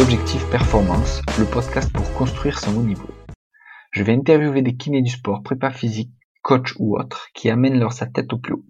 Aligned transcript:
Objectif 0.00 0.48
Performance, 0.48 1.22
le 1.40 1.44
podcast 1.44 1.92
pour 1.92 2.12
construire 2.12 2.60
son 2.60 2.76
haut 2.76 2.84
niveau. 2.84 3.08
Je 3.90 4.04
vais 4.04 4.12
interviewer 4.12 4.62
des 4.62 4.76
kinés 4.76 5.02
du 5.02 5.10
sport, 5.10 5.42
prépa 5.42 5.72
physique, 5.72 6.12
coach 6.42 6.72
ou 6.78 6.96
autres 6.96 7.30
qui 7.34 7.50
amènent 7.50 7.80
leur 7.80 7.92
sa 7.92 8.06
tête 8.06 8.32
au 8.32 8.38
plus 8.38 8.54
haut. 8.54 8.64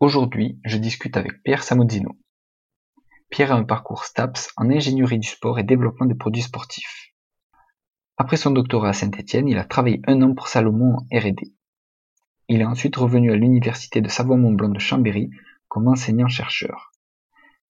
Aujourd'hui, 0.00 0.58
je 0.64 0.78
discute 0.78 1.18
avec 1.18 1.42
Pierre 1.42 1.62
Samodzino. 1.62 2.16
Pierre 3.28 3.52
a 3.52 3.56
un 3.56 3.64
parcours 3.64 4.06
STAPS 4.06 4.48
en 4.56 4.70
ingénierie 4.70 5.18
du 5.18 5.28
sport 5.28 5.58
et 5.58 5.62
développement 5.62 6.06
des 6.06 6.14
produits 6.14 6.40
sportifs. 6.40 7.12
Après 8.16 8.38
son 8.38 8.52
doctorat 8.52 8.88
à 8.88 8.92
Saint-Etienne, 8.94 9.46
il 9.46 9.58
a 9.58 9.64
travaillé 9.64 10.00
un 10.06 10.22
an 10.22 10.34
pour 10.34 10.48
Salomon 10.48 10.96
en 10.96 11.18
R&D. 11.18 11.52
Il 12.48 12.62
est 12.62 12.64
ensuite 12.64 12.96
revenu 12.96 13.30
à 13.30 13.36
l'université 13.36 14.00
de 14.00 14.08
Savoie-Mont-Blanc 14.08 14.70
de 14.70 14.78
Chambéry 14.78 15.28
comme 15.68 15.86
enseignant-chercheur. 15.86 16.87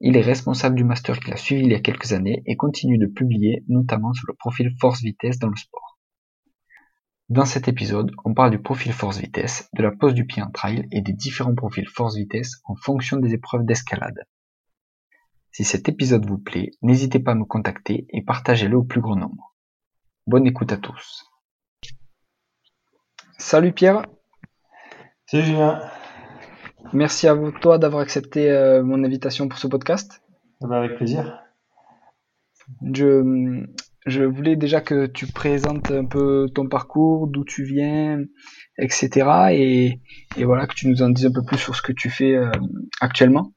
Il 0.00 0.16
est 0.16 0.22
responsable 0.22 0.76
du 0.76 0.84
master 0.84 1.18
qu'il 1.18 1.32
a 1.32 1.36
suivi 1.36 1.62
il 1.62 1.72
y 1.72 1.74
a 1.74 1.80
quelques 1.80 2.12
années 2.12 2.42
et 2.46 2.56
continue 2.56 2.98
de 2.98 3.06
publier 3.06 3.64
notamment 3.68 4.12
sur 4.12 4.26
le 4.28 4.34
profil 4.34 4.72
force-vitesse 4.80 5.38
dans 5.38 5.48
le 5.48 5.56
sport. 5.56 5.98
Dans 7.28 7.44
cet 7.44 7.68
épisode, 7.68 8.12
on 8.24 8.32
parle 8.32 8.52
du 8.52 8.58
profil 8.58 8.92
force-vitesse, 8.92 9.68
de 9.74 9.82
la 9.82 9.90
pose 9.90 10.14
du 10.14 10.24
pied 10.24 10.42
en 10.42 10.50
trail 10.50 10.86
et 10.92 11.02
des 11.02 11.12
différents 11.12 11.54
profils 11.54 11.88
force-vitesse 11.88 12.60
en 12.64 12.74
fonction 12.76 13.18
des 13.18 13.34
épreuves 13.34 13.66
d'escalade. 13.66 14.24
Si 15.50 15.64
cet 15.64 15.88
épisode 15.88 16.24
vous 16.24 16.38
plaît, 16.38 16.70
n'hésitez 16.80 17.18
pas 17.18 17.32
à 17.32 17.34
me 17.34 17.44
contacter 17.44 18.06
et 18.10 18.22
partagez-le 18.22 18.76
au 18.76 18.84
plus 18.84 19.00
grand 19.00 19.16
nombre. 19.16 19.56
Bonne 20.26 20.46
écoute 20.46 20.72
à 20.72 20.76
tous. 20.76 21.26
Salut 23.36 23.72
Pierre. 23.72 24.02
Salut 25.26 25.44
Julien. 25.44 25.80
Merci 26.92 27.28
à 27.28 27.34
vous, 27.34 27.50
toi 27.50 27.78
d'avoir 27.78 28.02
accepté 28.02 28.50
euh, 28.50 28.82
mon 28.82 29.04
invitation 29.04 29.48
pour 29.48 29.58
ce 29.58 29.66
podcast. 29.66 30.22
Eh 30.62 30.66
ben, 30.66 30.76
avec 30.76 30.96
plaisir. 30.96 31.42
Je, 32.94 33.64
je 34.06 34.22
voulais 34.22 34.56
déjà 34.56 34.80
que 34.80 35.06
tu 35.06 35.26
présentes 35.26 35.90
un 35.90 36.04
peu 36.04 36.48
ton 36.54 36.68
parcours, 36.68 37.26
d'où 37.28 37.44
tu 37.44 37.64
viens, 37.64 38.20
etc. 38.78 39.50
Et, 39.50 40.00
et, 40.36 40.44
voilà, 40.44 40.66
que 40.66 40.74
tu 40.74 40.88
nous 40.88 41.02
en 41.02 41.10
dises 41.10 41.26
un 41.26 41.32
peu 41.32 41.44
plus 41.44 41.58
sur 41.58 41.74
ce 41.74 41.82
que 41.82 41.92
tu 41.92 42.10
fais 42.10 42.34
euh, 42.34 42.50
actuellement. 43.00 43.52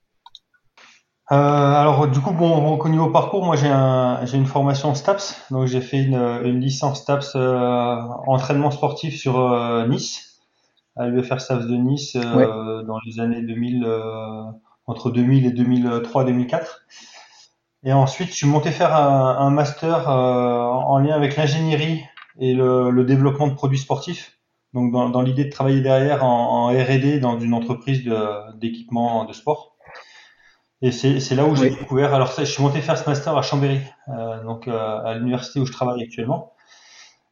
Euh, 1.31 1.35
alors 1.35 2.09
du 2.09 2.19
coup, 2.19 2.31
bon, 2.31 2.77
au 2.77 2.89
niveau 2.89 3.09
parcours, 3.09 3.45
moi 3.45 3.55
j'ai 3.55 3.69
un, 3.69 4.25
une 4.25 4.45
formation 4.45 4.93
STAPS, 4.93 5.45
donc 5.49 5.65
j'ai 5.67 5.79
fait 5.79 6.03
une, 6.03 6.15
une, 6.43 6.59
licence 6.59 7.03
STAPS 7.03 7.35
entraînement 8.27 8.69
sportif 8.69 9.15
sur 9.15 9.39
Nice 9.87 10.30
à 11.01 11.07
l'UFR 11.07 11.41
SAFS 11.41 11.65
de 11.65 11.75
Nice 11.75 12.15
euh, 12.15 12.83
dans 12.83 12.99
les 13.05 13.19
années 13.19 13.41
2000, 13.41 13.83
euh, 13.83 14.43
entre 14.85 15.09
2000 15.09 15.45
et 15.47 15.51
2003-2004. 15.51 16.61
Et 17.83 17.93
ensuite, 17.93 18.29
je 18.29 18.35
suis 18.35 18.47
monté 18.47 18.69
faire 18.69 18.95
un, 18.95 19.37
un 19.39 19.49
master 19.49 20.09
euh, 20.09 20.13
en 20.13 20.99
lien 20.99 21.15
avec 21.15 21.35
l'ingénierie 21.35 22.03
et 22.39 22.53
le, 22.53 22.91
le, 22.91 23.03
développement 23.03 23.47
de 23.47 23.55
produits 23.55 23.79
sportifs. 23.79 24.37
Donc, 24.73 24.91
dans, 24.91 25.09
dans 25.09 25.23
l'idée 25.23 25.45
de 25.45 25.49
travailler 25.49 25.81
derrière 25.81 26.23
en, 26.23 26.67
en 26.67 26.69
R&D 26.69 27.19
dans 27.19 27.39
une 27.39 27.53
entreprise 27.53 28.03
d'équipement 28.55 29.25
de, 29.25 29.33
sport. 29.33 29.75
Et 30.83 30.91
c'est 30.91 31.35
là 31.35 31.45
où 31.45 31.55
j'ai 31.55 31.71
découvert. 31.71 32.13
Alors, 32.13 32.31
je 32.37 32.45
suis 32.45 32.63
monté 32.63 32.79
faire 32.81 32.97
ce 32.97 33.09
master 33.09 33.35
à 33.35 33.41
Chambéry, 33.41 33.81
euh, 34.07 34.43
donc 34.43 34.67
à 34.67 35.13
l'université 35.15 35.59
où 35.59 35.65
je 35.65 35.71
travaille 35.71 36.01
actuellement. 36.03 36.53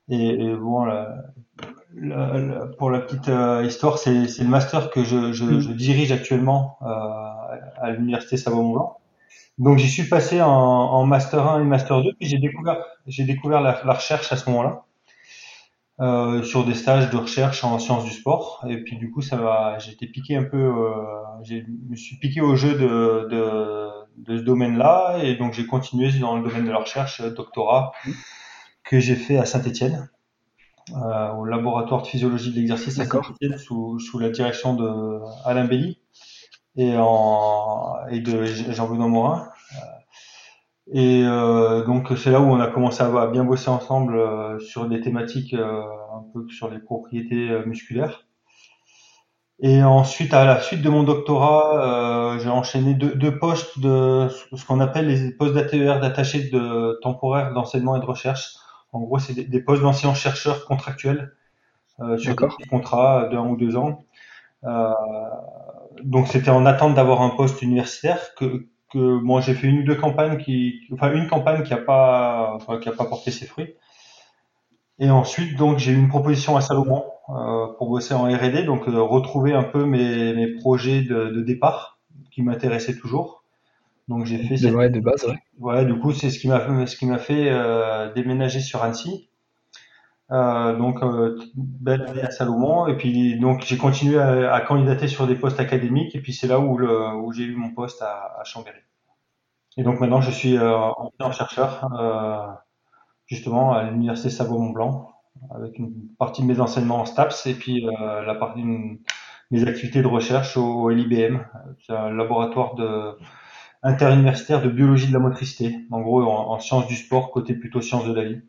Et, 0.09 0.29
et 0.29 0.55
bon, 0.55 0.85
pour 2.77 2.91
la 2.91 2.99
petite 2.99 3.29
euh, 3.29 3.65
histoire, 3.65 3.97
c'est 3.97 4.11
le 4.11 4.47
master 4.47 4.89
que 4.91 5.03
je, 5.03 5.33
je, 5.33 5.43
mm. 5.43 5.59
je 5.59 5.71
dirige 5.71 6.11
actuellement 6.11 6.77
euh, 6.81 6.85
à 7.81 7.91
l'université 7.91 8.37
Savoie-Mont-Blanc. 8.37 8.97
Donc 9.57 9.77
j'y 9.77 9.89
suis 9.89 10.03
passé 10.07 10.41
en, 10.41 10.49
en, 10.49 11.05
master 11.05 11.45
1 11.45 11.61
et 11.61 11.65
master 11.65 12.01
2, 12.01 12.13
puis 12.17 12.29
j'ai 12.29 12.37
découvert, 12.37 12.77
j'ai 13.07 13.25
découvert 13.25 13.59
la, 13.61 13.81
la, 13.83 13.93
recherche 13.93 14.31
à 14.31 14.37
ce 14.37 14.49
moment-là. 14.49 14.85
Euh, 15.99 16.43
sur 16.43 16.63
des 16.63 16.75
stages 16.75 17.09
de 17.09 17.17
recherche 17.17 17.65
en 17.65 17.77
sciences 17.77 18.05
du 18.05 18.11
sport 18.11 18.63
et 18.69 18.77
puis 18.77 18.95
du 18.95 19.11
coup 19.11 19.21
ça 19.21 19.35
va 19.35 19.77
été 19.91 20.07
piqué 20.07 20.37
un 20.37 20.45
peu 20.45 20.55
euh, 20.55 20.93
je 21.43 21.55
me 21.89 21.95
suis 21.97 22.15
piqué 22.15 22.39
au 22.39 22.55
jeu 22.55 22.71
de, 22.71 23.27
de, 23.29 23.89
de 24.15 24.37
ce 24.37 24.41
domaine-là 24.43 25.17
et 25.21 25.35
donc 25.35 25.51
j'ai 25.51 25.65
continué 25.65 26.09
dans 26.13 26.37
le 26.37 26.47
domaine 26.47 26.63
de 26.63 26.71
la 26.71 26.77
recherche 26.77 27.21
doctorat 27.21 27.91
mm. 28.05 28.11
que 28.85 29.01
j'ai 29.01 29.15
fait 29.15 29.37
à 29.37 29.43
Saint-Étienne 29.43 30.09
euh, 30.95 31.33
au 31.33 31.45
laboratoire 31.45 32.01
de 32.01 32.07
physiologie 32.07 32.51
de 32.51 32.55
l'exercice 32.55 32.99
à 32.99 33.05
sous, 33.57 33.99
sous 33.99 34.19
la 34.19 34.29
direction 34.29 34.73
de 34.75 35.19
Alain 35.45 35.65
Belly 35.65 35.99
et, 36.75 36.95
en, 36.97 37.95
et 38.09 38.19
de 38.19 38.45
Jean-Benoît 38.45 39.07
Morin. 39.07 39.47
Euh, 39.75 39.99
et 40.91 41.23
euh, 41.23 41.85
donc 41.85 42.11
c'est 42.17 42.31
là 42.31 42.39
où 42.41 42.45
on 42.45 42.59
a 42.59 42.67
commencé 42.67 43.03
à, 43.03 43.27
bien 43.27 43.43
bosser 43.43 43.69
ensemble 43.69 44.17
euh, 44.17 44.59
sur 44.59 44.87
des 44.87 45.01
thématiques 45.01 45.53
euh, 45.53 45.83
un 46.13 46.23
peu 46.33 46.47
sur 46.49 46.69
les 46.69 46.79
propriétés 46.79 47.63
musculaires. 47.65 48.25
Et 49.61 49.83
ensuite, 49.83 50.33
à 50.33 50.45
la 50.45 50.61
suite 50.61 50.81
de 50.81 50.89
mon 50.89 51.03
doctorat, 51.03 52.37
j'ai 52.39 52.47
enchaîné 52.47 52.93
deux, 52.93 53.13
deux, 53.13 53.37
postes 53.37 53.77
de 53.77 54.29
ce 54.53 54.65
qu'on 54.65 54.79
appelle 54.79 55.07
les 55.07 55.31
postes 55.31 55.53
d'ATER, 55.53 55.99
d'attachés 55.99 56.49
de 56.49 56.97
temporaire 57.01 57.53
d'enseignement 57.53 57.97
et 57.97 57.99
de 57.99 58.05
recherche 58.05 58.55
en 58.91 59.01
gros, 59.01 59.19
c'est 59.19 59.33
des, 59.33 59.61
postes 59.61 59.83
d'enseignants-chercheurs 59.83 60.65
contractuels 60.65 61.33
euh, 61.99 62.17
sur 62.17 62.35
des 62.35 62.65
contrats 62.69 63.27
d'un 63.29 63.45
ou 63.47 63.55
deux 63.55 63.75
ans. 63.75 64.05
Euh, 64.63 64.89
donc, 66.03 66.27
c'était 66.27 66.49
en 66.49 66.65
attente 66.65 66.95
d'avoir 66.95 67.21
un 67.21 67.29
poste 67.29 67.61
universitaire 67.61 68.33
que, 68.35 68.67
que 68.91 68.97
moi 68.97 69.41
j'ai 69.41 69.53
fait 69.53 69.67
une 69.67 69.79
ou 69.79 69.83
deux 69.83 69.95
campagnes 69.95 70.37
qui, 70.37 70.81
enfin 70.91 71.11
une 71.13 71.27
campagne 71.27 71.63
qui 71.63 71.73
a 71.73 71.77
pas, 71.77 72.53
enfin, 72.55 72.79
qui 72.79 72.89
a 72.89 72.93
pas 72.93 73.05
porté 73.05 73.31
ses 73.31 73.45
fruits. 73.45 73.75
Et 74.99 75.09
ensuite, 75.09 75.57
donc, 75.57 75.77
j'ai 75.77 75.93
eu 75.93 75.97
une 75.97 76.09
proposition 76.09 76.57
à 76.57 76.61
Salomon 76.61 77.05
euh, 77.29 77.67
pour 77.77 77.89
bosser 77.89 78.13
en 78.13 78.23
R&D, 78.23 78.63
donc 78.63 78.87
euh, 78.87 79.01
retrouver 79.01 79.53
un 79.53 79.63
peu 79.63 79.85
mes, 79.85 80.33
mes 80.33 80.47
projets 80.55 81.03
de, 81.03 81.29
de 81.29 81.41
départ 81.41 81.99
qui 82.31 82.41
m'intéressaient 82.41 82.97
toujours. 82.97 83.38
Donc 84.09 84.25
j'ai 84.25 84.39
fait 84.39 84.71
ouais, 84.71 84.89
de 84.89 84.99
base, 84.99 85.23
ouais. 85.25 85.37
Ouais, 85.59 85.85
du 85.85 85.97
coup 85.99 86.13
c'est 86.13 86.31
ce 86.31 86.39
qui 86.39 86.47
m'a 86.47 86.87
ce 86.87 86.97
qui 86.97 87.05
m'a 87.05 87.19
fait 87.19 87.49
euh, 87.51 88.11
déménager 88.11 88.59
sur 88.59 88.81
Annecy. 88.81 89.29
Euh, 90.31 90.75
donc 90.75 91.01
euh, 91.03 91.39
belle 91.55 92.01
année 92.01 92.21
à 92.21 92.31
Salomon 92.31 92.87
et 92.87 92.97
puis 92.97 93.39
donc 93.39 93.63
j'ai 93.65 93.77
continué 93.77 94.19
à, 94.19 94.53
à, 94.53 94.61
candidater 94.61 95.07
sur 95.07 95.25
des 95.25 95.35
postes 95.35 95.59
académiques 95.59 96.15
et 96.15 96.21
puis 96.21 96.33
c'est 96.33 96.47
là 96.47 96.59
où 96.59 96.77
le 96.77 97.15
où 97.15 97.31
j'ai 97.33 97.43
eu 97.43 97.55
mon 97.55 97.71
poste 97.71 98.01
à, 98.01 98.39
à, 98.39 98.43
Chambéry. 98.43 98.79
Et 99.77 99.83
donc 99.83 99.99
maintenant 99.99 100.21
je 100.21 100.31
suis 100.31 100.57
euh, 100.57 100.75
en 100.75 101.31
chercheur 101.31 101.87
justement 103.27 103.73
à 103.73 103.83
l'université 103.83 104.31
Savoie-Mont-Blanc 104.31 105.11
avec 105.53 105.77
une 105.77 105.93
partie 106.17 106.41
de 106.41 106.47
mes 106.47 106.59
enseignements 106.59 107.01
en 107.01 107.05
STAPS 107.05 107.45
et 107.45 107.53
puis 107.53 107.87
euh, 107.87 108.23
la 108.23 108.33
partie 108.33 108.63
de 108.63 108.99
mes 109.51 109.67
activités 109.67 110.01
de 110.01 110.07
recherche 110.07 110.57
au, 110.57 110.65
au 110.65 110.89
LIBM, 110.89 111.39
c'est 111.85 111.93
un 111.93 112.09
laboratoire 112.09 112.73
de 112.75 113.15
interuniversitaire 113.81 114.61
de 114.61 114.69
biologie 114.69 115.07
de 115.07 115.13
la 115.13 115.19
motricité, 115.19 115.75
en 115.91 116.01
gros 116.01 116.21
en, 116.23 116.59
sciences 116.59 116.87
du 116.87 116.95
sport, 116.95 117.31
côté 117.31 117.53
plutôt 117.53 117.81
sciences 117.81 118.05
de 118.05 118.13
la 118.13 118.23
vie. 118.23 118.41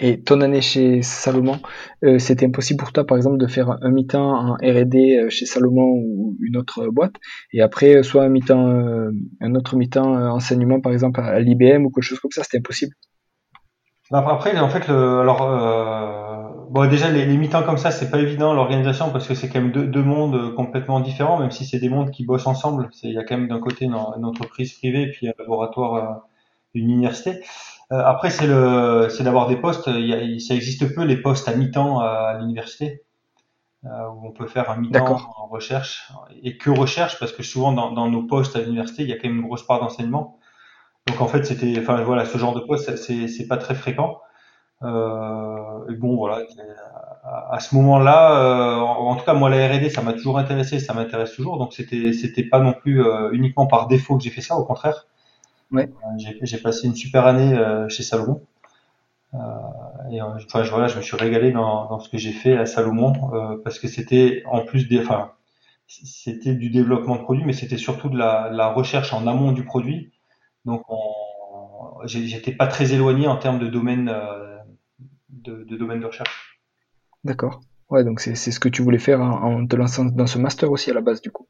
Et 0.00 0.20
ton 0.20 0.40
année 0.40 0.60
chez 0.60 1.02
Salomon, 1.02 1.60
euh, 2.04 2.18
c'était 2.18 2.46
impossible 2.46 2.80
pour 2.80 2.92
toi, 2.92 3.06
par 3.06 3.16
exemple, 3.16 3.38
de 3.38 3.46
faire 3.46 3.78
un 3.80 3.90
mi-temps 3.90 4.28
en 4.28 4.54
R&D 4.54 5.18
euh, 5.18 5.30
chez 5.30 5.46
Salomon 5.46 5.84
ou 5.84 6.36
une 6.42 6.56
autre 6.56 6.88
boîte, 6.88 7.14
et 7.52 7.62
après 7.62 8.02
soit 8.02 8.24
un 8.24 8.28
mi-temps, 8.28 8.68
euh, 8.70 9.12
un 9.40 9.54
autre 9.54 9.76
mi-temps 9.76 10.32
enseignement, 10.32 10.80
par 10.80 10.92
exemple 10.92 11.20
à 11.20 11.38
l'IBM 11.38 11.84
ou 11.84 11.90
quelque 11.90 12.02
chose 12.02 12.18
comme 12.18 12.32
ça, 12.32 12.42
c'était 12.42 12.58
impossible? 12.58 12.94
Bah, 14.10 14.26
après, 14.28 14.58
en 14.58 14.68
fait, 14.68 14.88
le, 14.88 15.20
alors 15.20 15.40
Bon, 16.74 16.90
déjà, 16.90 17.08
les, 17.08 17.24
les 17.24 17.36
mi-temps 17.36 17.62
comme 17.62 17.78
ça, 17.78 17.92
c'est 17.92 18.10
pas 18.10 18.18
évident 18.18 18.52
l'organisation 18.52 19.12
parce 19.12 19.28
que 19.28 19.34
c'est 19.36 19.48
quand 19.48 19.60
même 19.60 19.70
deux, 19.70 19.86
deux, 19.86 20.02
mondes 20.02 20.56
complètement 20.56 20.98
différents, 20.98 21.38
même 21.38 21.52
si 21.52 21.64
c'est 21.64 21.78
des 21.78 21.88
mondes 21.88 22.10
qui 22.10 22.24
bossent 22.26 22.48
ensemble. 22.48 22.90
Il 23.04 23.12
y 23.12 23.18
a 23.18 23.22
quand 23.22 23.36
même 23.36 23.46
d'un 23.46 23.60
côté 23.60 23.84
une, 23.84 23.94
une, 23.94 24.24
entreprise 24.24 24.72
privée 24.72 25.02
et 25.02 25.10
puis 25.12 25.28
un 25.28 25.34
laboratoire, 25.38 25.94
euh, 25.94 26.20
une 26.74 26.90
université. 26.90 27.44
Euh, 27.92 28.02
après, 28.04 28.30
c'est 28.30 28.48
le, 28.48 29.06
c'est 29.08 29.22
d'avoir 29.22 29.46
des 29.46 29.54
postes. 29.54 29.86
Il 29.86 30.04
y 30.04 30.14
a, 30.14 30.40
ça 30.40 30.56
existe 30.56 30.92
peu 30.96 31.04
les 31.04 31.16
postes 31.16 31.46
à 31.46 31.54
mi-temps 31.54 32.00
à, 32.00 32.38
l'université 32.40 33.04
euh, 33.84 34.08
où 34.08 34.26
on 34.26 34.32
peut 34.32 34.48
faire 34.48 34.68
un 34.68 34.76
mi-temps 34.76 35.20
en 35.38 35.46
recherche 35.46 36.10
et 36.42 36.58
que 36.58 36.70
recherche 36.70 37.20
parce 37.20 37.30
que 37.30 37.44
souvent 37.44 37.70
dans, 37.70 37.92
dans 37.92 38.08
nos 38.08 38.24
postes 38.24 38.56
à 38.56 38.60
l'université, 38.62 39.04
il 39.04 39.08
y 39.08 39.12
a 39.12 39.16
quand 39.16 39.28
même 39.28 39.38
une 39.38 39.46
grosse 39.46 39.64
part 39.64 39.78
d'enseignement. 39.78 40.40
Donc 41.06 41.20
en 41.20 41.28
fait, 41.28 41.44
c'était, 41.44 41.78
enfin 41.78 42.02
voilà, 42.02 42.24
ce 42.24 42.36
genre 42.36 42.52
de 42.52 42.62
poste, 42.66 42.96
c'est, 42.96 43.28
c'est 43.28 43.46
pas 43.46 43.58
très 43.58 43.76
fréquent. 43.76 44.18
Euh, 44.82 45.88
et 45.88 45.94
bon, 45.94 46.16
voilà, 46.16 46.44
à, 47.24 47.60
ce 47.60 47.74
moment-là, 47.76 48.40
euh, 48.40 48.76
en, 48.78 49.16
tout 49.16 49.24
cas, 49.24 49.34
moi, 49.34 49.48
la 49.48 49.68
R&D, 49.68 49.88
ça 49.90 50.02
m'a 50.02 50.12
toujours 50.12 50.38
intéressé, 50.38 50.78
ça 50.78 50.94
m'intéresse 50.94 51.32
toujours. 51.32 51.58
Donc, 51.58 51.72
c'était, 51.72 52.12
c'était 52.12 52.42
pas 52.42 52.60
non 52.60 52.72
plus 52.72 53.02
euh, 53.04 53.30
uniquement 53.32 53.66
par 53.66 53.86
défaut 53.86 54.16
que 54.16 54.22
j'ai 54.22 54.30
fait 54.30 54.40
ça, 54.40 54.56
au 54.56 54.64
contraire. 54.64 55.06
Ouais. 55.70 55.90
j'ai, 56.42 56.58
passé 56.58 56.86
une 56.86 56.94
super 56.94 57.26
année 57.26 57.58
chez 57.88 58.02
Salomon. 58.04 58.42
et 60.12 60.22
enfin, 60.22 60.62
voilà, 60.70 60.86
je 60.86 60.96
me 60.96 61.02
suis 61.02 61.16
régalé 61.16 61.50
dans, 61.50 61.88
dans 61.88 61.98
ce 61.98 62.08
que 62.08 62.18
j'ai 62.18 62.30
fait 62.32 62.56
à 62.56 62.66
Salomon 62.66 63.12
parce 63.64 63.80
que 63.80 63.88
c'était 63.88 64.44
en 64.46 64.60
plus 64.60 64.86
des, 64.88 65.00
enfin, 65.00 65.32
c'était 65.88 66.54
du 66.54 66.70
développement 66.70 67.16
de 67.16 67.22
produits, 67.22 67.44
mais 67.44 67.54
c'était 67.54 67.78
surtout 67.78 68.08
de 68.08 68.16
la, 68.16 68.50
la, 68.52 68.68
recherche 68.68 69.12
en 69.12 69.26
amont 69.26 69.50
du 69.50 69.64
produit. 69.64 70.12
Donc, 70.64 70.84
on, 70.88 71.00
j'étais 72.04 72.52
pas 72.52 72.66
très 72.66 72.92
éloigné 72.92 73.26
en 73.26 73.36
termes 73.36 73.58
de 73.58 73.66
domaine 73.66 74.08
de, 75.42 75.64
de 75.64 75.76
domaine 75.76 76.00
de 76.00 76.06
recherche. 76.06 76.60
D'accord. 77.24 77.60
Ouais, 77.90 78.04
donc 78.04 78.20
c'est 78.20 78.34
ce 78.34 78.60
que 78.60 78.68
tu 78.68 78.82
voulais 78.82 78.98
faire 78.98 79.20
en, 79.20 79.66
te 79.66 79.76
lançant 79.76 80.04
dans 80.04 80.26
ce 80.26 80.38
master 80.38 80.70
aussi 80.70 80.90
à 80.90 80.94
la 80.94 81.00
base 81.00 81.20
du 81.20 81.30
coup. 81.30 81.46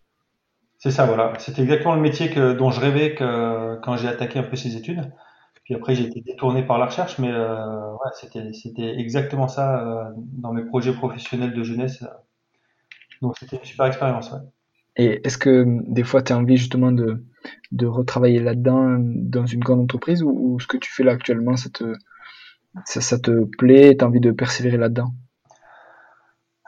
C'est 0.78 0.90
ça, 0.90 1.06
voilà. 1.06 1.32
C'était 1.38 1.62
exactement 1.62 1.94
le 1.94 2.02
métier 2.02 2.30
que, 2.30 2.52
dont 2.52 2.70
je 2.70 2.80
rêvais 2.80 3.14
que, 3.14 3.80
quand 3.80 3.96
j'ai 3.96 4.08
attaqué 4.08 4.38
un 4.38 4.42
peu 4.42 4.56
ces 4.56 4.76
études. 4.76 5.10
Puis 5.64 5.74
après, 5.74 5.94
j'ai 5.94 6.04
été 6.04 6.20
détourné 6.20 6.62
par 6.62 6.78
la 6.78 6.86
recherche, 6.86 7.18
mais 7.18 7.30
euh, 7.32 7.92
ouais, 7.92 8.10
c'était, 8.52 9.00
exactement 9.00 9.48
ça 9.48 9.80
euh, 9.80 10.10
dans 10.16 10.52
mes 10.52 10.64
projets 10.64 10.92
professionnels 10.92 11.54
de 11.54 11.62
jeunesse. 11.62 12.04
Donc 13.22 13.38
c'était 13.38 13.56
une 13.56 13.64
super 13.64 13.86
expérience. 13.86 14.30
Ouais. 14.30 14.40
Et 14.96 15.26
est-ce 15.26 15.38
que 15.38 15.64
des 15.90 16.04
fois, 16.04 16.22
tu 16.22 16.32
as 16.32 16.38
envie 16.38 16.58
justement 16.58 16.92
de, 16.92 17.24
de 17.72 17.86
retravailler 17.86 18.40
là-dedans 18.40 18.98
dans 18.98 19.46
une 19.46 19.60
grande 19.60 19.80
entreprise 19.80 20.22
ou, 20.22 20.58
ce 20.60 20.66
que 20.66 20.76
tu 20.76 20.92
fais 20.92 21.02
là 21.02 21.12
actuellement, 21.12 21.56
ça 21.56 21.70
te, 21.70 21.94
ça, 22.84 23.00
ça 23.00 23.18
te 23.18 23.44
plaît, 23.58 23.96
tu 23.96 24.04
as 24.04 24.08
envie 24.08 24.20
de 24.20 24.30
persévérer 24.30 24.76
là-dedans? 24.76 25.12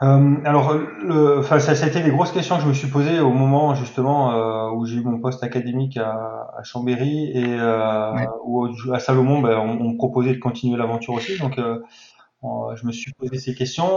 Euh, 0.03 0.35
alors, 0.45 0.75
le, 0.75 1.41
ça, 1.41 1.59
ça, 1.59 1.71
a 1.71 1.87
été 1.87 2.03
les 2.03 2.11
grosses 2.11 2.31
questions 2.31 2.57
que 2.57 2.61
je 2.61 2.67
me 2.67 2.73
suis 2.73 2.87
posées 2.87 3.19
au 3.19 3.31
moment 3.31 3.73
justement 3.73 4.31
euh, 4.31 4.69
où 4.71 4.85
j'ai 4.85 4.97
eu 4.97 5.03
mon 5.03 5.19
poste 5.19 5.43
académique 5.43 5.97
à, 5.97 6.51
à 6.55 6.63
Chambéry 6.63 7.31
et 7.33 7.57
euh, 7.59 8.13
où 8.45 8.67
à 8.93 8.99
Salomon, 8.99 9.41
ben, 9.41 9.57
on, 9.57 9.81
on, 9.81 9.89
me 9.93 9.97
proposait 9.97 10.35
de 10.35 10.39
continuer 10.39 10.77
l'aventure 10.77 11.15
aussi. 11.15 11.39
Donc, 11.39 11.59
je 11.59 12.85
me 12.85 12.91
suis 12.91 13.11
posé 13.13 13.39
ces 13.39 13.55
questions. 13.55 13.87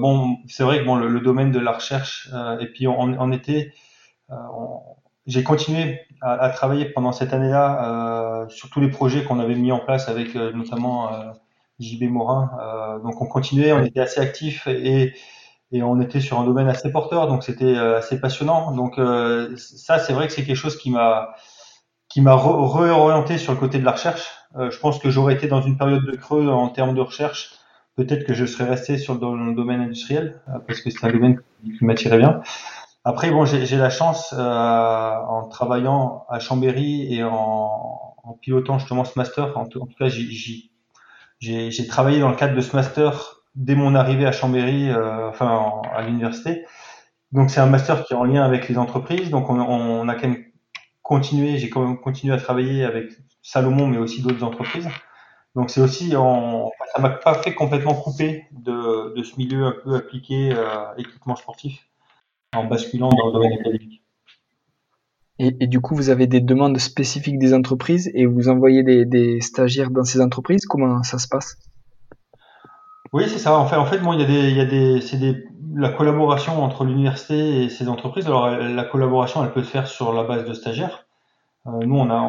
Bon, 0.00 0.36
c'est 0.48 0.64
vrai 0.64 0.80
que 0.80 0.84
bon, 0.84 0.96
le, 0.96 1.20
domaine 1.20 1.50
de 1.50 1.58
la 1.58 1.72
recherche 1.72 2.30
et 2.60 2.66
puis 2.66 2.86
on, 2.86 2.98
on 2.98 3.32
était, 3.32 3.72
j'ai 5.26 5.42
continué 5.42 6.00
à, 6.20 6.32
à, 6.32 6.50
travailler 6.50 6.86
pendant 6.86 7.12
cette 7.12 7.32
année-là 7.32 8.46
sur 8.48 8.70
tous 8.70 8.80
les 8.80 8.90
projets 8.90 9.24
qu'on 9.24 9.38
avait 9.38 9.54
mis 9.54 9.72
en 9.72 9.78
place 9.78 10.08
avec 10.08 10.34
notamment 10.34 11.10
JB 11.82 12.04
Morin. 12.04 12.50
Euh, 12.60 12.98
donc 13.00 13.20
on 13.20 13.26
continuait, 13.26 13.72
on 13.72 13.84
était 13.84 14.00
assez 14.00 14.20
actifs 14.20 14.66
et, 14.66 15.14
et 15.72 15.82
on 15.82 16.00
était 16.00 16.20
sur 16.20 16.38
un 16.38 16.44
domaine 16.44 16.68
assez 16.68 16.90
porteur, 16.90 17.28
donc 17.28 17.42
c'était 17.42 17.64
euh, 17.64 17.98
assez 17.98 18.20
passionnant. 18.20 18.72
Donc 18.72 18.98
euh, 18.98 19.54
ça, 19.56 19.98
c'est 19.98 20.12
vrai 20.12 20.26
que 20.26 20.32
c'est 20.32 20.44
quelque 20.44 20.56
chose 20.56 20.76
qui 20.76 20.90
m'a 20.90 21.34
qui 22.08 22.20
m'a 22.20 22.36
réorienté 22.36 23.38
sur 23.38 23.52
le 23.54 23.58
côté 23.58 23.78
de 23.78 23.86
la 23.86 23.92
recherche. 23.92 24.30
je 24.54 24.78
pense 24.78 24.98
que 24.98 25.08
j'aurais 25.08 25.32
été 25.32 25.48
dans 25.48 25.62
une 25.62 25.78
période 25.78 26.04
de 26.04 26.14
creux 26.14 26.46
en 26.48 26.68
termes 26.68 26.94
de 26.94 27.00
recherche. 27.00 27.52
Peut-être 27.96 28.24
que 28.26 28.34
je 28.34 28.44
serais 28.44 28.68
resté 28.68 28.98
sur 28.98 29.14
le 29.14 29.54
domaine 29.54 29.80
industriel 29.80 30.42
parce 30.66 30.82
que 30.82 30.90
c'est 30.90 31.06
un 31.06 31.10
domaine 31.10 31.40
qui 31.64 31.82
m'attirait 31.86 32.18
bien. 32.18 32.42
Après, 33.04 33.30
bon, 33.30 33.44
j'ai 33.44 33.76
la 33.76 33.90
chance 33.90 34.32
en 34.32 35.48
travaillant 35.48 36.24
à 36.28 36.38
Chambéry 36.38 37.12
et 37.12 37.24
en, 37.24 38.14
en 38.22 38.32
pilotant 38.40 38.78
justement 38.78 39.04
ce 39.04 39.18
master. 39.18 39.56
En, 39.58 39.62
en 39.62 39.66
tout 39.66 39.88
cas, 39.98 40.08
j'ai 40.08 41.86
travaillé 41.88 42.20
dans 42.20 42.28
le 42.28 42.36
cadre 42.36 42.54
de 42.54 42.60
ce 42.60 42.76
master 42.76 43.42
dès 43.54 43.74
mon 43.74 43.94
arrivée 43.94 44.24
à 44.26 44.32
Chambéry, 44.32 44.88
euh, 44.88 45.28
enfin 45.28 45.82
à 45.92 46.02
l'université. 46.02 46.64
Donc 47.32 47.50
c'est 47.50 47.60
un 47.60 47.66
master 47.66 48.04
qui 48.04 48.14
est 48.14 48.16
en 48.16 48.24
lien 48.24 48.44
avec 48.44 48.68
les 48.68 48.78
entreprises. 48.78 49.30
Donc 49.30 49.50
on, 49.50 49.60
on 49.60 50.08
a 50.08 50.14
quand 50.14 50.28
même 50.28 50.44
continué, 51.02 51.58
j'ai 51.58 51.68
quand 51.68 51.84
même 51.84 52.00
continué 52.00 52.32
à 52.34 52.38
travailler 52.38 52.84
avec 52.84 53.10
Salomon, 53.42 53.88
mais 53.88 53.98
aussi 53.98 54.22
d'autres 54.22 54.44
entreprises. 54.44 54.88
Donc 55.54 55.70
c'est 55.70 55.80
aussi, 55.80 56.16
en, 56.16 56.70
ça 56.94 57.02
m'a 57.02 57.10
pas 57.10 57.34
fait 57.34 57.54
complètement 57.54 57.94
couper 57.94 58.46
de, 58.52 59.14
de 59.14 59.22
ce 59.22 59.36
milieu 59.36 59.66
un 59.66 59.74
peu 59.84 59.96
appliqué 59.96 60.52
euh, 60.52 60.94
équipement 60.96 61.36
sportif 61.36 61.88
en 62.54 62.64
basculant 62.64 63.08
dans 63.08 63.26
le 63.26 63.32
domaine 63.32 63.52
académique. 63.52 64.02
Et, 65.38 65.66
du 65.66 65.80
coup, 65.80 65.96
vous 65.96 66.10
avez 66.10 66.28
des 66.28 66.40
demandes 66.40 66.78
spécifiques 66.78 67.38
des 67.38 67.52
entreprises 67.52 68.10
et 68.14 68.26
vous 68.26 68.48
envoyez 68.48 68.84
des, 68.84 69.40
stagiaires 69.40 69.90
dans 69.90 70.04
ces 70.04 70.20
entreprises? 70.20 70.66
Comment 70.66 71.02
ça 71.02 71.18
se 71.18 71.26
passe? 71.26 71.56
Oui, 73.12 73.24
c'est 73.26 73.38
ça. 73.38 73.58
En 73.58 73.66
fait, 73.66 73.76
en 73.76 73.84
fait, 73.84 73.98
bon, 73.98 74.12
il 74.12 74.20
y 74.20 74.22
a 74.22 74.26
des, 74.26 74.50
il 74.50 74.56
y 74.56 74.60
a 74.60 74.64
des, 74.64 75.00
c'est 75.00 75.16
des, 75.16 75.44
la 75.74 75.88
collaboration 75.88 76.62
entre 76.62 76.84
l'université 76.84 77.64
et 77.64 77.68
ces 77.70 77.88
entreprises. 77.88 78.26
Alors, 78.26 78.50
la 78.50 78.84
collaboration, 78.84 79.42
elle 79.42 79.52
peut 79.52 79.64
se 79.64 79.70
faire 79.70 79.88
sur 79.88 80.12
la 80.12 80.22
base 80.22 80.44
de 80.44 80.52
stagiaires. 80.52 81.06
Euh, 81.66 81.70
nous, 81.84 81.96
on 81.96 82.10
a 82.10 82.20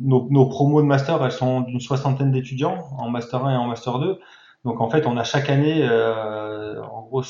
nos, 0.00 0.28
nos, 0.30 0.46
promos 0.46 0.80
de 0.80 0.86
master, 0.86 1.24
elles 1.24 1.32
sont 1.32 1.60
d'une 1.60 1.80
soixantaine 1.80 2.32
d'étudiants 2.32 2.78
en 2.98 3.10
master 3.10 3.44
1 3.44 3.52
et 3.52 3.56
en 3.56 3.66
master 3.66 3.98
2. 3.98 4.18
Donc, 4.64 4.80
en 4.80 4.90
fait, 4.90 5.06
on 5.06 5.16
a 5.16 5.24
chaque 5.24 5.50
année, 5.50 5.86
euh, 5.88 6.82
en 6.82 7.02
gros, 7.02 7.22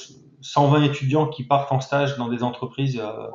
120 0.46 0.82
étudiants 0.82 1.26
qui 1.26 1.44
partent 1.44 1.72
en 1.72 1.80
stage 1.80 2.16
dans 2.16 2.28
des 2.28 2.42
entreprises. 2.42 2.98
Euh, 2.98 3.28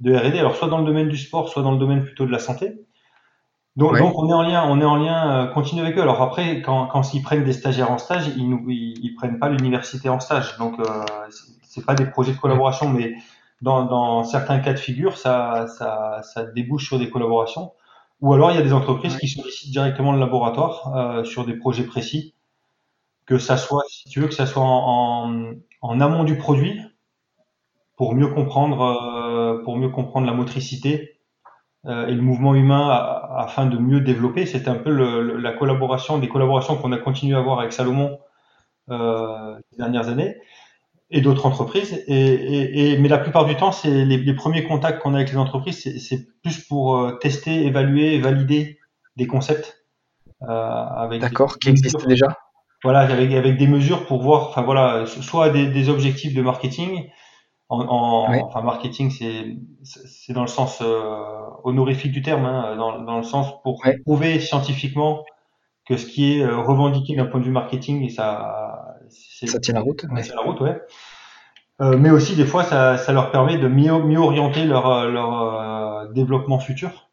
de 0.00 0.14
R&D, 0.14 0.38
alors 0.38 0.56
soit 0.56 0.68
dans 0.68 0.78
le 0.78 0.84
domaine 0.84 1.08
du 1.08 1.16
sport, 1.16 1.48
soit 1.48 1.62
dans 1.62 1.72
le 1.72 1.78
domaine 1.78 2.04
plutôt 2.04 2.26
de 2.26 2.30
la 2.30 2.38
santé. 2.38 2.72
Donc, 3.76 3.98
donc 3.98 4.16
on 4.16 4.28
est 4.28 4.32
en 4.32 4.42
lien, 4.42 4.64
on 4.68 4.80
est 4.80 4.84
en 4.84 4.96
lien 4.96 5.30
euh, 5.30 5.46
continu 5.46 5.80
avec 5.80 5.98
eux. 5.98 6.02
Alors 6.02 6.22
après, 6.22 6.62
quand, 6.62 6.86
quand 6.86 7.12
ils 7.12 7.22
prennent 7.22 7.44
des 7.44 7.52
stagiaires 7.52 7.90
en 7.90 7.98
stage, 7.98 8.28
ils 8.36 8.48
nous, 8.48 8.64
ils, 8.68 9.14
prennent 9.16 9.38
pas 9.38 9.48
l'université 9.48 10.08
en 10.08 10.20
stage. 10.20 10.56
Donc 10.58 10.78
euh, 10.78 11.04
c'est 11.62 11.84
pas 11.84 11.94
des 11.94 12.06
projets 12.06 12.32
de 12.32 12.38
collaboration, 12.38 12.88
mais 12.88 13.14
dans, 13.62 13.84
dans 13.84 14.22
certains 14.22 14.60
cas 14.60 14.74
de 14.74 14.78
figure, 14.78 15.16
ça, 15.16 15.66
ça, 15.66 16.20
ça 16.22 16.44
débouche 16.44 16.86
sur 16.86 16.98
des 16.98 17.10
collaborations. 17.10 17.72
Ou 18.20 18.32
alors 18.32 18.52
il 18.52 18.56
y 18.56 18.60
a 18.60 18.62
des 18.62 18.72
entreprises 18.72 19.16
qui 19.16 19.28
sollicitent 19.28 19.72
directement 19.72 20.12
le 20.12 20.20
laboratoire 20.20 20.94
euh, 20.96 21.24
sur 21.24 21.44
des 21.44 21.54
projets 21.54 21.84
précis, 21.84 22.33
que 23.26 23.38
ça 23.38 23.56
soit, 23.56 23.84
si 23.88 24.08
tu 24.08 24.20
veux, 24.20 24.28
que 24.28 24.34
ça 24.34 24.46
soit 24.46 24.62
en, 24.62 25.30
en, 25.30 25.52
en 25.80 26.00
amont 26.00 26.24
du 26.24 26.36
produit, 26.36 26.80
pour 27.96 28.14
mieux 28.14 28.28
comprendre, 28.28 28.80
euh, 28.82 29.62
pour 29.62 29.76
mieux 29.76 29.88
comprendre 29.88 30.26
la 30.26 30.32
motricité 30.32 31.20
euh, 31.86 32.06
et 32.08 32.14
le 32.14 32.22
mouvement 32.22 32.54
humain 32.54 32.88
afin 33.36 33.66
de 33.66 33.78
mieux 33.78 34.00
développer. 34.00 34.46
C'était 34.46 34.68
un 34.68 34.76
peu 34.76 34.90
le, 34.90 35.36
la 35.36 35.52
collaboration, 35.52 36.18
des 36.18 36.28
collaborations 36.28 36.76
qu'on 36.76 36.92
a 36.92 36.98
continué 36.98 37.36
à 37.36 37.38
avoir 37.38 37.60
avec 37.60 37.72
Salomon 37.72 38.18
euh, 38.90 39.56
ces 39.70 39.76
dernières 39.76 40.08
années 40.08 40.36
et 41.10 41.20
d'autres 41.20 41.46
entreprises. 41.46 42.02
Et, 42.08 42.14
et, 42.14 42.92
et, 42.92 42.98
mais 42.98 43.08
la 43.08 43.18
plupart 43.18 43.44
du 43.44 43.54
temps, 43.54 43.70
c'est 43.70 44.04
les, 44.04 44.16
les, 44.16 44.34
premiers 44.34 44.64
contacts 44.64 45.00
qu'on 45.00 45.14
a 45.14 45.18
avec 45.18 45.30
les 45.30 45.36
entreprises, 45.36 45.78
c'est 45.98 46.26
plus 46.42 46.64
pour 46.64 46.98
euh, 46.98 47.12
tester, 47.12 47.66
évaluer, 47.66 48.18
valider 48.18 48.78
des 49.16 49.26
concepts. 49.26 49.84
Euh, 50.42 50.46
avec 50.46 51.20
D'accord, 51.20 51.58
qui 51.58 51.70
existent 51.70 52.06
déjà? 52.06 52.36
Voilà, 52.84 53.00
avec, 53.00 53.32
avec 53.32 53.56
des 53.58 53.66
mesures 53.66 54.06
pour 54.06 54.22
voir, 54.22 54.48
enfin 54.50 54.62
voilà, 54.62 55.06
soit 55.06 55.50
des, 55.50 55.66
des 55.68 55.88
objectifs 55.88 56.34
de 56.34 56.42
marketing, 56.42 57.08
en, 57.68 57.80
en 57.80 58.46
enfin 58.46 58.62
marketing 58.62 59.10
c'est 59.10 59.56
c'est 59.82 60.32
dans 60.32 60.42
le 60.42 60.48
sens 60.48 60.80
euh, 60.82 61.10
honorifique 61.64 62.12
du 62.12 62.22
terme 62.22 62.44
hein, 62.44 62.76
dans, 62.76 63.00
dans 63.02 63.16
le 63.18 63.22
sens 63.22 63.60
pour 63.62 63.82
prouver 64.04 64.40
scientifiquement 64.40 65.24
que 65.86 65.96
ce 65.96 66.06
qui 66.06 66.34
est 66.38 66.42
euh, 66.44 66.58
revendiqué 66.60 67.16
d'un 67.16 67.26
point 67.26 67.40
de 67.40 67.46
vue 67.46 67.50
marketing 67.52 68.02
et 68.04 68.10
ça 68.10 68.96
ça 69.10 69.58
tient 69.60 69.74
la 69.74 69.80
route 69.80 70.02
ça 70.16 70.22
tient 70.22 70.34
la 70.36 70.42
route 70.42 70.60
ouais. 70.60 70.80
Euh, 71.80 71.96
mais 71.98 72.10
aussi 72.10 72.36
des 72.36 72.46
fois 72.46 72.64
ça, 72.64 72.98
ça 72.98 73.12
leur 73.12 73.30
permet 73.32 73.58
de 73.58 73.68
mieux 73.68 73.98
mieux 74.02 74.18
orienter 74.20 74.64
leur 74.64 75.06
leur 75.10 75.42
euh, 75.42 76.12
développement 76.12 76.58
futur 76.60 77.10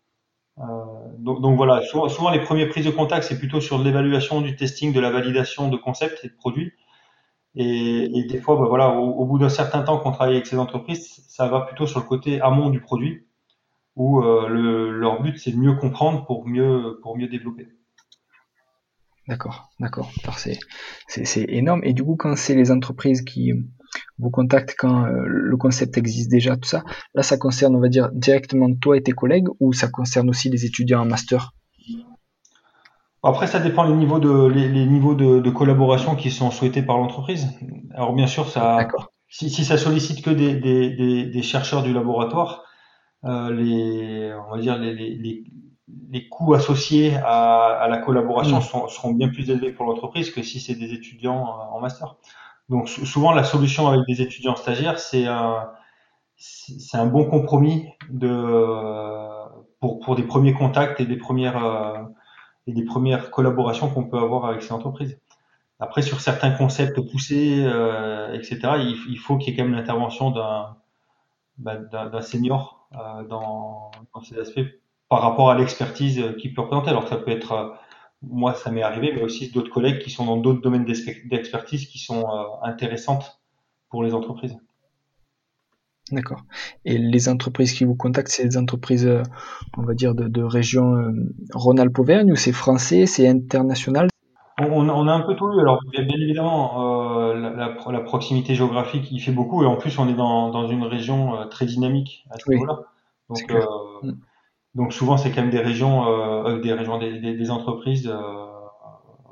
donc, 1.23 1.57
voilà 1.57 1.81
souvent, 1.83 2.29
les 2.31 2.41
premières 2.41 2.69
prises 2.69 2.85
de 2.85 2.91
contact 2.91 3.23
c'est 3.23 3.37
plutôt 3.37 3.61
sur 3.61 3.77
l'évaluation 3.77 4.41
du 4.41 4.55
testing 4.55 4.93
de 4.93 4.99
la 4.99 5.11
validation 5.11 5.69
de 5.69 5.77
concepts 5.77 6.23
et 6.23 6.27
de 6.27 6.33
produits 6.33 6.73
et, 7.55 8.17
et, 8.17 8.23
des 8.23 8.39
fois, 8.39 8.55
bah 8.55 8.65
voilà, 8.67 8.91
au, 8.91 9.25
bout 9.25 9.37
d'un 9.37 9.49
certain 9.49 9.81
temps 9.81 9.99
qu'on 9.99 10.11
travaille 10.11 10.35
avec 10.35 10.47
ces 10.47 10.57
entreprises, 10.57 11.21
ça 11.27 11.47
va 11.47 11.61
plutôt 11.61 11.85
sur 11.85 11.99
le 11.99 12.05
côté 12.05 12.39
amont 12.39 12.69
du 12.69 12.79
produit, 12.79 13.25
où 13.97 14.21
euh, 14.21 14.47
le, 14.47 14.91
leur 14.91 15.21
but 15.21 15.37
c'est 15.37 15.51
de 15.51 15.57
mieux 15.57 15.75
comprendre 15.75 16.25
pour 16.25 16.47
mieux 16.47 16.99
pour 17.01 17.17
mieux 17.17 17.27
développer. 17.27 17.67
D'accord, 19.27 19.69
d'accord. 19.79 20.09
C'est 21.07 21.45
énorme. 21.49 21.81
Et 21.83 21.93
du 21.93 22.03
coup, 22.03 22.15
quand 22.15 22.35
c'est 22.37 22.55
les 22.55 22.71
entreprises 22.71 23.21
qui 23.21 23.53
vous 24.21 24.29
contactent, 24.29 24.75
quand 24.77 25.05
euh, 25.05 25.23
le 25.25 25.57
concept 25.57 25.97
existe 25.97 26.29
déjà, 26.29 26.55
tout 26.55 26.69
ça, 26.69 26.83
là, 27.13 27.23
ça 27.23 27.37
concerne, 27.37 27.75
on 27.75 27.79
va 27.79 27.89
dire, 27.89 28.09
directement 28.13 28.73
toi 28.73 28.95
et 28.97 29.03
tes 29.03 29.11
collègues, 29.11 29.47
ou 29.59 29.73
ça 29.73 29.87
concerne 29.87 30.29
aussi 30.29 30.49
les 30.49 30.65
étudiants 30.65 31.01
en 31.01 31.05
master? 31.05 31.51
Après, 33.23 33.47
ça 33.47 33.59
dépend 33.59 33.83
les 33.83 33.95
niveaux 33.95 34.19
de 34.19 34.47
les, 34.47 34.67
les 34.67 34.85
niveaux 34.85 35.13
de, 35.13 35.39
de, 35.39 35.49
collaboration 35.51 36.15
qui 36.15 36.31
sont 36.31 36.49
souhaités 36.49 36.81
par 36.81 36.97
l'entreprise. 36.97 37.47
Alors 37.93 38.13
bien 38.13 38.25
sûr, 38.25 38.47
ça, 38.47 38.87
si, 39.29 39.49
si, 39.49 39.63
ça 39.63 39.77
sollicite 39.77 40.23
que 40.23 40.31
des, 40.31 40.55
des, 40.55 41.25
des, 41.27 41.41
chercheurs 41.43 41.83
du 41.83 41.93
laboratoire, 41.93 42.63
euh, 43.25 43.51
les, 43.51 44.33
on 44.47 44.55
va 44.55 44.59
dire 44.59 44.77
les, 44.79 44.95
les, 44.95 45.43
les 46.09 46.29
coûts 46.29 46.55
associés 46.55 47.15
à, 47.23 47.79
à 47.79 47.87
la 47.87 47.97
collaboration 47.97 48.57
mm. 48.57 48.61
sont, 48.61 48.87
seront 48.87 49.13
bien 49.13 49.29
plus 49.29 49.49
élevés 49.51 49.71
pour 49.71 49.85
l'entreprise 49.85 50.31
que 50.31 50.41
si 50.41 50.59
c'est 50.59 50.75
des 50.75 50.91
étudiants 50.93 51.45
euh, 51.45 51.75
en 51.75 51.79
master. 51.79 52.15
Donc 52.71 52.87
souvent, 52.87 53.33
la 53.33 53.43
solution 53.43 53.89
avec 53.89 54.07
des 54.07 54.21
étudiants 54.21 54.55
stagiaires, 54.55 54.97
c'est 54.97 55.25
un, 55.27 55.71
c'est 56.37 56.97
un 56.97 57.05
bon 57.05 57.25
compromis 57.25 57.89
de 58.09 58.29
pour, 59.81 59.99
pour 59.99 60.15
des 60.15 60.23
premiers 60.23 60.53
contacts 60.53 61.01
et 61.01 61.05
des 61.05 61.17
premières 61.17 61.61
euh, 61.61 61.97
et 62.67 62.71
des 62.71 62.85
premières 62.85 63.29
collaborations 63.29 63.89
qu'on 63.89 64.05
peut 64.05 64.17
avoir 64.17 64.45
avec 64.45 64.61
ces 64.61 64.71
entreprises. 64.71 65.19
Après, 65.81 66.01
sur 66.01 66.21
certains 66.21 66.51
concepts 66.51 67.01
poussés, 67.11 67.61
euh, 67.65 68.33
etc., 68.33 68.59
il, 69.09 69.17
faut 69.17 69.37
qu'il 69.37 69.51
y 69.51 69.53
ait 69.53 69.57
quand 69.57 69.65
même 69.65 69.75
l'intervention 69.75 70.31
d'un 70.31 70.77
bah, 71.57 71.75
d'un 71.75 72.21
senior 72.21 72.87
euh, 72.93 73.23
dans, 73.23 73.91
dans, 74.13 74.21
ces 74.21 74.39
aspects 74.39 74.61
par 75.09 75.21
rapport 75.21 75.49
à 75.49 75.57
l'expertise 75.57 76.23
qu'il 76.39 76.53
peut 76.53 76.61
représenter. 76.61 76.91
Alors 76.91 77.09
ça 77.09 77.17
peut 77.17 77.31
être 77.31 77.75
moi, 78.21 78.53
ça 78.53 78.71
m'est 78.71 78.83
arrivé, 78.83 79.11
mais 79.15 79.21
aussi 79.21 79.51
d'autres 79.51 79.71
collègues 79.71 79.99
qui 79.99 80.11
sont 80.11 80.25
dans 80.25 80.37
d'autres 80.37 80.61
domaines 80.61 80.85
d'expertise 80.85 81.87
qui 81.87 81.99
sont 81.99 82.21
euh, 82.21 82.43
intéressantes 82.63 83.41
pour 83.89 84.03
les 84.03 84.13
entreprises. 84.13 84.57
D'accord. 86.11 86.43
Et 86.85 86.97
les 86.97 87.29
entreprises 87.29 87.73
qui 87.73 87.85
vous 87.85 87.95
contactent, 87.95 88.29
c'est 88.31 88.47
des 88.47 88.57
entreprises, 88.57 89.07
euh, 89.07 89.23
on 89.77 89.83
va 89.83 89.93
dire, 89.93 90.13
de, 90.13 90.43
région 90.43 90.95
euh, 90.95 91.11
Rhône-Alpes-Auvergne 91.53 92.31
ou 92.31 92.35
c'est 92.35 92.51
français, 92.51 93.05
c'est 93.05 93.27
international? 93.27 94.09
On, 94.59 95.07
a 95.07 95.11
un 95.11 95.21
peu 95.21 95.35
tout 95.35 95.51
eu. 95.53 95.59
Alors, 95.59 95.79
bien 95.91 96.03
évidemment, 96.03 97.33
la, 97.33 97.99
proximité 98.01 98.53
géographique, 98.53 99.11
il 99.11 99.19
fait 99.19 99.31
beaucoup. 99.31 99.63
Et 99.63 99.65
en 99.65 99.77
plus, 99.77 99.97
on 99.97 100.07
est 100.07 100.13
dans, 100.13 100.67
une 100.67 100.83
région 100.83 101.47
très 101.49 101.65
dynamique 101.65 102.25
à 102.29 102.37
ce 102.37 102.51
niveau-là. 102.51 102.81
Donc, 103.29 103.51
mm. 104.03 104.11
Donc 104.75 104.93
souvent, 104.93 105.17
c'est 105.17 105.31
quand 105.31 105.41
même 105.41 105.51
des 105.51 105.59
régions, 105.59 106.07
euh, 106.07 106.55
euh 106.55 106.61
des 106.61 106.73
régions, 106.73 106.97
des, 106.97 107.19
des, 107.19 107.51
entreprises 107.51 108.07
euh, 108.07 108.45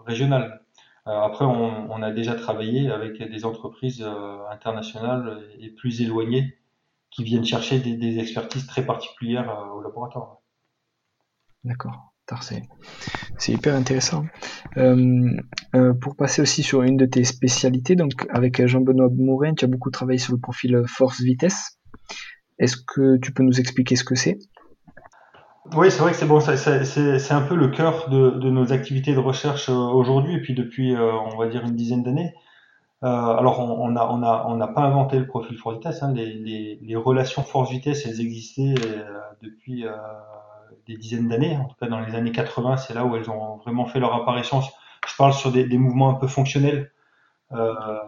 régionales. 0.05 0.62
Euh, 1.08 1.12
après, 1.12 1.46
on, 1.46 1.91
on, 1.91 2.01
a 2.01 2.12
déjà 2.12 2.36
travaillé 2.36 2.91
avec 2.91 3.22
des 3.22 3.46
entreprises 3.46 4.05
internationales 4.51 5.43
et 5.60 5.69
plus 5.69 6.01
éloignées 6.01 6.58
qui 7.10 7.24
viennent 7.24 7.46
chercher 7.46 7.79
des, 7.79 7.96
des 7.96 8.19
expertises 8.19 8.67
très 8.67 8.86
particulières 8.86 9.72
au 9.74 9.81
laboratoire. 9.81 10.38
D'accord. 11.63 12.10
C'est 13.38 13.53
hyper 13.53 13.75
intéressant. 13.75 14.25
Euh, 14.77 15.31
euh, 15.75 15.93
pour 15.93 16.15
passer 16.15 16.41
aussi 16.41 16.63
sur 16.63 16.84
une 16.84 16.98
de 16.98 17.05
tes 17.05 17.24
spécialités, 17.24 17.96
donc 17.96 18.27
avec 18.29 18.65
Jean-Benoît 18.65 19.10
Mourin, 19.10 19.53
tu 19.55 19.65
as 19.65 19.67
beaucoup 19.67 19.89
travaillé 19.89 20.19
sur 20.19 20.34
le 20.34 20.39
profil 20.39 20.84
force-vitesse. 20.88 21.79
Est-ce 22.60 22.77
que 22.77 23.17
tu 23.17 23.31
peux 23.31 23.43
nous 23.43 23.60
expliquer 23.60 23.96
ce 23.96 24.03
que 24.03 24.15
c'est? 24.15 24.38
Oui, 25.76 25.92
c'est 25.92 26.00
vrai 26.00 26.12
que 26.12 26.18
c'est 26.18 26.26
bon, 26.26 26.40
c'est 26.40 27.32
un 27.32 27.42
peu 27.42 27.56
le 27.56 27.68
cœur 27.68 28.10
de, 28.10 28.32
de, 28.32 28.50
nos 28.50 28.74
activités 28.74 29.14
de 29.14 29.20
recherche 29.20 29.70
euh, 29.70 29.74
aujourd'hui 29.74 30.36
et 30.36 30.42
puis 30.42 30.54
depuis, 30.54 30.96
euh, 30.96 31.14
on 31.14 31.38
va 31.38 31.48
dire, 31.48 31.64
une 31.64 31.76
dizaine 31.76 32.04
d'années. 32.04 32.34
Euh, 33.04 33.08
alors, 33.08 33.60
on 33.60 33.90
n'a 33.90 34.12
on 34.12 34.24
a, 34.24 34.46
on 34.48 34.60
a 34.60 34.68
pas 34.68 34.82
inventé 34.82 35.18
le 35.20 35.28
profil 35.28 35.58
force-vitesse. 35.58 36.04
Hein. 36.04 36.14
Les, 36.14 36.34
les, 36.34 36.80
les, 36.82 36.96
relations 36.96 37.44
force-vitesse, 37.44 38.06
elles 38.06 38.20
existaient 38.20 38.76
depuis 39.42 39.86
des 40.86 40.98
dizaines 40.98 41.30
d'années. 41.30 41.56
En 41.56 41.66
tout 41.66 41.76
cas, 41.80 41.88
dans 41.88 42.02
les 42.02 42.16
années 42.16 42.32
80, 42.32 42.78
c'est 42.78 42.94
là 42.94 43.06
où 43.06 43.16
elles 43.16 43.30
ont 43.30 43.58
vraiment 43.58 43.86
fait 43.86 44.00
leur 44.00 44.14
apparition. 44.14 44.62
Je 44.62 45.16
parle 45.18 45.34
sur 45.34 45.52
des, 45.52 45.64
des 45.64 45.78
mouvements 45.78 46.10
un 46.10 46.16
peu 46.16 46.28
fonctionnels. 46.28 46.92
Euh, 47.52 47.74
euh, 47.88 48.00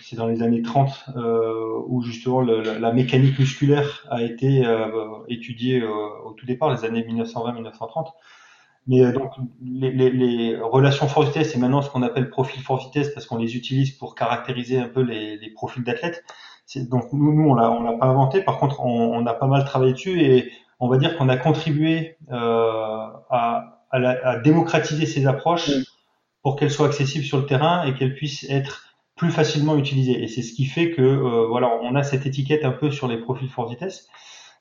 c'est 0.00 0.16
dans 0.16 0.26
les 0.26 0.42
années 0.42 0.62
30 0.62 1.06
euh, 1.16 1.80
où 1.86 2.02
justement 2.02 2.40
le, 2.40 2.62
la, 2.78 2.92
mécanique 2.92 3.38
musculaire 3.38 4.06
a 4.10 4.22
été 4.22 4.64
euh, 4.64 4.88
étudiée 5.28 5.82
au 5.84 6.32
tout 6.32 6.46
départ, 6.46 6.70
les 6.70 6.84
années 6.84 7.02
1920-1930. 7.02 8.12
Mais 8.88 9.12
donc 9.12 9.32
les, 9.64 9.90
les, 9.90 10.10
les 10.10 10.56
relations 10.56 11.08
force-vitesse, 11.08 11.52
c'est 11.52 11.58
maintenant 11.58 11.82
ce 11.82 11.90
qu'on 11.90 12.02
appelle 12.02 12.30
profil 12.30 12.62
force-vitesse 12.62 13.12
parce 13.12 13.26
qu'on 13.26 13.38
les 13.38 13.56
utilise 13.56 13.90
pour 13.90 14.14
caractériser 14.14 14.78
un 14.78 14.88
peu 14.88 15.00
les, 15.00 15.36
les 15.36 15.50
profils 15.50 15.82
d'athlètes. 15.82 16.24
Donc 16.76 17.12
nous, 17.12 17.32
nous 17.32 17.50
on 17.50 17.54
l'a, 17.54 17.70
on 17.70 17.82
l'a 17.82 17.94
pas 17.94 18.06
inventé. 18.06 18.42
Par 18.42 18.58
contre, 18.58 18.80
on, 18.80 19.12
on, 19.14 19.26
a 19.26 19.34
pas 19.34 19.46
mal 19.46 19.64
travaillé 19.64 19.92
dessus 19.92 20.20
et 20.20 20.52
on 20.78 20.88
va 20.88 20.98
dire 20.98 21.16
qu'on 21.16 21.28
a 21.28 21.36
contribué 21.36 22.16
euh, 22.30 23.06
à, 23.30 23.82
à, 23.90 23.98
la, 23.98 24.10
à, 24.26 24.36
démocratiser 24.38 25.06
ces 25.06 25.26
approches 25.26 25.70
pour 26.42 26.56
qu'elles 26.56 26.70
soient 26.70 26.86
accessibles 26.86 27.24
sur 27.24 27.38
le 27.38 27.46
terrain 27.46 27.84
et 27.84 27.94
qu'elles 27.94 28.14
puissent 28.14 28.48
être 28.48 28.85
plus 29.16 29.30
facilement 29.30 29.76
utilisé. 29.76 30.22
Et 30.22 30.28
c'est 30.28 30.42
ce 30.42 30.52
qui 30.52 30.66
fait 30.66 30.90
que 30.92 31.02
euh, 31.02 31.46
voilà, 31.48 31.70
on 31.82 31.94
a 31.94 32.02
cette 32.02 32.26
étiquette 32.26 32.64
un 32.64 32.70
peu 32.70 32.90
sur 32.90 33.08
les 33.08 33.18
profils 33.18 33.48
force 33.48 33.70
vitesse. 33.70 34.08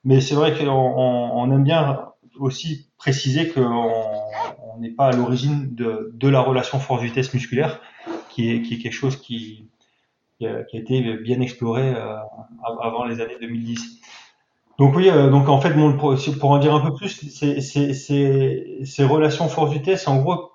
Mais 0.04 0.22
c'est 0.22 0.36
vrai 0.36 0.58
qu'on 0.58 0.70
on, 0.70 1.52
aime 1.52 1.64
bien 1.64 2.06
aussi 2.40 2.88
préciser 2.98 3.50
qu'on 3.50 4.80
n'est 4.80 4.92
pas 4.92 5.08
à 5.08 5.12
l'origine 5.12 5.74
de, 5.74 6.12
de, 6.14 6.28
la 6.28 6.42
relation 6.42 6.80
force-vitesse 6.80 7.34
musculaire, 7.34 7.82
qui 8.30 8.52
est, 8.52 8.62
qui 8.62 8.76
est 8.76 8.78
quelque 8.78 8.94
chose 8.94 9.18
qui, 9.18 9.68
qui, 10.38 10.46
a, 10.46 10.64
été 10.74 11.02
bien 11.18 11.42
exploré 11.42 11.82
euh, 11.82 12.18
avant 12.82 13.06
les 13.06 13.20
années 13.20 13.38
2010. 13.42 14.00
Donc 14.78 14.96
oui, 14.96 15.10
euh, 15.10 15.30
donc 15.30 15.50
en 15.50 15.60
fait, 15.60 15.74
pour, 15.98 16.52
en 16.52 16.58
dire 16.60 16.76
un 16.76 16.82
peu 16.82 16.94
plus, 16.94 17.30
ces 17.30 19.04
relations 19.04 19.48
force-vitesse, 19.48 20.08
en 20.08 20.22
gros, 20.22 20.52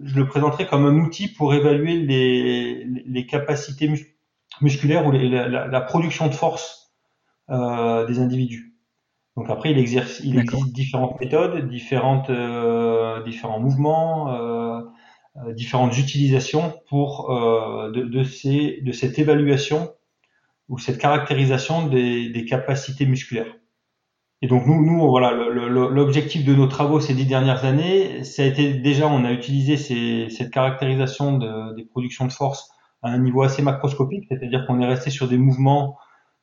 je 0.00 0.16
le 0.18 0.26
présenterai 0.26 0.66
comme 0.66 0.86
un 0.86 0.98
outil 0.98 1.28
pour 1.28 1.54
évaluer 1.54 1.96
les, 1.96 2.84
les 2.84 3.26
capacités 3.26 3.90
musculaires 4.60 5.06
ou 5.06 5.12
la, 5.12 5.48
la, 5.48 5.80
production 5.80 6.28
de 6.28 6.34
force 6.34 6.92
euh, 7.50 8.06
des 8.06 8.18
individus. 8.18 8.74
Donc 9.36 9.48
après, 9.48 9.70
il, 9.70 9.78
exerce, 9.78 10.20
il 10.24 10.38
existe 10.38 10.72
différentes 10.72 11.18
méthodes, 11.20 11.68
différentes, 11.68 12.30
euh, 12.30 13.22
différents 13.22 13.60
mouvements, 13.60 14.34
euh, 14.34 14.80
euh 15.36 15.52
différentes 15.54 15.96
utilisations 15.96 16.74
pour 16.88 17.30
euh, 17.30 17.90
de, 17.92 18.02
de, 18.02 18.24
ces, 18.24 18.80
de 18.82 18.92
cette 18.92 19.18
évaluation 19.18 19.94
ou 20.68 20.78
cette 20.78 20.98
caractérisation 20.98 21.86
des, 21.86 22.28
des 22.28 22.44
capacités 22.44 23.06
musculaires. 23.06 23.54
Et 24.42 24.48
donc 24.48 24.66
nous, 24.66 24.84
nous 24.84 25.08
voilà, 25.08 25.32
l'objectif 25.32 26.44
de 26.44 26.52
nos 26.52 26.66
travaux 26.66 26.98
ces 26.98 27.14
dix 27.14 27.26
dernières 27.26 27.64
années, 27.64 28.24
ça 28.24 28.42
a 28.42 28.46
été 28.46 28.74
déjà, 28.74 29.06
on 29.06 29.24
a 29.24 29.30
utilisé 29.30 29.76
ces, 29.76 30.28
cette 30.30 30.50
caractérisation 30.50 31.38
de, 31.38 31.76
des 31.76 31.84
productions 31.84 32.26
de 32.26 32.32
force 32.32 32.72
à 33.02 33.10
un 33.10 33.18
niveau 33.18 33.42
assez 33.42 33.62
macroscopique, 33.62 34.26
c'est-à-dire 34.28 34.66
qu'on 34.66 34.80
est 34.80 34.86
resté 34.86 35.10
sur 35.10 35.28
des 35.28 35.38
mouvements 35.38 35.96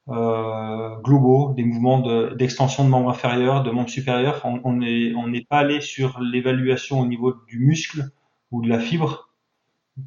euh, 0.08 0.96
globaux, 1.02 1.54
des 1.56 1.64
mouvements 1.64 2.00
d'extension 2.36 2.86
de, 2.86 2.90
membres 2.90 3.10
inférieurs, 3.10 3.64
de 3.64 3.72
membres 3.72 3.90
supérieurs. 3.90 4.42
On 4.46 4.74
n'est 4.74 5.14
on 5.14 5.32
pas 5.50 5.60
allé 5.60 5.82
sur 5.82 6.22
l'évaluation 6.22 7.02
au 7.02 7.06
niveau 7.06 7.36
du 7.48 7.60
muscle 7.60 8.06
ou 8.52 8.62
de 8.62 8.70
la 8.70 8.80
fibre, 8.80 9.30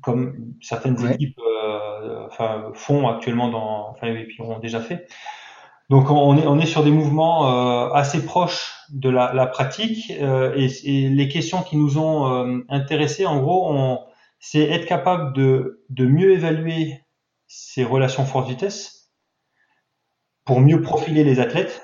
comme 0.01 0.55
certaines 0.63 0.99
équipes 1.11 1.39
euh, 1.39 2.27
enfin, 2.27 2.71
font 2.73 3.07
actuellement 3.09 3.51
dans, 3.51 3.91
enfin, 3.91 4.07
et 4.09 4.25
puis 4.25 4.41
ont 4.41 4.59
déjà 4.59 4.81
fait. 4.81 5.07
Donc 5.93 6.11
on 6.11 6.39
est, 6.39 6.47
on 6.47 6.59
est 6.59 6.65
sur 6.65 6.83
des 6.83 6.91
mouvements 6.91 7.51
euh, 7.51 7.93
assez 7.93 8.25
proches 8.25 8.73
de 8.89 9.11
la, 9.11 9.47
pratique 9.47 10.11
euh, 10.23 10.55
et, 10.57 11.11
les 11.11 11.29
questions 11.29 11.61
qui 11.61 11.77
nous 11.77 11.99
ont 11.99 12.33
euh, 12.33 12.65
intéressés, 12.71 13.27
en 13.27 13.43
gros, 13.43 13.99
c'est 14.41 14.63
être 14.63 14.87
capable 14.87 15.35
de, 15.35 15.85
de 15.91 16.07
mieux 16.07 16.33
évaluer 16.33 17.03
ces 17.47 17.85
relations 17.85 18.25
force-vitesse 18.25 19.11
pour 20.47 20.61
mieux 20.61 20.81
profiler 20.81 21.25
les 21.25 21.41
athlètes, 21.41 21.83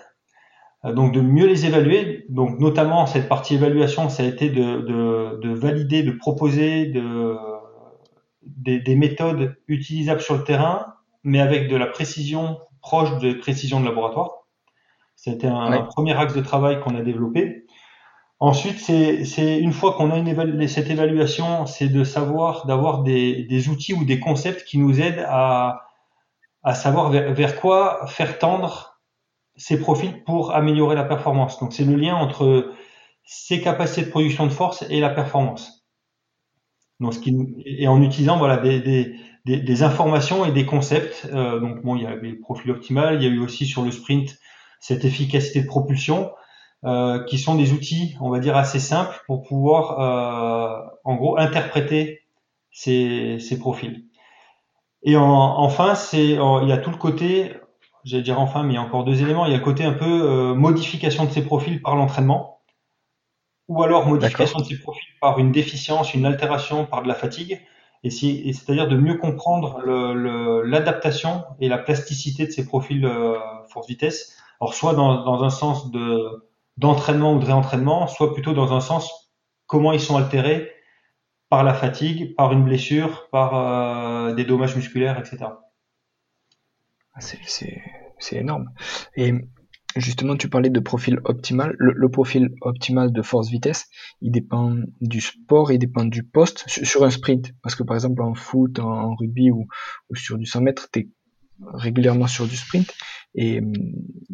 donc 0.85 1.13
de 1.13 1.21
mieux 1.21 1.47
les 1.47 1.67
évaluer. 1.67 2.25
Donc 2.31 2.59
notamment 2.61 3.05
cette 3.05 3.29
partie 3.29 3.57
évaluation, 3.57 4.09
ça 4.09 4.23
a 4.23 4.27
été 4.27 4.49
de, 4.49 4.81
de, 4.81 5.39
de 5.43 5.53
valider, 5.53 6.03
de 6.03 6.13
proposer 6.13 6.87
de, 6.87 7.37
des 8.41 8.97
méthodes 8.97 9.55
utilisables 9.67 10.23
sur 10.23 10.39
le 10.39 10.45
terrain, 10.45 10.95
mais 11.25 11.41
avec 11.41 11.69
de 11.69 11.77
la 11.77 11.87
précision 11.87 12.59
proche 12.89 13.19
des 13.19 13.35
précisions 13.35 13.81
de 13.81 13.85
laboratoire. 13.85 14.47
C'était 15.15 15.47
un, 15.47 15.83
premier 15.83 16.17
axe 16.17 16.35
de 16.35 16.41
travail 16.41 16.81
qu'on 16.81 16.95
a 16.97 17.03
développé. 17.03 17.67
Ensuite, 18.41 18.79
c'est 18.79 19.59
une 19.59 19.73
fois 19.73 19.93
qu'on 19.93 20.11
a 20.11 20.17
une 20.17 20.69
cette 20.69 20.89
évaluation, 20.89 21.67
c'est 21.67 21.89
de 21.89 22.03
savoir, 22.03 22.65
d'avoir 22.67 23.03
des, 23.03 23.43
des, 23.45 23.69
outils 23.69 23.93
ou 23.93 24.05
des 24.05 24.21
concepts 24.21 24.65
qui 24.65 24.79
nous 24.79 25.03
aident 25.03 25.27
à, 25.29 25.83
à 26.63 26.75
savoir 26.75 27.11
vers, 27.11 27.35
vers, 27.35 27.61
quoi 27.61 28.07
faire 28.07 28.39
tendre 28.39 29.01
ces 29.57 29.79
profils 29.79 30.25
pour 30.25 30.55
améliorer 30.55 30.95
la 30.95 31.05
performance. 31.05 31.61
Donc, 31.61 31.75
c'est 31.75 31.85
le 31.85 31.97
lien 31.97 32.15
entre 32.15 32.73
ces 33.25 33.61
capacités 33.61 34.07
de 34.07 34.11
production 34.11 34.47
de 34.47 34.53
force 34.53 34.83
et 34.89 35.01
la 35.01 35.11
performance. 35.11 35.85
Donc, 37.01 37.13
ce 37.13 37.19
qui, 37.19 37.37
et 37.67 37.87
en 37.87 38.01
utilisant 38.01 38.39
voilà 38.39 38.57
des, 38.57 38.81
des, 38.81 39.15
des, 39.57 39.83
informations 39.83 40.45
et 40.45 40.53
des 40.53 40.67
concepts. 40.67 41.29
Euh, 41.33 41.59
donc 41.61 41.83
bon, 41.83 41.97
il 41.97 42.03
y 42.03 42.07
a 42.07 42.15
le 42.15 42.39
profil 42.39 42.71
optimal, 42.71 43.17
il 43.17 43.23
y 43.23 43.27
a 43.27 43.31
eu 43.31 43.41
aussi 43.41 43.67
sur 43.67 43.83
le 43.83 43.91
sprint 43.91 44.39
cette 44.81 45.05
efficacité 45.05 45.63
de 45.63 45.67
propulsion, 45.67 46.33
euh, 46.85 47.25
qui 47.25 47.39
sont 47.39 47.57
des 47.57 47.73
outils, 47.73 48.17
on 48.21 48.31
va 48.31 48.39
dire, 48.39 48.57
assez 48.57 48.79
simples 48.79 49.21
pour 49.27 49.43
pouvoir, 49.43 49.99
euh, 49.99 50.87
en 51.05 51.17
gros, 51.17 51.37
interpréter 51.37 52.21
ces, 52.71 53.39
ces 53.41 53.59
profils. 53.59 54.05
Et 55.03 55.17
en, 55.17 55.25
enfin, 55.25 55.97
c'est, 55.97 56.25
il 56.25 56.69
y 56.69 56.73
a 56.73 56.79
tout 56.79 56.91
le 56.91 56.97
côté, 56.97 57.55
j'allais 58.05 58.23
dire 58.23 58.39
enfin, 58.39 58.63
mais 58.63 58.75
il 58.75 58.77
y 58.77 58.79
a 58.79 58.83
encore 58.83 59.05
deux 59.05 59.21
éléments. 59.21 59.47
Il 59.47 59.51
y 59.51 59.55
a 59.55 59.59
le 59.59 59.65
côté 59.65 59.85
un 59.85 59.93
peu 59.93 60.55
modification 60.55 61.25
de 61.25 61.31
ces 61.31 61.43
profils 61.43 61.83
par 61.83 61.97
l'entraînement, 61.97 62.61
ou 63.67 63.83
alors 63.83 64.07
modification 64.07 64.61
de 64.61 64.65
ces 64.65 64.79
profils 64.79 65.15
par 65.21 65.39
une 65.39 65.51
déficience, 65.51 66.15
une 66.15 66.27
altération, 66.27 66.85
par 66.85 67.03
de 67.03 67.09
la 67.09 67.15
fatigue 67.15 67.61
et, 68.05 68.11
c'est-à-dire 68.11 68.89
de 68.89 68.97
mieux 68.97 69.17
comprendre 69.17 69.83
l'adaptation 70.65 71.45
et 71.61 71.69
la 71.69 71.79
plasticité 71.79 72.47
de 72.47 72.51
ces 72.51 72.67
profils 72.67 73.05
euh, 73.05 73.37
force-vitesse. 73.69 74.37
Alors 74.61 74.75
soit 74.75 74.95
dans, 74.95 75.43
un 75.43 75.51
sens 75.51 75.91
de 75.91 76.45
d'entraînement 76.77 77.35
ou 77.35 77.41
de 77.41 77.45
réentraînement, 77.45 78.07
soit 78.07 78.33
plutôt 78.33 78.53
dans 78.53 78.73
un 78.73 78.81
sens 78.81 79.33
comment 79.67 79.91
ils 79.93 80.01
sont 80.01 80.17
altérés 80.17 80.71
par 81.49 81.65
la 81.65 81.75
fatigue, 81.75 82.37
par 82.37 82.53
une 82.53 82.65
blessure, 82.65 83.29
par 83.31 83.55
euh, 83.57 84.35
des 84.35 84.45
dommages 84.45 84.77
musculaires, 84.77 85.19
etc. 85.19 85.51
Ah, 87.15 87.21
c'est 87.21 88.37
énorme. 88.37 88.71
Justement, 89.99 90.37
tu 90.37 90.49
parlais 90.49 90.71
de 90.71 90.79
profil 90.79 91.19
optimal. 91.25 91.75
Le, 91.79 92.09
profil 92.09 92.51
optimal 92.61 93.13
de 93.13 93.21
force-vitesse, 93.21 93.87
il 94.23 94.31
dépend 94.31 94.77
du 95.01 95.21
sport, 95.21 95.73
il 95.73 95.79
dépend 95.79 96.05
du 96.05 96.23
poste 96.23 96.65
sur, 96.69 97.03
un 97.03 97.11
sprint. 97.11 97.53
Parce 97.63 97.75
que 97.75 97.83
par 97.83 97.97
exemple 97.97 98.23
en 98.23 98.35
foot, 98.35 98.79
en, 98.79 99.17
rugby 99.17 99.51
ou, 99.51 99.67
sur 100.15 100.39
du 100.39 100.47
100 100.47 100.61
mètres, 100.61 100.89
tu 100.93 101.01
es 101.01 101.09
régulièrement 101.75 102.29
sur 102.29 102.47
du 102.47 102.57
sprint. 102.57 102.95
Et 103.35 103.61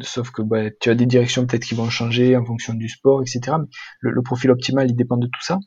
sauf 0.03 0.31
que 0.33 0.43
bah, 0.43 0.71
tu 0.81 0.91
as 0.91 0.95
des 0.95 1.07
directions 1.07 1.47
peut-être 1.47 1.65
qui 1.65 1.75
vont 1.75 1.89
changer 1.89 2.37
en 2.37 2.45
fonction 2.45 2.75
du 2.75 2.91
sport, 2.91 3.23
etc. 3.23 3.57
Mais 3.59 4.11
le, 4.11 4.23
profil 4.23 4.51
optimal, 4.51 4.91
il 4.91 4.95
dépend 4.95 5.17
de 5.17 5.27
tout 5.27 5.43
ça. 5.43 5.59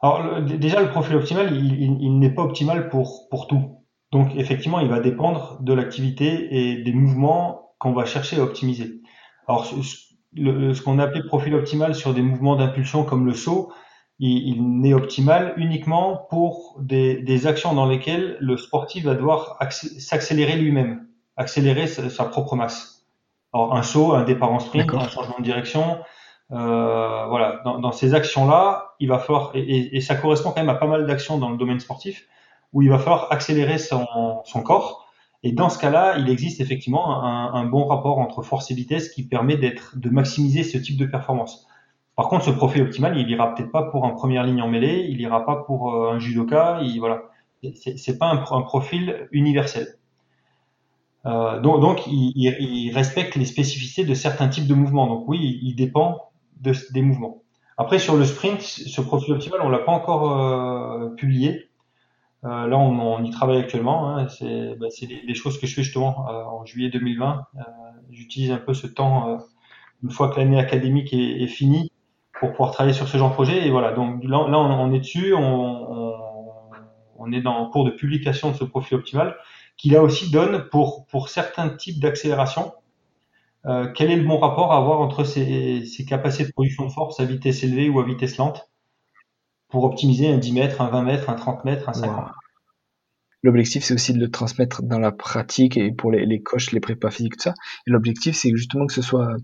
Alors 0.00 0.40
déjà, 0.42 0.80
le 0.80 0.90
profil 0.90 1.16
optimal, 1.16 1.52
il, 1.52 2.18
n'est 2.20 2.32
pas 2.32 2.42
optimal 2.44 2.88
pour 2.88 3.46
tout. 3.48 3.80
Donc 4.12 4.36
effectivement, 4.36 4.78
il 4.78 4.88
va 4.88 5.00
dépendre 5.00 5.58
de 5.62 5.72
l'activité 5.72 6.48
et 6.50 6.82
des 6.82 6.92
mouvements 6.92 7.70
qu'on 7.80 7.92
va 7.92 8.04
chercher 8.04 8.36
à 8.36 8.42
optimiser. 8.42 8.99
Alors, 9.50 9.66
ce, 9.66 10.80
qu'on 10.82 11.00
appelait 11.00 11.24
profil 11.24 11.56
optimal 11.56 11.96
sur 11.96 12.14
des 12.14 12.22
mouvements 12.22 12.54
d'impulsion 12.54 13.02
comme 13.02 13.26
le 13.26 13.34
saut, 13.34 13.72
il, 14.20 14.80
n'est 14.80 14.94
optimal 14.94 15.54
uniquement 15.56 16.28
pour 16.30 16.76
des, 16.78 17.46
actions 17.48 17.74
dans 17.74 17.86
lesquelles 17.86 18.36
le 18.38 18.56
sportif 18.56 19.06
va 19.06 19.14
devoir 19.14 19.58
s'accélérer 19.70 20.56
lui-même, 20.56 21.08
accélérer 21.36 21.88
sa, 21.88 22.24
propre 22.26 22.54
masse. 22.54 23.06
Alors, 23.52 23.74
un 23.74 23.82
saut, 23.82 24.12
un 24.12 24.22
départ 24.22 24.52
en 24.52 24.60
sprint, 24.60 24.94
un 24.94 25.08
changement 25.08 25.38
de 25.38 25.44
direction, 25.44 25.98
euh, 26.52 27.26
voilà, 27.26 27.60
dans, 27.64 27.90
ces 27.90 28.14
actions-là, 28.14 28.94
il 29.00 29.08
va 29.08 29.18
falloir, 29.18 29.50
et, 29.54 30.00
ça 30.00 30.14
correspond 30.14 30.50
quand 30.50 30.60
même 30.60 30.68
à 30.68 30.76
pas 30.76 30.86
mal 30.86 31.08
d'actions 31.08 31.38
dans 31.38 31.50
le 31.50 31.56
domaine 31.56 31.80
sportif, 31.80 32.28
où 32.72 32.82
il 32.82 32.88
va 32.88 33.00
falloir 33.00 33.32
accélérer 33.32 33.78
son 33.78 34.62
corps 34.62 35.09
et 35.42 35.52
dans 35.52 35.70
ce 35.70 35.78
cas-là, 35.78 36.18
il 36.18 36.28
existe 36.28 36.60
effectivement 36.60 37.24
un, 37.24 37.64
bon 37.64 37.86
rapport 37.86 38.18
entre 38.18 38.42
force 38.42 38.70
et 38.70 38.74
vitesse 38.74 39.08
qui 39.08 39.22
permet 39.22 39.56
d'être, 39.56 39.96
de 39.96 40.10
maximiser 40.10 40.64
ce 40.64 40.76
type 40.76 40.98
de 40.98 41.06
performance. 41.06 41.66
Par 42.14 42.28
contre, 42.28 42.44
ce 42.44 42.50
profil 42.50 42.82
optimal, 42.82 43.16
il 43.16 43.30
ira 43.30 43.54
peut-être 43.54 43.72
pas 43.72 43.84
pour 43.84 44.04
un 44.04 44.10
première 44.10 44.44
ligne 44.44 44.60
en 44.60 44.68
mêlée, 44.68 45.06
il 45.08 45.18
ira 45.20 45.46
pas 45.46 45.56
pour 45.56 45.94
euh, 45.94 46.12
un 46.12 46.18
judoka, 46.18 46.80
il, 46.82 46.98
voilà. 46.98 47.22
C'est 47.74 48.18
pas 48.18 48.30
un, 48.30 48.62
profil 48.62 49.28
universel. 49.32 49.96
Euh, 51.26 51.60
donc, 51.60 51.80
donc 51.80 52.06
il, 52.06 52.32
il, 52.34 52.90
respecte 52.94 53.36
les 53.36 53.44
spécificités 53.44 54.04
de 54.04 54.14
certains 54.14 54.48
types 54.48 54.66
de 54.66 54.74
mouvements. 54.74 55.06
Donc 55.06 55.24
oui, 55.28 55.58
il, 55.62 55.74
dépend 55.74 56.30
de, 56.60 56.72
des 56.92 57.02
mouvements. 57.02 57.42
Après, 57.76 57.98
sur 57.98 58.16
le 58.16 58.24
sprint, 58.24 58.60
ce 58.60 59.00
profil 59.00 59.34
optimal, 59.34 59.60
on 59.62 59.70
l'a 59.70 59.78
pas 59.78 59.92
encore 59.92 60.32
euh, 60.32 61.08
publié. 61.16 61.69
Euh, 62.44 62.66
là, 62.66 62.78
on, 62.78 63.22
y 63.22 63.30
travaille 63.30 63.58
actuellement. 63.58 64.08
Hein, 64.08 64.28
c'est 64.28 64.74
bah, 64.76 64.86
des, 65.00 65.22
des, 65.26 65.34
choses 65.34 65.58
que 65.58 65.66
je 65.66 65.74
fais 65.74 65.82
justement 65.82 66.26
euh, 66.28 66.44
en 66.44 66.64
juillet 66.64 66.88
2020. 66.90 67.46
Euh, 67.56 67.60
j'utilise 68.10 68.50
un 68.50 68.58
peu 68.58 68.74
ce 68.74 68.86
temps 68.86 69.38
une 70.02 70.10
fois 70.10 70.30
que 70.30 70.40
l'année 70.40 70.58
académique 70.58 71.12
est, 71.12 71.46
finie 71.46 71.92
pour 72.40 72.52
pouvoir 72.52 72.72
travailler 72.72 72.94
sur 72.94 73.06
ce 73.08 73.18
genre 73.18 73.30
de 73.30 73.34
projet. 73.34 73.66
Et 73.66 73.70
voilà, 73.70 73.92
donc 73.92 74.24
là, 74.24 74.38
on, 74.38 74.92
est 74.92 75.00
dessus. 75.00 75.34
On, 75.34 76.16
est 77.32 77.42
dans 77.42 77.56
en 77.58 77.70
cours 77.70 77.84
de 77.84 77.90
publication 77.90 78.50
de 78.50 78.56
ce 78.56 78.64
profil 78.64 78.96
optimal 78.96 79.36
qui 79.76 79.90
là 79.90 80.02
aussi 80.02 80.30
donne 80.30 80.68
pour, 80.70 81.06
pour 81.06 81.28
certains 81.28 81.68
types 81.70 82.00
d'accélération 82.00 82.72
euh, 83.66 83.92
quel 83.94 84.10
est 84.10 84.16
le 84.16 84.24
bon 84.24 84.38
rapport 84.38 84.72
à 84.72 84.78
avoir 84.78 85.00
entre 85.00 85.24
ces, 85.24 85.84
ces 85.84 86.04
capacités 86.04 86.46
de 86.46 86.52
production 86.52 86.86
de 86.86 86.90
force 86.90 87.20
à 87.20 87.24
vitesse 87.24 87.62
élevée 87.62 87.88
ou 87.88 88.00
à 88.00 88.04
vitesse 88.04 88.38
lente? 88.38 88.69
Pour 89.70 89.84
optimiser 89.84 90.28
un 90.28 90.38
10 90.38 90.52
mètres, 90.52 90.80
un 90.80 90.88
20 90.88 91.02
mètres, 91.02 91.30
un 91.30 91.34
30 91.34 91.64
mètres, 91.64 91.88
un 91.88 91.92
50 91.92 92.30
L'objectif, 93.42 93.84
c'est 93.84 93.94
aussi 93.94 94.12
de 94.12 94.18
le 94.18 94.30
transmettre 94.30 94.82
dans 94.82 94.98
la 94.98 95.12
pratique 95.12 95.78
et 95.78 95.92
pour 95.92 96.12
les, 96.12 96.26
les 96.26 96.42
coachs, 96.42 96.72
les 96.72 96.80
prépas 96.80 97.10
physiques, 97.10 97.36
tout 97.38 97.44
ça. 97.44 97.54
Et 97.86 97.90
l'objectif, 97.90 98.36
c'est 98.36 98.50
justement 98.50 98.86
que 98.86 98.92
ce 98.92 99.00
soit 99.00 99.34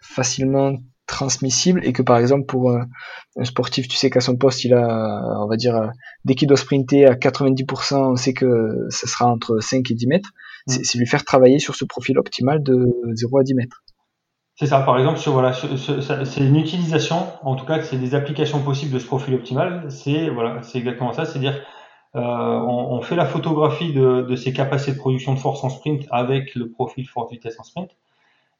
facilement 0.00 0.74
transmissible 1.08 1.80
et 1.84 1.92
que 1.92 2.02
par 2.02 2.18
exemple 2.18 2.44
pour 2.44 2.70
un 2.70 3.44
sportif 3.44 3.88
tu 3.88 3.96
sais 3.96 4.10
qu'à 4.10 4.20
son 4.20 4.36
poste 4.36 4.62
il 4.64 4.74
a 4.74 5.40
on 5.40 5.48
va 5.48 5.56
dire 5.56 5.90
dès 6.26 6.34
qu'il 6.34 6.46
doit 6.46 6.58
sprinter 6.58 7.06
à 7.06 7.14
90% 7.14 8.12
on 8.12 8.14
sait 8.14 8.34
que 8.34 8.86
ça 8.90 9.06
sera 9.06 9.24
entre 9.26 9.58
5 9.58 9.90
et 9.90 9.94
10 9.94 10.06
mètres 10.06 10.30
mm. 10.66 10.72
c'est 10.84 10.98
lui 10.98 11.06
faire 11.06 11.24
travailler 11.24 11.58
sur 11.58 11.74
ce 11.74 11.86
profil 11.86 12.18
optimal 12.18 12.62
de 12.62 12.92
0 13.14 13.38
à 13.38 13.42
10 13.42 13.54
mètres 13.54 13.82
c'est 14.58 14.66
ça, 14.66 14.80
par 14.80 14.98
exemple, 14.98 15.20
voilà, 15.30 15.52
c'est 15.52 16.40
une 16.40 16.56
utilisation, 16.56 17.28
en 17.42 17.54
tout 17.54 17.64
cas, 17.64 17.80
c'est 17.82 17.96
des 17.96 18.16
applications 18.16 18.60
possibles 18.60 18.92
de 18.92 18.98
ce 18.98 19.06
profil 19.06 19.34
optimal. 19.34 19.88
C'est 19.88 20.28
voilà, 20.30 20.64
c'est 20.64 20.78
exactement 20.78 21.12
ça, 21.12 21.26
c'est-à-dire 21.26 21.62
euh, 22.16 22.20
on, 22.20 22.96
on, 22.96 23.00
fait 23.00 23.14
la 23.14 23.24
photographie 23.24 23.92
de, 23.92 24.22
de 24.22 24.34
ces 24.34 24.52
capacités 24.52 24.94
de 24.94 24.98
production 24.98 25.32
de 25.32 25.38
force 25.38 25.62
en 25.62 25.68
sprint 25.68 26.06
avec 26.10 26.56
le 26.56 26.70
profil 26.72 27.06
forte 27.06 27.30
vitesse 27.30 27.60
en 27.60 27.62
sprint, 27.62 27.90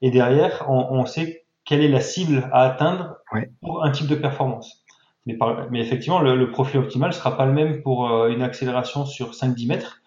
et 0.00 0.12
derrière, 0.12 0.66
on, 0.68 0.86
on 0.90 1.04
sait 1.04 1.44
quelle 1.64 1.82
est 1.82 1.88
la 1.88 2.00
cible 2.00 2.48
à 2.52 2.62
atteindre 2.62 3.16
pour 3.60 3.84
un 3.84 3.90
type 3.90 4.06
de 4.06 4.14
performance. 4.14 4.84
Mais, 5.26 5.34
par, 5.34 5.68
mais 5.72 5.80
effectivement, 5.80 6.20
le, 6.20 6.36
le, 6.36 6.50
profil 6.52 6.78
optimal 6.78 7.12
sera 7.12 7.36
pas 7.36 7.44
le 7.44 7.52
même 7.52 7.82
pour 7.82 8.08
euh, 8.08 8.28
une 8.28 8.42
accélération 8.42 9.04
sur 9.04 9.32
5-10 9.32 9.66
mètres 9.66 10.00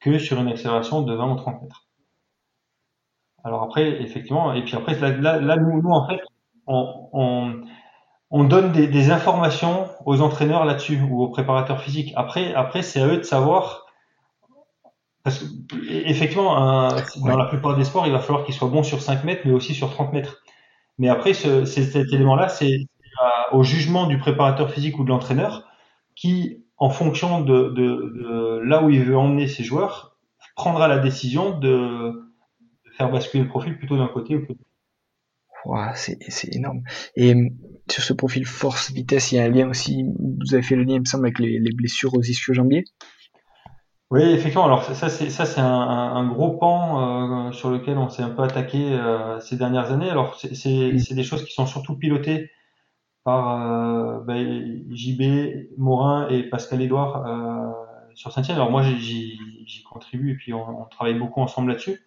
que 0.00 0.18
sur 0.18 0.40
une 0.40 0.48
accélération 0.48 1.02
de 1.02 1.12
20 1.12 1.32
ou 1.32 1.36
30 1.36 1.62
mètres. 1.62 1.87
Alors 3.44 3.62
après, 3.62 4.02
effectivement, 4.02 4.52
et 4.52 4.62
puis 4.64 4.74
après, 4.74 4.98
là, 4.98 5.38
là, 5.40 5.56
nous, 5.56 5.80
nous, 5.80 5.90
en 5.90 6.06
fait, 6.08 6.20
on, 6.66 7.08
on, 7.12 7.60
on 8.30 8.44
donne 8.44 8.72
des, 8.72 8.88
des, 8.88 9.10
informations 9.10 9.86
aux 10.04 10.20
entraîneurs 10.20 10.64
là-dessus 10.64 11.00
ou 11.08 11.22
aux 11.22 11.28
préparateurs 11.28 11.80
physiques. 11.80 12.12
Après, 12.16 12.52
après, 12.54 12.82
c'est 12.82 13.00
à 13.00 13.06
eux 13.06 13.18
de 13.18 13.22
savoir. 13.22 13.86
Parce 15.22 15.38
que, 15.38 15.44
effectivement, 16.06 16.56
un, 16.56 16.88
dans 17.24 17.36
la 17.36 17.46
plupart 17.46 17.76
des 17.76 17.84
sports, 17.84 18.06
il 18.06 18.12
va 18.12 18.18
falloir 18.18 18.44
qu'ils 18.44 18.54
soient 18.54 18.68
bons 18.68 18.82
sur 18.82 19.00
5 19.00 19.24
mètres, 19.24 19.42
mais 19.44 19.52
aussi 19.52 19.74
sur 19.74 19.90
30 19.90 20.12
mètres. 20.12 20.42
Mais 20.98 21.08
après, 21.08 21.32
ce, 21.32 21.64
cet 21.64 21.94
élément-là, 22.12 22.48
c'est 22.48 22.86
au 23.52 23.62
jugement 23.62 24.06
du 24.06 24.18
préparateur 24.18 24.70
physique 24.70 24.98
ou 24.98 25.04
de 25.04 25.08
l'entraîneur 25.08 25.64
qui, 26.14 26.64
en 26.76 26.90
fonction 26.90 27.40
de, 27.40 27.70
de, 27.70 28.12
de, 28.14 28.60
là 28.64 28.82
où 28.82 28.90
il 28.90 29.02
veut 29.02 29.16
emmener 29.16 29.48
ses 29.48 29.64
joueurs, 29.64 30.16
prendra 30.54 30.88
la 30.88 30.98
décision 30.98 31.58
de, 31.58 32.27
faire 32.98 33.10
basculer 33.10 33.44
le 33.44 33.48
profil 33.48 33.78
plutôt 33.78 33.96
d'un 33.96 34.08
côté 34.08 34.36
ou 34.36 34.44
plutôt 34.44 34.64
Wow, 35.64 35.90
c'est 35.94 36.54
énorme. 36.54 36.82
Et 37.16 37.34
euh, 37.34 37.48
sur 37.90 38.02
ce 38.02 38.12
profil 38.12 38.46
force-vitesse, 38.46 39.32
il 39.32 39.36
y 39.36 39.38
a 39.38 39.44
un 39.44 39.48
lien 39.48 39.68
aussi, 39.68 40.04
vous 40.04 40.54
avez 40.54 40.62
fait 40.62 40.76
le 40.76 40.84
lien, 40.84 40.94
il 40.94 41.00
me 41.00 41.04
semble, 41.04 41.26
avec 41.26 41.38
les, 41.38 41.58
les 41.58 41.72
blessures 41.72 42.14
aux 42.14 42.22
ischio-jambiers 42.22 42.84
Oui, 44.10 44.22
effectivement. 44.22 44.64
Alors 44.64 44.84
ça, 44.84 45.08
c'est 45.08 45.30
ça, 45.30 45.46
c'est 45.46 45.60
un, 45.60 45.66
un, 45.66 46.28
gros 46.28 46.56
pan 46.58 47.48
euh, 47.48 47.52
sur 47.52 47.70
lequel 47.70 47.98
on 47.98 48.08
s'est 48.08 48.22
un 48.22 48.30
peu 48.30 48.42
attaqué 48.42 48.92
euh, 48.92 49.40
ces 49.40 49.56
dernières 49.56 49.90
années. 49.90 50.10
Alors 50.10 50.36
c'est 50.36 50.92
mm. 50.92 51.14
des 51.14 51.24
choses 51.24 51.44
qui 51.44 51.52
sont 51.52 51.66
surtout 51.66 51.96
pilotées 51.96 52.50
par 53.24 53.60
euh, 53.60 54.20
ben, 54.20 54.84
JB, 54.90 55.76
Morin 55.76 56.28
et 56.28 56.44
Pascal 56.44 56.80
Edouard 56.80 57.26
sur 58.14 58.32
Saint-Etienne. 58.32 58.56
Alors 58.56 58.70
moi, 58.70 58.82
j'y 58.82 59.38
contribue 59.90 60.32
et 60.32 60.36
puis 60.36 60.54
on, 60.54 60.82
on 60.82 60.84
travaille 60.84 61.18
beaucoup 61.18 61.40
ensemble 61.40 61.70
là-dessus. 61.72 62.00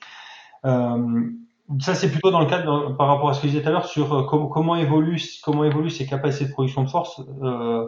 Euh, 0.65 1.30
ça, 1.80 1.95
c'est 1.95 2.12
plutôt 2.12 2.32
dans 2.32 2.41
le 2.41 2.47
cadre, 2.47 2.95
par 2.97 3.08
rapport 3.08 3.30
à 3.30 3.34
ce 3.34 3.41
que 3.41 3.47
je 3.47 3.54
disais 3.54 3.63
tout 3.63 3.69
à 3.69 3.71
l'heure, 3.71 3.86
sur 3.86 4.13
euh, 4.13 4.24
comment, 4.24 4.76
évoluent, 4.76 5.21
comment 5.43 5.63
évoluent 5.63 5.89
ces 5.89 6.06
capacités 6.06 6.45
de 6.45 6.52
production 6.52 6.84
de 6.84 6.89
force 6.89 7.21
euh 7.43 7.88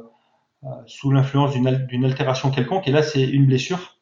sous 0.85 1.11
l'influence 1.11 1.51
d'une 1.53 2.05
altération 2.05 2.51
quelconque. 2.51 2.87
Et 2.87 2.91
là, 2.91 3.03
c'est 3.03 3.23
une 3.23 3.45
blessure. 3.45 3.97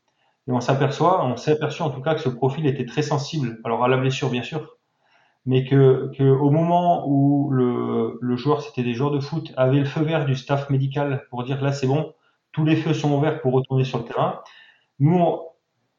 Et 0.47 0.51
on 0.51 0.61
s'aperçoit, 0.61 1.25
on 1.25 1.37
s'est 1.37 1.51
aperçu 1.51 1.81
en 1.81 1.89
tout 1.89 2.01
cas 2.01 2.15
que 2.15 2.21
ce 2.21 2.29
profil 2.29 2.65
était 2.65 2.85
très 2.85 3.01
sensible. 3.01 3.59
Alors 3.63 3.83
à 3.83 3.87
la 3.87 3.97
blessure, 3.97 4.29
bien 4.29 4.43
sûr, 4.43 4.77
mais 5.45 5.65
que, 5.65 6.11
que 6.17 6.23
au 6.23 6.49
moment 6.49 7.07
où 7.07 7.51
le, 7.51 8.17
le 8.21 8.35
joueur, 8.37 8.61
c'était 8.61 8.83
des 8.83 8.93
joueurs 8.93 9.11
de 9.11 9.19
foot, 9.19 9.53
avait 9.55 9.79
le 9.79 9.85
feu 9.85 10.01
vert 10.01 10.25
du 10.25 10.35
staff 10.35 10.69
médical 10.69 11.25
pour 11.29 11.43
dire 11.43 11.61
là, 11.61 11.71
c'est 11.71 11.87
bon, 11.87 12.13
tous 12.51 12.65
les 12.65 12.75
feux 12.75 12.93
sont 12.93 13.11
ouverts 13.13 13.41
pour 13.41 13.53
retourner 13.53 13.83
sur 13.83 13.99
le 13.99 14.05
terrain. 14.05 14.41
Nous, 14.99 15.19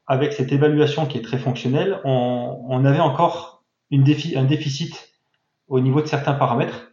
avec 0.07 0.33
cette 0.33 0.51
évaluation 0.51 1.05
qui 1.05 1.17
est 1.17 1.21
très 1.21 1.37
fonctionnelle, 1.37 1.99
on, 2.03 2.65
on 2.67 2.85
avait 2.85 2.99
encore 2.99 3.63
une 3.91 4.03
défi, 4.03 4.37
un 4.37 4.43
déficit 4.43 5.13
au 5.67 5.79
niveau 5.79 6.01
de 6.01 6.07
certains 6.07 6.33
paramètres 6.33 6.91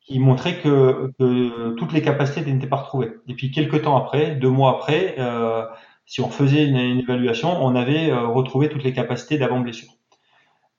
qui 0.00 0.18
montraient 0.18 0.58
que, 0.58 1.12
que 1.18 1.74
toutes 1.74 1.92
les 1.92 2.02
capacités 2.02 2.50
n'étaient 2.50 2.66
pas 2.66 2.76
retrouvées. 2.76 3.12
Et 3.28 3.34
puis 3.34 3.50
quelques 3.50 3.82
temps 3.82 3.96
après, 3.96 4.36
deux 4.36 4.48
mois 4.48 4.70
après, 4.70 5.16
euh, 5.18 5.64
si 6.06 6.22
on 6.22 6.30
faisait 6.30 6.64
une, 6.64 6.76
une, 6.76 7.00
évaluation, 7.00 7.62
on 7.62 7.74
avait 7.76 8.10
euh, 8.10 8.26
retrouvé 8.26 8.70
toutes 8.70 8.84
les 8.84 8.94
capacités 8.94 9.36
d'avant 9.36 9.60
blessure. 9.60 9.90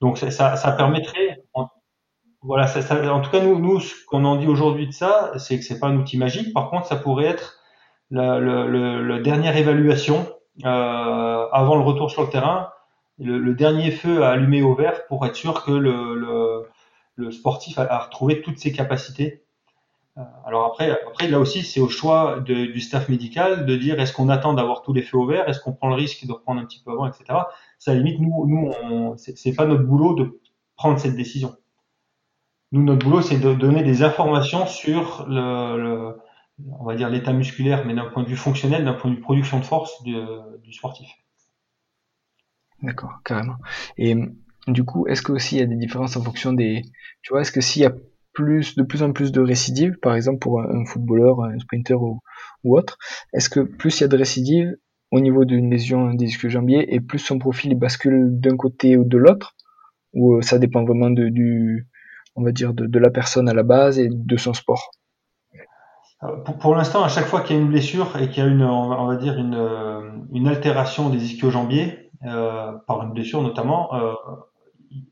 Donc 0.00 0.18
ça, 0.18 0.30
ça, 0.30 0.72
permettrait, 0.72 1.42
en, 1.54 1.68
voilà, 2.42 2.66
ça, 2.66 3.14
en 3.14 3.20
tout 3.20 3.30
cas 3.30 3.40
nous, 3.40 3.58
nous 3.58 3.80
ce 3.80 3.94
qu'on 4.06 4.24
en 4.24 4.36
dit 4.36 4.48
aujourd'hui 4.48 4.86
de 4.88 4.92
ça, 4.92 5.32
c'est 5.36 5.58
que 5.58 5.64
c'est 5.64 5.78
pas 5.78 5.88
un 5.88 5.96
outil 5.96 6.18
magique. 6.18 6.52
Par 6.52 6.70
contre, 6.70 6.86
ça 6.86 6.96
pourrait 6.96 7.26
être 7.26 7.60
la, 8.10 9.20
dernière 9.20 9.56
évaluation 9.56 10.26
avant 10.64 11.76
le 11.76 11.82
retour 11.82 12.10
sur 12.10 12.22
le 12.22 12.28
terrain, 12.28 12.70
le, 13.18 13.38
le, 13.38 13.54
dernier 13.54 13.90
feu 13.90 14.22
à 14.22 14.30
allumer 14.30 14.62
au 14.62 14.74
vert 14.74 15.06
pour 15.06 15.26
être 15.26 15.36
sûr 15.36 15.64
que 15.64 15.72
le, 15.72 16.14
le, 16.14 16.66
le 17.16 17.30
sportif 17.30 17.78
a, 17.78 17.82
a, 17.82 17.98
retrouvé 17.98 18.40
toutes 18.40 18.58
ses 18.58 18.72
capacités. 18.72 19.42
Euh, 20.16 20.22
alors 20.44 20.64
après, 20.64 20.90
après 20.90 21.28
là 21.28 21.38
aussi, 21.38 21.62
c'est 21.62 21.80
au 21.80 21.88
choix 21.88 22.40
de, 22.40 22.66
du 22.66 22.80
staff 22.80 23.08
médical 23.08 23.66
de 23.66 23.76
dire 23.76 24.00
est-ce 24.00 24.12
qu'on 24.12 24.28
attend 24.28 24.54
d'avoir 24.54 24.82
tous 24.82 24.92
les 24.92 25.02
feux 25.02 25.18
au 25.18 25.26
vert, 25.26 25.48
est-ce 25.48 25.60
qu'on 25.60 25.72
prend 25.72 25.88
le 25.88 25.94
risque 25.94 26.26
de 26.26 26.32
reprendre 26.32 26.60
un 26.60 26.64
petit 26.64 26.82
peu 26.82 26.92
avant, 26.92 27.06
etc. 27.06 27.40
Ça 27.78 27.94
limite, 27.94 28.20
nous, 28.20 28.46
nous, 28.46 29.14
c'est 29.16 29.54
pas 29.54 29.66
notre 29.66 29.84
boulot 29.84 30.14
de 30.14 30.40
prendre 30.76 30.98
cette 30.98 31.16
décision. 31.16 31.54
Nous, 32.72 32.82
notre 32.82 33.04
boulot, 33.04 33.20
c'est 33.20 33.38
de 33.38 33.52
donner 33.52 33.82
des 33.82 34.02
informations 34.02 34.66
sur 34.66 35.26
le, 35.28 36.16
on 36.78 36.84
va 36.84 36.96
dire 36.96 37.08
l'état 37.08 37.32
musculaire, 37.32 37.84
mais 37.86 37.94
d'un 37.94 38.06
point 38.06 38.22
de 38.22 38.28
vue 38.28 38.36
fonctionnel, 38.36 38.84
d'un 38.84 38.94
point 38.94 39.10
de 39.10 39.16
vue 39.16 39.22
production 39.22 39.58
de 39.58 39.64
force 39.64 40.02
du, 40.02 40.14
sportif. 40.72 41.08
D'accord, 42.82 43.20
carrément. 43.24 43.56
Et 43.98 44.16
du 44.66 44.84
coup, 44.84 45.06
est-ce 45.06 45.22
que 45.22 45.32
aussi 45.32 45.56
il 45.56 45.58
y 45.60 45.62
a 45.62 45.66
des 45.66 45.76
différences 45.76 46.16
en 46.16 46.22
fonction 46.22 46.52
des, 46.52 46.82
tu 47.22 47.32
vois, 47.32 47.42
est-ce 47.42 47.52
que 47.52 47.60
s'il 47.60 47.82
y 47.82 47.86
a 47.86 47.92
plus, 48.32 48.76
de 48.76 48.82
plus 48.82 49.02
en 49.02 49.12
plus 49.12 49.32
de 49.32 49.40
récidives, 49.40 49.98
par 50.00 50.14
exemple 50.14 50.38
pour 50.38 50.60
un, 50.60 50.84
footballeur, 50.86 51.42
un 51.42 51.58
sprinter 51.58 52.00
ou, 52.00 52.20
autre, 52.64 52.98
est-ce 53.32 53.50
que 53.50 53.60
plus 53.60 53.98
il 53.98 54.02
y 54.02 54.04
a 54.04 54.08
de 54.08 54.16
récidives 54.16 54.76
au 55.10 55.20
niveau 55.20 55.44
d'une 55.44 55.70
lésion 55.70 56.10
des 56.10 56.26
disques 56.26 56.48
jambiers 56.48 56.94
et 56.94 57.00
plus 57.00 57.18
son 57.18 57.38
profil 57.38 57.74
bascule 57.74 58.38
d'un 58.40 58.56
côté 58.56 58.96
ou 58.96 59.04
de 59.04 59.18
l'autre, 59.18 59.56
ou 60.12 60.34
euh, 60.34 60.42
ça 60.42 60.58
dépend 60.58 60.84
vraiment 60.84 61.10
de, 61.10 61.28
du, 61.28 61.88
on 62.36 62.44
va 62.44 62.52
dire, 62.52 62.72
de 62.74 62.98
la 62.98 63.10
personne 63.10 63.48
à 63.48 63.54
la 63.54 63.64
base 63.64 63.98
et 63.98 64.08
de 64.08 64.36
son 64.36 64.54
sport? 64.54 64.92
Pour, 66.44 66.58
pour 66.58 66.74
l'instant, 66.74 67.02
à 67.02 67.08
chaque 67.08 67.26
fois 67.26 67.40
qu'il 67.40 67.56
y 67.56 67.58
a 67.58 67.62
une 67.62 67.68
blessure 67.68 68.16
et 68.18 68.28
qu'il 68.28 68.44
y 68.44 68.46
a 68.46 68.50
une, 68.50 68.62
on 68.62 69.06
va 69.06 69.16
dire 69.16 69.38
une, 69.38 69.54
euh, 69.54 70.10
une 70.32 70.48
altération 70.48 71.08
des 71.08 71.24
ischio-jambiers, 71.24 72.10
euh, 72.24 72.72
par 72.86 73.02
une 73.02 73.12
blessure 73.12 73.40
notamment, 73.40 73.94
euh, 73.94 74.12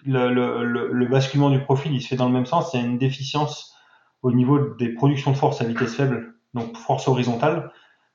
le, 0.04 0.32
le, 0.32 0.92
le, 0.92 1.06
basculement 1.06 1.48
du 1.48 1.60
profil, 1.60 1.94
il 1.94 2.02
se 2.02 2.08
fait 2.08 2.16
dans 2.16 2.26
le 2.26 2.32
même 2.32 2.46
sens. 2.46 2.74
Il 2.74 2.80
y 2.80 2.82
a 2.82 2.86
une 2.86 2.98
déficience 2.98 3.74
au 4.22 4.32
niveau 4.32 4.74
des 4.74 4.90
productions 4.90 5.30
de 5.30 5.36
force 5.36 5.62
à 5.62 5.64
vitesse 5.64 5.94
faible, 5.96 6.34
donc 6.52 6.76
force 6.76 7.08
horizontale, 7.08 7.72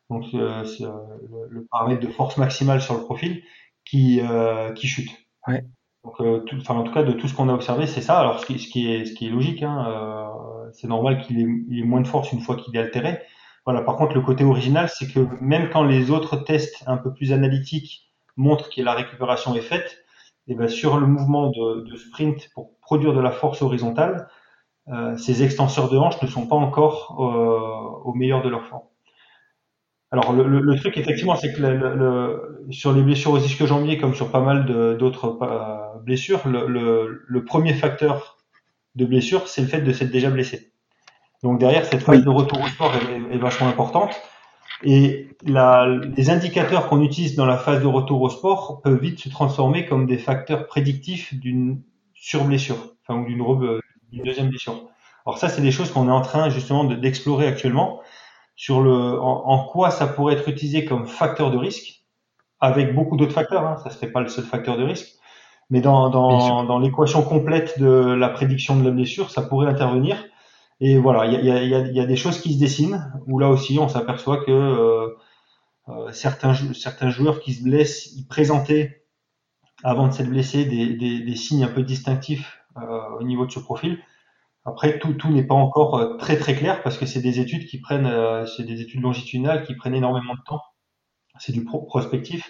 donc 0.09 0.25
euh, 0.33 0.63
euh 0.81 0.91
le, 1.29 1.47
le, 1.49 1.65
paramètre 1.65 2.05
de 2.05 2.11
force 2.11 2.37
maximale 2.37 2.81
sur 2.81 2.95
le 2.95 3.01
profil, 3.01 3.41
qui, 3.85 4.21
euh, 4.21 4.71
qui 4.73 4.87
chute. 4.87 5.09
Ouais. 5.47 5.65
Donc, 6.03 6.19
euh, 6.19 6.39
tout, 6.39 6.57
enfin, 6.57 6.75
en 6.75 6.83
tout 6.83 6.93
cas, 6.93 7.03
de 7.03 7.13
tout 7.13 7.27
ce 7.27 7.33
qu'on 7.33 7.49
a 7.49 7.53
observé, 7.53 7.87
c'est 7.87 8.01
ça. 8.01 8.19
Alors, 8.19 8.39
ce 8.39 8.45
qui, 8.45 8.59
ce 8.59 8.69
qui, 8.69 8.91
est, 8.91 9.05
ce 9.05 9.13
qui 9.13 9.27
est 9.27 9.29
logique, 9.29 9.63
hein, 9.63 9.85
euh, 9.87 10.62
c'est 10.73 10.87
normal 10.87 11.21
qu'il 11.21 11.39
ait, 11.39 11.83
moins 11.83 12.01
de 12.01 12.07
force 12.07 12.31
une 12.31 12.41
fois 12.41 12.55
qu'il 12.55 12.75
est 12.75 12.79
altéré. 12.79 13.19
Voilà. 13.65 13.81
Par 13.81 13.95
contre, 13.95 14.13
le 14.13 14.21
côté 14.21 14.43
original, 14.43 14.89
c'est 14.89 15.07
que 15.07 15.27
même 15.39 15.69
quand 15.69 15.83
les 15.83 16.11
autres 16.11 16.37
tests 16.37 16.83
un 16.87 16.97
peu 16.97 17.13
plus 17.13 17.31
analytiques 17.31 18.11
montrent 18.35 18.69
que 18.69 18.81
la 18.81 18.93
récupération 18.93 19.55
est 19.55 19.61
faite, 19.61 20.03
et 20.47 20.55
ben 20.55 20.67
sur 20.67 20.97
le 20.97 21.07
mouvement 21.07 21.49
de, 21.49 21.95
sprint 21.95 22.49
pour 22.53 22.77
produire 22.81 23.13
de 23.13 23.21
la 23.21 23.31
force 23.31 23.61
horizontale, 23.61 24.27
euh, 24.89 25.15
ces 25.17 25.43
extenseurs 25.43 25.89
de 25.89 25.97
hanches 25.97 26.21
ne 26.21 26.27
sont 26.27 26.47
pas 26.47 26.57
encore 26.57 27.15
euh, 27.19 28.09
au 28.09 28.13
meilleur 28.13 28.41
de 28.43 28.49
leur 28.49 28.65
forme. 28.65 28.83
Alors 30.11 30.31
le, 30.31 30.75
truc 30.75 30.95
effectivement, 30.97 31.35
c'est 31.35 31.51
que 31.53 32.39
sur 32.69 32.93
les 32.93 33.01
blessures 33.01 33.31
aux 33.31 33.39
ischio-jambiers, 33.39 33.97
comme 33.97 34.13
sur 34.13 34.29
pas 34.29 34.41
mal 34.41 34.65
d'autres 34.95 35.39
euh, 35.41 35.99
blessures, 36.03 36.41
le, 36.45 37.43
premier 37.45 37.73
facteur 37.73 38.32
de 38.95 39.05
blessure, 39.05 39.47
c'est 39.47 39.61
le 39.61 39.67
fait 39.67 39.81
de 39.81 39.91
s'être 39.91 40.11
déjà 40.11 40.29
blessé. 40.29 40.71
Donc 41.41 41.59
derrière, 41.59 41.85
cette 41.85 42.03
phase 42.03 42.23
de 42.23 42.29
retour 42.29 42.61
au 42.61 42.67
sport 42.67 42.93
est, 42.95 43.35
est 43.35 43.37
vachement 43.37 43.67
importante. 43.67 44.15
Et 44.83 45.29
la, 45.45 45.87
les 45.87 46.29
indicateurs 46.29 46.87
qu'on 46.87 47.01
utilise 47.01 47.35
dans 47.35 47.45
la 47.45 47.57
phase 47.57 47.81
de 47.81 47.87
retour 47.87 48.21
au 48.21 48.29
sport 48.29 48.81
peuvent 48.81 48.99
vite 48.99 49.19
se 49.19 49.29
transformer 49.29 49.85
comme 49.85 50.05
des 50.05 50.17
facteurs 50.17 50.67
prédictifs 50.67 51.33
d'une 51.33 51.81
surblessure, 52.13 52.95
enfin 53.01 53.19
ou 53.19 53.25
d'une 53.25 54.23
deuxième 54.23 54.49
blessure. 54.49 54.89
Alors 55.25 55.37
ça, 55.37 55.49
c'est 55.49 55.61
des 55.61 55.71
choses 55.71 55.91
qu'on 55.91 56.07
est 56.07 56.11
en 56.11 56.21
train 56.21 56.49
justement 56.49 56.83
d'explorer 56.83 57.47
actuellement 57.47 58.01
sur 58.55 58.81
le 58.81 59.19
en, 59.19 59.45
en, 59.47 59.65
quoi 59.65 59.89
ça 59.89 60.05
pourrait 60.05 60.35
être 60.35 60.47
utilisé 60.49 60.85
comme 60.85 61.07
facteur 61.07 61.49
de 61.49 61.57
risque, 61.57 62.03
avec 62.59 62.93
beaucoup 62.93 63.17
d'autres 63.17 63.33
facteurs. 63.33 63.65
Hein, 63.65 63.77
ça 63.83 63.89
serait 63.89 64.11
pas 64.11 64.21
le 64.21 64.27
seul 64.27 64.43
facteur 64.43 64.77
de 64.77 64.83
risque, 64.83 65.15
mais 65.73 65.81
dans, 65.81 66.11
dans, 66.11 66.63
dans 66.65 66.77
l'équation 66.77 67.23
complète 67.23 67.79
de 67.79 67.87
la 67.87 68.29
prédiction 68.29 68.77
de 68.77 68.83
la 68.83 68.91
blessure, 68.91 69.31
ça 69.31 69.41
pourrait 69.41 69.67
intervenir. 69.67 70.23
Et 70.79 70.99
voilà, 70.99 71.25
il 71.25 71.43
y 71.43 71.49
a, 71.49 71.63
y, 71.63 71.73
a, 71.73 71.79
y 71.79 71.99
a, 71.99 72.05
des 72.05 72.15
choses 72.15 72.39
qui 72.39 72.53
se 72.53 72.59
dessinent, 72.59 73.11
où 73.25 73.39
là 73.39 73.49
aussi 73.49 73.79
on 73.79 73.87
s'aperçoit 73.87 74.45
que 74.45 74.51
euh, 74.51 75.07
euh, 75.89 76.11
certains, 76.11 76.53
certains 76.75 77.09
joueurs 77.09 77.39
qui 77.39 77.55
se 77.55 77.63
blessent, 77.63 78.11
ils 78.15 78.27
présentaient, 78.27 79.07
avant 79.83 80.07
de 80.07 80.13
s'être 80.13 80.29
blessés, 80.29 80.65
des, 80.65 80.93
des, 80.93 81.21
des, 81.21 81.35
signes 81.35 81.63
un 81.63 81.69
peu 81.69 81.81
distinctifs 81.81 82.59
euh, 82.77 83.17
au 83.19 83.23
niveau 83.23 83.47
de 83.47 83.51
ce 83.51 83.59
profil. 83.59 83.97
Après, 84.65 84.99
tout, 84.99 85.13
tout 85.13 85.31
n'est 85.31 85.47
pas 85.47 85.55
encore 85.55 85.97
euh, 85.97 86.17
très 86.17 86.37
très 86.37 86.53
clair 86.53 86.83
parce 86.83 86.99
que 86.99 87.07
c'est 87.07 87.21
des 87.21 87.39
études 87.39 87.65
qui 87.65 87.79
prennent, 87.79 88.05
euh, 88.05 88.45
c'est 88.45 88.63
des 88.63 88.79
études 88.79 89.01
longitudinales 89.01 89.65
qui 89.65 89.73
prennent 89.73 89.95
énormément 89.95 90.35
de 90.35 90.43
temps. 90.45 90.61
C'est 91.39 91.51
du 91.51 91.63
pro 91.63 91.81
prospectif. 91.81 92.47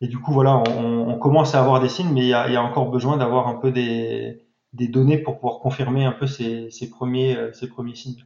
Et 0.00 0.08
du 0.08 0.18
coup, 0.18 0.32
voilà, 0.32 0.56
on, 0.56 1.08
on, 1.08 1.18
commence 1.18 1.54
à 1.54 1.60
avoir 1.60 1.80
des 1.80 1.88
signes, 1.88 2.12
mais 2.12 2.20
il 2.22 2.28
y 2.28 2.34
a, 2.34 2.50
y 2.50 2.56
a 2.56 2.62
encore 2.62 2.90
besoin 2.90 3.16
d'avoir 3.16 3.48
un 3.48 3.54
peu 3.54 3.72
des, 3.72 4.46
des 4.72 4.88
données 4.88 5.18
pour 5.18 5.36
pouvoir 5.36 5.60
confirmer 5.60 6.04
un 6.04 6.12
peu 6.12 6.26
ces, 6.26 6.70
ces 6.70 6.90
premiers, 6.90 7.36
euh, 7.36 7.52
ces 7.52 7.68
premiers 7.68 7.94
signes. 7.94 8.24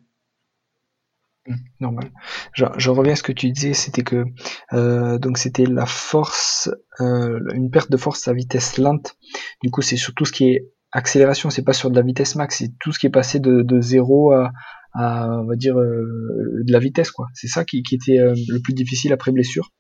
Mmh, 1.47 1.55
normal. 1.79 2.11
Je, 2.53 2.65
je, 2.77 2.91
reviens 2.91 3.13
à 3.13 3.17
ce 3.17 3.23
que 3.23 3.33
tu 3.33 3.51
disais, 3.51 3.73
c'était 3.73 4.03
que 4.03 4.25
euh, 4.73 5.19
donc 5.19 5.39
c'était 5.39 5.65
la 5.65 5.87
force, 5.87 6.69
euh, 7.01 7.39
une 7.55 7.71
perte 7.71 7.91
de 7.91 7.97
force 7.97 8.27
à 8.27 8.33
vitesse 8.35 8.77
lente. 8.77 9.17
Du 9.63 9.71
coup, 9.71 9.81
c'est 9.81 9.97
sur 9.97 10.13
tout 10.15 10.25
ce 10.25 10.33
qui 10.33 10.51
est 10.51 10.73
accélération, 10.93 11.51
c'est 11.51 11.65
pas 11.65 11.73
sur 11.73 11.91
de 11.91 11.97
la 11.97 12.03
vitesse 12.03 12.35
max, 12.35 12.59
c'est 12.59 12.73
tout 12.81 12.93
ce 12.93 12.99
qui 12.99 13.07
est 13.07 13.11
passé 13.11 13.39
de, 13.39 13.63
de 13.63 13.81
zéro 13.81 14.33
à, 14.33 14.51
à, 14.93 15.29
on 15.41 15.47
va 15.47 15.57
dire 15.57 15.79
euh, 15.79 16.63
de 16.65 16.73
la 16.73 16.79
vitesse 16.79 17.11
quoi. 17.11 17.27
C'est 17.35 17.49
ça 17.49 17.65
qui, 17.65 17.83
qui 17.83 17.95
était 17.95 18.19
euh, 18.19 18.35
le 18.49 18.61
plus 18.61 18.75
difficile 18.75 19.13
après 19.13 19.33
blessure. 19.33 19.71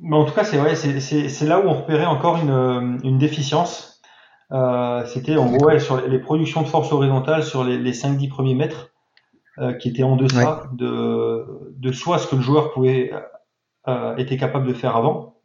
Mais 0.00 0.16
en 0.16 0.24
tout 0.24 0.34
cas, 0.34 0.44
c'est 0.44 0.58
vrai, 0.58 0.74
c'est 0.74 1.46
là 1.46 1.60
où 1.60 1.68
on 1.68 1.74
repérait 1.74 2.06
encore 2.06 2.36
une, 2.38 3.00
une 3.04 3.18
déficience 3.18 3.92
euh, 4.52 5.06
c'était 5.06 5.36
en 5.36 5.46
gros 5.46 5.66
ouais, 5.66 5.80
sur 5.80 6.06
les 6.06 6.18
productions 6.18 6.60
de 6.60 6.66
force 6.66 6.92
horizontale 6.92 7.42
sur 7.42 7.64
les, 7.64 7.78
les 7.78 7.92
5-10 7.92 8.28
premiers 8.28 8.54
mètres 8.54 8.90
euh, 9.58 9.72
qui 9.72 9.88
étaient 9.88 10.02
en 10.02 10.16
deçà 10.16 10.64
ouais. 10.64 10.68
de, 10.74 11.72
de 11.74 11.92
soit 11.92 12.18
ce 12.18 12.26
que 12.26 12.36
le 12.36 12.42
joueur 12.42 12.72
pouvait 12.72 13.12
euh, 13.88 14.16
était 14.16 14.36
capable 14.36 14.66
de 14.66 14.74
faire 14.74 14.96
avant, 14.96 15.38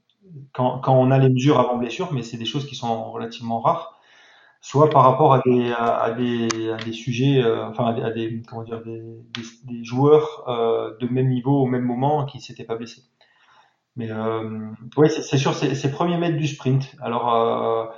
quand, 0.53 0.79
quand 0.79 0.93
on 0.93 1.11
a 1.11 1.17
les 1.19 1.29
mesures 1.29 1.59
avant 1.59 1.77
blessure, 1.77 2.11
mais 2.13 2.21
c'est 2.21 2.37
des 2.37 2.45
choses 2.45 2.67
qui 2.67 2.75
sont 2.75 3.11
relativement 3.11 3.61
rares, 3.61 3.99
soit 4.61 4.89
par 4.89 5.03
rapport 5.03 5.33
à 5.33 5.41
des, 5.45 5.71
à, 5.71 5.97
à 5.97 6.11
des, 6.11 6.69
à 6.71 6.77
des 6.77 6.93
sujets, 6.93 7.41
euh, 7.43 7.67
enfin 7.67 7.95
à 7.95 8.11
des, 8.11 8.41
comment 8.47 8.63
dire, 8.63 8.83
des, 8.83 8.99
des, 8.99 9.41
des 9.63 9.83
joueurs 9.85 10.43
euh, 10.49 10.95
de 10.99 11.07
même 11.07 11.29
niveau 11.29 11.61
au 11.61 11.65
même 11.65 11.83
moment 11.83 12.25
qui 12.25 12.41
s'étaient 12.41 12.65
pas 12.65 12.75
blessés. 12.75 13.03
Mais 13.97 14.09
euh, 14.11 14.69
oui, 14.95 15.09
c'est 15.09 15.37
sûr, 15.37 15.53
ces, 15.53 15.75
ces 15.75 15.91
premiers 15.91 16.17
mètres 16.17 16.37
du 16.37 16.47
sprint. 16.47 16.95
Alors 17.01 17.93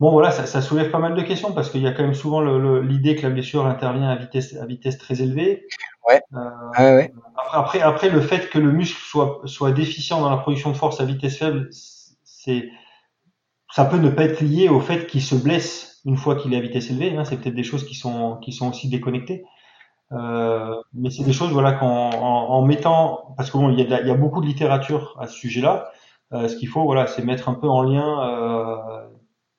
Bon, 0.00 0.12
voilà, 0.12 0.30
ça, 0.30 0.46
ça, 0.46 0.62
soulève 0.62 0.90
pas 0.90 0.98
mal 0.98 1.14
de 1.14 1.20
questions 1.20 1.52
parce 1.52 1.68
qu'il 1.68 1.82
y 1.82 1.86
a 1.86 1.92
quand 1.92 2.02
même 2.02 2.14
souvent 2.14 2.40
l'idée 2.80 3.16
que 3.16 3.22
la 3.22 3.28
blessure 3.28 3.66
intervient 3.66 4.08
à 4.08 4.16
vitesse, 4.16 4.56
à 4.56 4.64
vitesse 4.64 4.96
très 4.96 5.20
élevée. 5.20 5.66
Ouais. 6.08 6.22
Euh, 6.32 6.48
ah 6.74 6.94
ouais. 6.94 7.12
Après, 7.52 7.82
après, 7.82 8.08
le 8.08 8.22
fait 8.22 8.48
que 8.48 8.58
le 8.58 8.72
muscle 8.72 8.98
soit, 8.98 9.42
soit 9.44 9.72
déficient 9.72 10.18
dans 10.18 10.30
la 10.30 10.38
production 10.38 10.70
de 10.70 10.76
force 10.76 11.02
à 11.02 11.04
vitesse 11.04 11.36
faible, 11.36 11.68
c'est, 12.24 12.70
ça 13.70 13.84
peut 13.84 13.98
ne 13.98 14.08
pas 14.08 14.24
être 14.24 14.40
lié 14.40 14.70
au 14.70 14.80
fait 14.80 15.06
qu'il 15.06 15.20
se 15.20 15.34
blesse 15.34 16.00
une 16.06 16.16
fois 16.16 16.34
qu'il 16.34 16.54
est 16.54 16.56
à 16.56 16.60
vitesse 16.60 16.88
élevée. 16.88 17.14
Hein. 17.14 17.26
C'est 17.26 17.36
peut-être 17.36 17.54
des 17.54 17.62
choses 17.62 17.86
qui 17.86 17.94
sont, 17.94 18.38
qui 18.38 18.52
sont 18.52 18.70
aussi 18.70 18.88
déconnectées. 18.88 19.44
Euh, 20.12 20.74
mais 20.92 21.10
c'est 21.10 21.22
des 21.22 21.32
choses, 21.32 21.52
voilà, 21.52 21.72
qu'en 21.72 22.10
en, 22.10 22.50
en, 22.50 22.66
mettant, 22.66 23.34
parce 23.36 23.50
que 23.50 23.58
il 23.72 23.78
y 23.78 23.82
y 23.82 24.10
a 24.10 24.14
beaucoup 24.14 24.40
de 24.40 24.46
littérature 24.46 25.16
à 25.20 25.26
ce 25.26 25.34
sujet-là. 25.34 25.90
Euh, 26.32 26.48
ce 26.48 26.56
qu'il 26.56 26.68
faut, 26.68 26.84
voilà, 26.84 27.06
c'est 27.06 27.24
mettre 27.24 27.48
un 27.48 27.54
peu 27.54 27.68
en 27.68 27.82
lien 27.82 28.22
euh, 28.28 29.08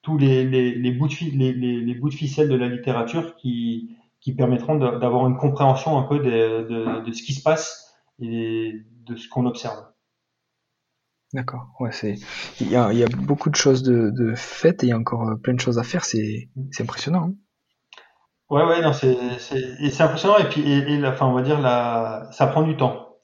tous 0.02 0.18
les, 0.18 0.46
les, 0.46 0.74
les, 0.76 0.92
bouts 0.92 1.08
de, 1.08 1.14
les, 1.38 1.54
les, 1.54 1.96
bouts 1.96 2.10
de 2.10 2.14
ficelle 2.14 2.50
de 2.50 2.56
la 2.56 2.68
littérature 2.68 3.36
qui, 3.36 3.98
qui 4.20 4.34
permettront 4.34 4.76
d'avoir 4.76 5.28
une 5.28 5.38
compréhension 5.38 5.98
un 5.98 6.04
peu 6.04 6.20
de, 6.20 6.68
de, 6.70 7.06
de, 7.06 7.12
ce 7.12 7.24
qui 7.24 7.34
se 7.34 7.44
passe 7.44 7.94
et 8.20 8.74
de 9.06 9.16
ce 9.16 9.28
qu'on 9.28 9.46
observe. 9.46 9.86
D'accord. 11.34 11.68
Ouais, 11.80 11.92
c'est 11.92 12.16
il 12.60 12.70
y 12.70 12.76
a, 12.76 12.92
y 12.92 13.04
a 13.04 13.08
beaucoup 13.08 13.50
de 13.50 13.56
choses 13.56 13.84
de, 13.84 14.10
de 14.10 14.34
faites 14.36 14.84
et 14.84 14.88
il 14.88 14.90
y 14.90 14.94
a 14.94 14.98
encore 14.98 15.38
plein 15.42 15.54
de 15.54 15.62
choses 15.62 15.80
à 15.80 15.84
faire. 15.84 16.04
C'est 16.04 16.50
impressionnant. 16.80 17.30
Hein 17.30 17.36
ouais, 18.52 18.64
ouais, 18.64 18.82
non, 18.82 18.94
c'est 18.94 19.18
c'est 19.40 20.02
impressionnant 20.02 20.38
et 20.38 20.50
puis 20.50 20.62
et, 20.72 20.98
la, 20.98 21.12
enfin, 21.12 21.28
on 21.28 21.34
va 21.34 21.42
dire 21.42 21.60
la, 21.62 22.28
ça 22.32 22.48
prend 22.48 22.64
du 22.64 22.78
temps. 22.78 23.18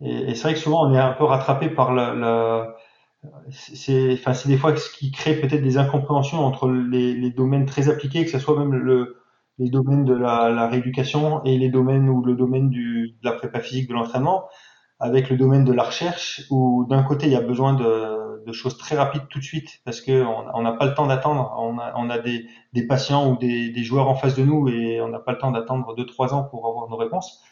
Et, 0.00 0.30
et 0.30 0.34
c'est 0.34 0.44
vrai 0.44 0.54
que 0.54 0.60
souvent 0.60 0.88
on 0.88 0.94
est 0.94 0.98
un 0.98 1.12
peu 1.12 1.24
rattrapé 1.24 1.70
par 1.70 1.92
la, 1.94 2.14
la 2.14 2.76
c'est 3.50 4.12
enfin 4.14 4.34
c'est 4.34 4.48
des 4.48 4.56
fois 4.56 4.76
ce 4.76 4.90
qui 4.90 5.10
crée 5.10 5.34
peut-être 5.40 5.62
des 5.62 5.78
incompréhensions 5.78 6.40
entre 6.40 6.70
les, 6.70 7.14
les, 7.14 7.30
domaines 7.30 7.66
très 7.66 7.88
appliqués 7.90 8.24
que 8.24 8.30
ce 8.30 8.38
soit 8.38 8.58
même 8.58 8.72
le, 8.74 9.18
les 9.58 9.70
domaines 9.70 10.04
de 10.04 10.14
la, 10.14 10.50
la, 10.50 10.68
rééducation 10.68 11.44
et 11.44 11.58
les 11.58 11.68
domaines 11.70 12.08
ou 12.08 12.24
le 12.24 12.34
domaine 12.34 12.70
du, 12.70 13.16
de 13.22 13.28
la 13.28 13.32
prépa 13.32 13.60
physique 13.60 13.88
de 13.88 13.94
l'entraînement 13.94 14.48
avec 15.00 15.30
le 15.30 15.36
domaine 15.36 15.64
de 15.64 15.72
la 15.72 15.84
recherche 15.84 16.42
où 16.50 16.86
d'un 16.88 17.02
côté 17.02 17.26
il 17.26 17.32
y 17.32 17.36
a 17.36 17.42
besoin 17.42 17.74
de, 17.74 17.84
choses 18.52 18.76
très 18.78 18.96
rapides 18.96 19.28
tout 19.28 19.38
de 19.38 19.44
suite 19.44 19.80
parce 19.84 20.00
que 20.00 20.24
on 20.54 20.62
n'a 20.62 20.72
pas 20.72 20.86
le 20.86 20.94
temps 20.94 21.06
d'attendre 21.06 21.54
on 21.58 22.10
a, 22.10 22.18
des, 22.18 22.46
patients 22.86 23.30
ou 23.30 23.36
des, 23.36 23.82
joueurs 23.82 24.08
en 24.08 24.14
face 24.14 24.36
de 24.36 24.44
nous 24.44 24.68
et 24.68 25.00
on 25.00 25.08
n'a 25.08 25.18
pas 25.18 25.32
le 25.32 25.38
temps 25.38 25.50
d'attendre 25.50 25.94
deux 25.94 26.06
trois 26.06 26.34
ans 26.34 26.44
pour 26.44 26.66
avoir 26.66 26.88
nos 26.88 26.96
réponses 26.96 27.42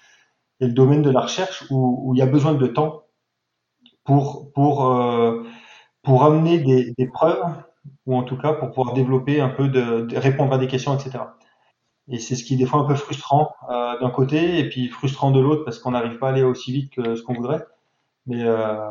et 0.61 0.67
le 0.67 0.73
domaine 0.73 1.03
de 1.03 1.11
la 1.11 1.21
recherche 1.21 1.65
où, 1.71 2.03
où 2.05 2.15
il 2.15 2.19
y 2.19 2.23
a 2.23 2.27
besoin 2.27 2.55
de 2.55 2.67
temps 2.67 3.05
pour 4.05 4.53
pour 4.53 4.87
euh, 4.87 5.45
pour 6.03 6.25
amener 6.25 6.59
des, 6.97 7.07
preuves, 7.07 7.45
ou 8.07 8.17
en 8.17 8.23
tout 8.23 8.39
cas 8.39 8.55
pour 8.55 8.71
pouvoir 8.71 8.95
développer 8.95 9.41
un 9.41 9.51
peu 9.51 9.69
de, 9.69 10.17
répondre 10.17 10.55
à 10.55 10.59
des 10.59 10.67
questions, 10.67 10.97
etc. 10.97 11.25
Et 12.09 12.19
c'est 12.19 12.35
ce 12.35 12.45
qui 12.45 12.55
est 12.55 12.57
des 12.57 12.65
fois 12.65 12.81
un 12.81 12.85
peu 12.85 12.95
frustrant 12.95 13.53
euh, 13.71 13.99
d'un 14.01 14.09
côté 14.09 14.59
et 14.59 14.69
puis 14.71 14.89
frustrant 14.89 15.31
de 15.31 15.41
l'autre 15.41 15.65
parce 15.65 15.79
qu'on 15.79 15.91
n'arrive 15.91 16.19
pas 16.19 16.29
à 16.29 16.31
aller 16.31 16.43
aussi 16.43 16.73
vite 16.73 16.93
que 16.95 17.15
ce 17.15 17.23
qu'on 17.23 17.35
voudrait. 17.35 17.63
Mais, 18.27 18.43
euh, 18.43 18.89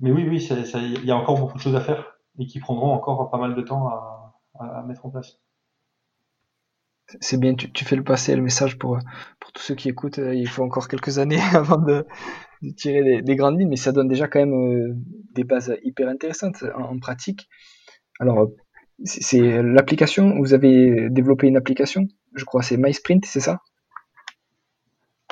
mais 0.00 0.10
oui, 0.10 0.26
oui, 0.28 0.48
il 0.74 1.04
y 1.04 1.10
a 1.10 1.16
encore 1.16 1.38
beaucoup 1.38 1.58
de 1.58 1.62
choses 1.62 1.76
à 1.76 1.80
faire 1.80 2.18
et 2.38 2.46
qui 2.46 2.58
prendront 2.58 2.92
encore 2.92 3.30
pas 3.30 3.38
mal 3.38 3.54
de 3.54 3.62
temps 3.62 3.88
à, 3.88 4.82
mettre 4.86 5.06
en 5.06 5.10
place. 5.10 5.38
C'est 7.20 7.40
bien, 7.40 7.54
tu, 7.54 7.84
fais 7.84 7.96
le 7.96 8.04
passer 8.04 8.36
le 8.36 8.42
message 8.42 8.78
pour, 8.78 8.98
pour 9.40 9.52
tous 9.52 9.62
ceux 9.62 9.74
qui 9.74 9.88
écoutent. 9.88 10.18
Il 10.18 10.48
faut 10.48 10.62
encore 10.62 10.86
quelques 10.86 11.18
années 11.18 11.40
avant 11.54 11.78
de, 11.78 12.06
tirer 12.76 13.02
des, 13.02 13.22
des, 13.22 13.36
grandes 13.36 13.58
lignes, 13.58 13.68
mais 13.68 13.76
ça 13.76 13.92
donne 13.92 14.08
déjà 14.08 14.28
quand 14.28 14.38
même 14.38 14.54
euh, 14.54 14.94
des 15.34 15.44
bases 15.44 15.76
hyper 15.82 16.08
intéressantes 16.08 16.64
en, 16.76 16.82
en 16.82 16.98
pratique. 16.98 17.48
Alors, 18.20 18.50
c'est 19.04 19.62
l'application, 19.62 20.38
vous 20.38 20.54
avez 20.54 21.08
développé 21.10 21.46
une 21.46 21.56
application, 21.56 22.06
je 22.34 22.44
crois, 22.44 22.62
c'est 22.62 22.76
MySprint, 22.76 23.24
c'est 23.24 23.40
ça? 23.40 23.60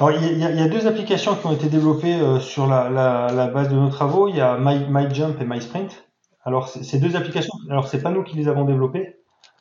Il 0.01 0.39
y, 0.39 0.45
a, 0.45 0.69
deux 0.69 0.87
applications 0.87 1.35
qui 1.35 1.47
ont 1.47 1.53
été 1.53 1.69
développées 1.69 2.15
euh, 2.15 2.39
sur 2.39 2.69
la, 2.69 3.51
base 3.53 3.69
de 3.69 3.75
nos 3.75 3.89
travaux. 3.89 4.29
Il 4.29 4.37
y 4.37 4.41
a 4.41 4.57
MyJump 4.57 5.41
et 5.41 5.45
MySprint. 5.45 6.05
Alors, 6.45 6.69
ces 6.69 7.01
deux 7.01 7.17
applications, 7.17 7.53
alors 7.69 7.89
c'est 7.89 8.01
pas 8.01 8.11
nous 8.11 8.23
qui 8.23 8.37
les 8.37 8.49
avons 8.49 8.65
développées. 8.65 9.17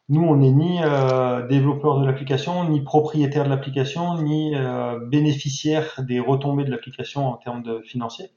Nous, 0.09 0.21
on 0.21 0.37
n'est 0.37 0.51
ni 0.51 0.79
euh, 0.83 1.45
développeur 1.47 1.99
de 1.99 2.05
l'application, 2.05 2.69
ni 2.69 2.81
propriétaire 2.81 3.43
de 3.43 3.49
l'application, 3.49 4.21
ni 4.21 4.55
euh, 4.55 4.99
bénéficiaire 5.05 6.01
des 6.07 6.19
retombées 6.19 6.63
de 6.63 6.71
l'application 6.71 7.27
en 7.27 7.37
termes 7.37 7.63
de 7.63 7.81
financiers. 7.81 8.29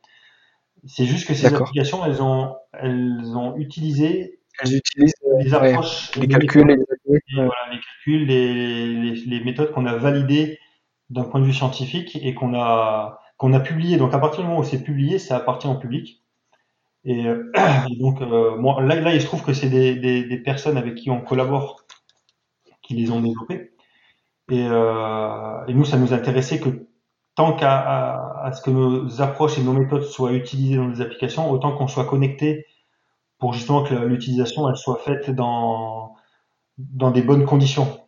C'est 0.87 1.05
juste 1.05 1.29
que 1.29 1.35
ces 1.35 1.55
applications, 1.55 2.05
elles 2.05 2.23
ont, 2.23 2.57
elles 2.73 3.37
ont 3.37 3.57
utilisé 3.57 4.39
elles 4.63 4.77
utilisent 4.77 5.15
les 5.39 5.55
approches, 5.55 6.15
les, 6.17 6.29
calculs, 6.29 6.67
les, 6.67 6.77
calculs, 7.17 8.27
les, 8.27 9.15
les 9.15 9.45
méthodes 9.45 9.71
qu'on 9.71 9.87
a 9.87 9.97
validées 9.97 10.59
d'un 11.11 11.25
point 11.25 11.41
de 11.41 11.45
vue 11.45 11.53
scientifique 11.53 12.19
et 12.23 12.35
qu'on 12.35 12.55
a 12.55 13.21
qu'on 13.37 13.53
a 13.53 13.61
publié. 13.61 13.97
Donc 13.97 14.15
à 14.15 14.19
partir 14.19 14.43
du 14.43 14.49
moment 14.49 14.61
où 14.61 14.65
c'est 14.65 14.83
publié, 14.83 15.19
ça 15.19 15.37
appartient 15.37 15.67
au 15.67 15.75
public. 15.75 16.23
Et, 17.05 17.27
euh, 17.27 17.51
donc 18.01 18.21
euh, 18.21 18.61
là, 18.83 19.15
il 19.15 19.21
se 19.21 19.27
trouve 19.27 19.43
que 19.43 19.53
c'est 19.53 19.71
des, 19.71 19.95
des, 19.97 20.39
personnes 20.39 20.77
avec 20.77 20.95
qui 20.97 21.11
on 21.11 21.21
collabore 21.21 21.85
qui 22.83 22.95
les 22.95 23.11
ont 23.11 23.21
développés. 23.21 23.73
Et, 24.51 24.67
euh, 24.69 25.67
et 25.67 25.75
nous, 25.75 25.85
ça 25.85 25.97
nous 25.97 26.13
intéressait 26.13 26.61
que 26.61 26.89
tant 27.35 27.55
qu'à 27.55 28.43
à, 28.43 28.53
ce 28.53 28.63
que 28.63 28.71
nos 28.71 29.23
approches 29.23 29.59
et 29.59 29.63
nos 29.63 29.73
méthodes 29.73 30.05
soient 30.05 30.33
utilisées 30.33 30.77
dans 30.77 30.89
des 30.89 31.01
applications, 31.01 31.51
autant 31.51 31.77
qu'on 31.77 31.89
soit 31.89 32.05
connecté 32.05 32.67
pour 33.39 33.55
justement 33.55 33.83
que 33.85 33.95
l'utilisation 33.95 34.69
elle 34.69 34.77
soit 34.77 34.99
faite 34.99 35.31
dans 35.31 36.15
dans 36.79 37.11
des 37.11 37.23
bonnes 37.23 37.47
conditions 37.47 38.00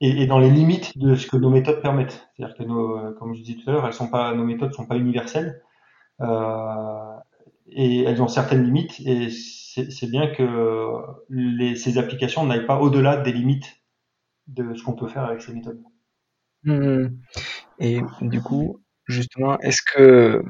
et, 0.00 0.22
et, 0.22 0.26
dans 0.26 0.38
les 0.38 0.50
limites 0.50 0.96
de 0.98 1.14
ce 1.14 1.26
que 1.26 1.36
nos 1.36 1.50
méthodes 1.50 1.80
permettent. 1.80 2.28
C'est-à-dire 2.36 2.56
que 2.56 2.62
nos, 2.62 3.12
comme 3.14 3.34
je 3.34 3.42
disais 3.42 3.58
tout 3.58 3.68
à 3.70 3.72
l'heure, 3.72 3.86
elles 3.86 3.92
sont 3.92 4.10
pas 4.10 4.34
nos 4.34 4.44
méthodes 4.44 4.72
sont 4.72 4.86
pas 4.86 4.96
universelles 4.96 5.62
euh, 6.20 7.16
et 7.66 8.02
elles 8.02 8.22
ont 8.22 8.28
certaines 8.28 8.64
limites 8.64 9.00
et 9.00 9.30
c'est 9.30 10.10
bien 10.10 10.26
que 10.28 10.96
les, 11.28 11.76
ces 11.76 11.98
applications 11.98 12.44
n'aillent 12.44 12.66
pas 12.66 12.80
au-delà 12.80 13.16
des 13.16 13.32
limites 13.32 13.80
de 14.48 14.74
ce 14.74 14.82
qu'on 14.82 14.94
peut 14.94 15.06
faire 15.06 15.24
avec 15.24 15.40
ces 15.40 15.52
méthodes. 15.52 15.80
Mmh. 16.64 17.06
Et 17.78 18.00
du 18.22 18.42
coup, 18.42 18.80
justement, 19.10 19.58
est-ce 19.60 19.82
que, 19.82 20.42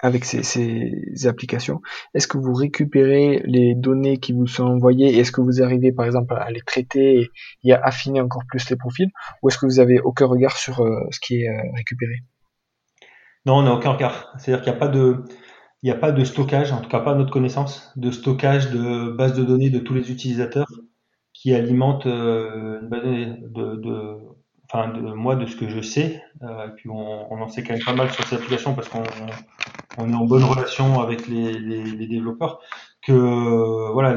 avec 0.00 0.24
ces, 0.24 1.26
applications, 1.26 1.80
est-ce 2.14 2.26
que 2.26 2.38
vous 2.38 2.54
récupérez 2.54 3.42
les 3.44 3.74
données 3.74 4.18
qui 4.18 4.32
vous 4.32 4.46
sont 4.46 4.64
envoyées 4.64 5.18
est-ce 5.18 5.32
que 5.32 5.40
vous 5.40 5.62
arrivez, 5.62 5.92
par 5.92 6.06
exemple, 6.06 6.34
à 6.34 6.50
les 6.50 6.62
traiter 6.62 7.30
et, 7.64 7.72
à 7.72 7.80
affiner 7.82 8.20
encore 8.20 8.42
plus 8.48 8.68
les 8.70 8.76
profils 8.76 9.10
ou 9.42 9.48
est-ce 9.48 9.58
que 9.58 9.66
vous 9.66 9.80
avez 9.80 10.00
aucun 10.00 10.26
regard 10.26 10.56
sur 10.56 10.80
euh, 10.80 11.00
ce 11.10 11.20
qui 11.20 11.42
est 11.42 11.48
euh, 11.48 11.62
récupéré? 11.74 12.22
Non, 13.46 13.58
on 13.58 13.62
n'a 13.62 13.74
aucun 13.74 13.90
regard. 13.90 14.34
C'est-à-dire 14.38 14.64
qu'il 14.64 14.72
n'y 14.72 14.76
a 14.76 14.80
pas 14.80 14.88
de, 14.88 15.24
il 15.82 15.86
n'y 15.86 15.90
a 15.90 15.98
pas 15.98 16.12
de 16.12 16.24
stockage, 16.24 16.72
en 16.72 16.80
tout 16.80 16.88
cas 16.88 17.00
pas 17.00 17.12
à 17.12 17.14
notre 17.14 17.30
connaissance, 17.30 17.92
de 17.96 18.10
stockage 18.10 18.70
de 18.70 19.10
base 19.10 19.34
de 19.34 19.44
données 19.44 19.68
de 19.68 19.78
tous 19.78 19.92
les 19.92 20.10
utilisateurs 20.10 20.72
qui 21.34 21.54
alimentent 21.54 22.06
euh, 22.06 22.80
une 22.80 22.88
base 22.88 23.02
de, 23.02 23.76
de, 23.76 24.16
de 24.74 25.12
moi 25.12 25.36
de 25.36 25.46
ce 25.46 25.56
que 25.56 25.68
je 25.68 25.80
sais, 25.80 26.22
euh, 26.42 26.66
et 26.66 26.70
puis 26.70 26.88
on, 26.90 27.30
en 27.30 27.48
sait 27.48 27.62
quand 27.62 27.74
même 27.74 27.84
pas 27.84 27.94
mal 27.94 28.10
sur 28.10 28.24
ces 28.24 28.36
applications 28.36 28.74
parce 28.74 28.88
qu'on 28.88 29.04
on 29.98 30.10
est 30.10 30.14
en 30.14 30.24
bonne 30.24 30.42
relation 30.42 31.00
avec 31.00 31.28
les, 31.28 31.52
les, 31.58 32.06
développeurs. 32.06 32.60
Que 33.02 33.92
voilà, 33.92 34.16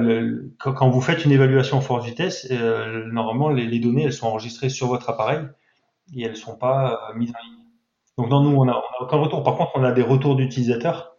quand, 0.60 0.90
vous 0.90 1.02
faites 1.02 1.26
une 1.26 1.32
évaluation 1.32 1.82
force 1.82 2.06
vitesse, 2.06 2.48
euh, 2.52 3.06
normalement 3.12 3.50
les, 3.50 3.80
données 3.80 4.04
elles 4.04 4.14
sont 4.14 4.28
enregistrées 4.28 4.70
sur 4.70 4.88
votre 4.88 5.10
appareil 5.10 5.40
et 6.16 6.24
elles 6.24 6.38
sont 6.38 6.58
pas 6.58 6.94
euh, 7.12 7.18
mises 7.18 7.32
en 7.32 7.46
ligne. 7.46 7.64
Donc 8.18 8.30
non, 8.30 8.42
nous 8.42 8.58
on 8.58 8.68
a 8.68 8.82
aucun 9.02 9.18
retour. 9.18 9.44
Par 9.44 9.56
contre, 9.56 9.72
on 9.76 9.84
a 9.84 9.92
des 9.92 10.02
retours 10.02 10.36
d'utilisateurs 10.36 11.16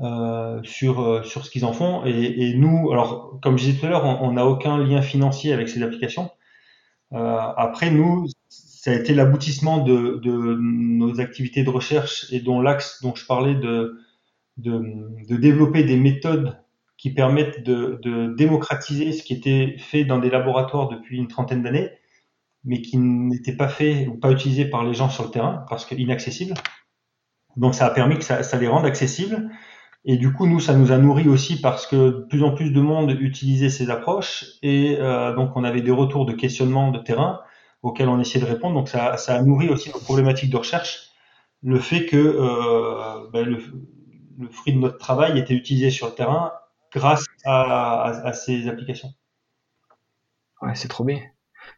euh, 0.00 0.60
sur 0.64 1.24
sur 1.24 1.44
ce 1.46 1.50
qu'ils 1.50 1.64
en 1.64 1.72
font 1.72 2.04
et, 2.04 2.50
et, 2.50 2.54
nous, 2.54 2.92
alors 2.92 3.38
comme 3.40 3.56
je 3.56 3.64
disais 3.64 3.80
tout 3.80 3.86
à 3.86 3.88
l'heure, 3.88 4.04
on 4.04 4.32
n'a 4.32 4.44
aucun 4.44 4.76
lien 4.76 5.00
financier 5.00 5.52
avec 5.54 5.68
ces 5.68 5.82
applications. 5.82 6.30
Euh, 7.12 7.52
après, 7.56 7.90
nous, 7.90 8.26
ça 8.48 8.90
a 8.90 8.94
été 8.94 9.14
l'aboutissement 9.14 9.78
de, 9.78 10.20
de, 10.22 10.56
nos 10.60 11.20
activités 11.20 11.64
de 11.64 11.70
recherche 11.70 12.26
et 12.32 12.40
dont 12.40 12.60
l'axe 12.60 13.02
dont 13.02 13.14
je 13.14 13.26
parlais 13.26 13.54
de, 13.54 13.98
de, 14.56 14.82
de, 15.28 15.36
développer 15.36 15.84
des 15.84 15.96
méthodes 15.96 16.58
qui 16.96 17.12
permettent 17.12 17.62
de, 17.62 18.34
démocratiser 18.36 19.12
ce 19.12 19.22
qui 19.22 19.34
était 19.34 19.76
fait 19.78 20.04
dans 20.04 20.18
des 20.18 20.30
laboratoires 20.30 20.88
depuis 20.88 21.16
une 21.18 21.28
trentaine 21.28 21.62
d'années, 21.62 21.90
mais 22.64 22.82
qui 22.82 22.98
n'était 22.98 23.56
pas 23.56 23.68
fait 23.68 24.06
ou 24.06 24.16
pas 24.16 24.30
utilisé 24.30 24.64
par 24.64 24.84
les 24.84 24.94
gens 24.94 25.08
sur 25.08 25.24
le 25.24 25.30
terrain 25.30 25.64
parce 25.68 25.86
que 25.86 25.94
inaccessible. 25.94 26.54
Donc 27.56 27.74
ça 27.74 27.86
a 27.86 27.90
permis 27.90 28.16
que 28.16 28.24
ça, 28.24 28.42
ça 28.42 28.58
les 28.58 28.68
rende 28.68 28.84
accessibles. 28.84 29.50
Et 30.04 30.16
du 30.16 30.32
coup, 30.32 30.46
nous, 30.46 30.60
ça 30.60 30.74
nous 30.74 30.92
a 30.92 30.98
nourri 30.98 31.28
aussi 31.28 31.60
parce 31.60 31.86
que 31.86 31.96
de 31.96 32.26
plus 32.28 32.42
en 32.42 32.54
plus 32.54 32.70
de 32.70 32.80
monde 32.80 33.10
utilisait 33.20 33.68
ces 33.68 33.90
approches 33.90 34.44
et 34.62 34.96
euh, 34.98 35.34
donc 35.34 35.56
on 35.56 35.64
avait 35.64 35.82
des 35.82 35.90
retours 35.90 36.24
de 36.24 36.32
questionnement 36.32 36.90
de 36.90 36.98
terrain 36.98 37.40
auxquels 37.82 38.08
on 38.08 38.20
essayait 38.20 38.44
de 38.44 38.50
répondre. 38.50 38.74
Donc 38.74 38.88
ça, 38.88 39.16
ça 39.16 39.34
a 39.34 39.42
nourri 39.42 39.68
aussi 39.68 39.90
nos 39.92 39.98
problématiques 39.98 40.50
de 40.50 40.56
recherche, 40.56 41.10
le 41.62 41.78
fait 41.78 42.06
que 42.06 42.16
euh, 42.16 43.28
ben, 43.32 43.44
le, 43.44 43.58
fruit 44.50 44.72
de 44.72 44.78
notre 44.78 44.98
travail 44.98 45.38
était 45.38 45.54
utilisé 45.54 45.90
sur 45.90 46.06
le 46.06 46.12
terrain 46.12 46.52
grâce 46.94 47.24
à, 47.44 48.32
ces 48.32 48.68
applications. 48.68 49.10
Ouais, 50.62 50.74
c'est 50.74 50.88
trop 50.88 51.04
bien. 51.04 51.18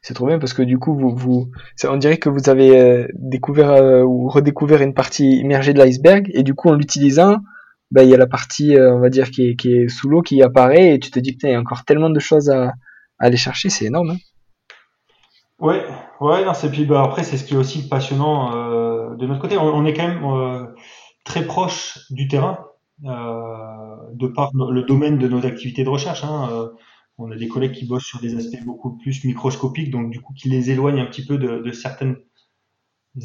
C'est 0.02 0.14
trop 0.14 0.26
bien 0.26 0.38
parce 0.38 0.52
que 0.52 0.62
du 0.62 0.78
coup, 0.78 0.94
vous, 0.94 1.50
on 1.84 1.96
dirait 1.96 2.18
que 2.18 2.28
vous 2.28 2.48
avez 2.48 2.78
euh, 2.78 3.08
découvert 3.14 4.06
ou 4.06 4.28
redécouvert 4.28 4.82
une 4.82 4.94
partie 4.94 5.38
immergée 5.38 5.72
de 5.72 5.78
l'iceberg 5.78 6.30
et 6.32 6.42
du 6.42 6.54
coup, 6.54 6.68
en 6.68 6.74
l'utilisant, 6.74 7.38
il 7.98 8.08
y 8.08 8.14
a 8.14 8.16
la 8.16 8.26
partie, 8.26 8.76
euh, 8.76 8.94
on 8.94 9.00
va 9.00 9.10
dire, 9.10 9.30
qui 9.30 9.50
est, 9.50 9.88
sous 9.88 10.08
l'eau 10.08 10.22
qui 10.22 10.42
apparaît 10.42 10.94
et 10.94 10.98
tu 10.98 11.10
te 11.10 11.18
dis, 11.18 11.32
putain, 11.32 11.48
il 11.48 11.54
y 11.54 11.56
encore 11.56 11.84
tellement 11.84 12.10
de 12.10 12.20
choses 12.20 12.50
à, 12.50 12.72
aller 13.18 13.36
chercher, 13.36 13.68
c'est 13.68 13.86
énorme. 13.86 14.10
Hein. 14.10 14.16
Ouais, 15.58 15.84
ouais, 16.20 16.44
non, 16.44 16.54
c'est 16.54 16.70
puis 16.70 16.86
bah, 16.86 17.02
après 17.02 17.22
c'est 17.22 17.36
ce 17.36 17.44
qui 17.44 17.52
est 17.52 17.58
aussi 17.58 17.86
passionnant 17.86 18.54
euh, 18.54 19.14
de 19.16 19.26
notre 19.26 19.42
côté. 19.42 19.58
On, 19.58 19.84
est 19.84 19.92
quand 19.92 20.08
même 20.08 20.24
euh, 20.24 20.66
très 21.24 21.44
proche 21.44 21.98
du 22.10 22.28
terrain 22.28 22.64
de 23.02 24.26
par 24.26 24.52
le 24.54 24.82
domaine 24.82 25.18
de 25.18 25.28
nos 25.28 25.44
activités 25.44 25.84
de 25.84 25.88
recherche. 25.90 26.24
Hein. 26.24 26.70
On 27.18 27.30
a 27.30 27.36
des 27.36 27.48
collègues 27.48 27.72
qui 27.72 27.86
bossent 27.86 28.06
sur 28.06 28.20
des 28.20 28.36
aspects 28.36 28.64
beaucoup 28.64 28.96
plus 28.96 29.22
microscopiques, 29.24 29.90
donc 29.90 30.10
du 30.10 30.20
coup 30.20 30.32
qui 30.32 30.48
les 30.48 30.70
éloignent 30.70 31.00
un 31.02 31.06
petit 31.06 31.26
peu 31.26 31.36
de, 31.36 31.58
de 31.58 31.72
certaines 31.72 32.16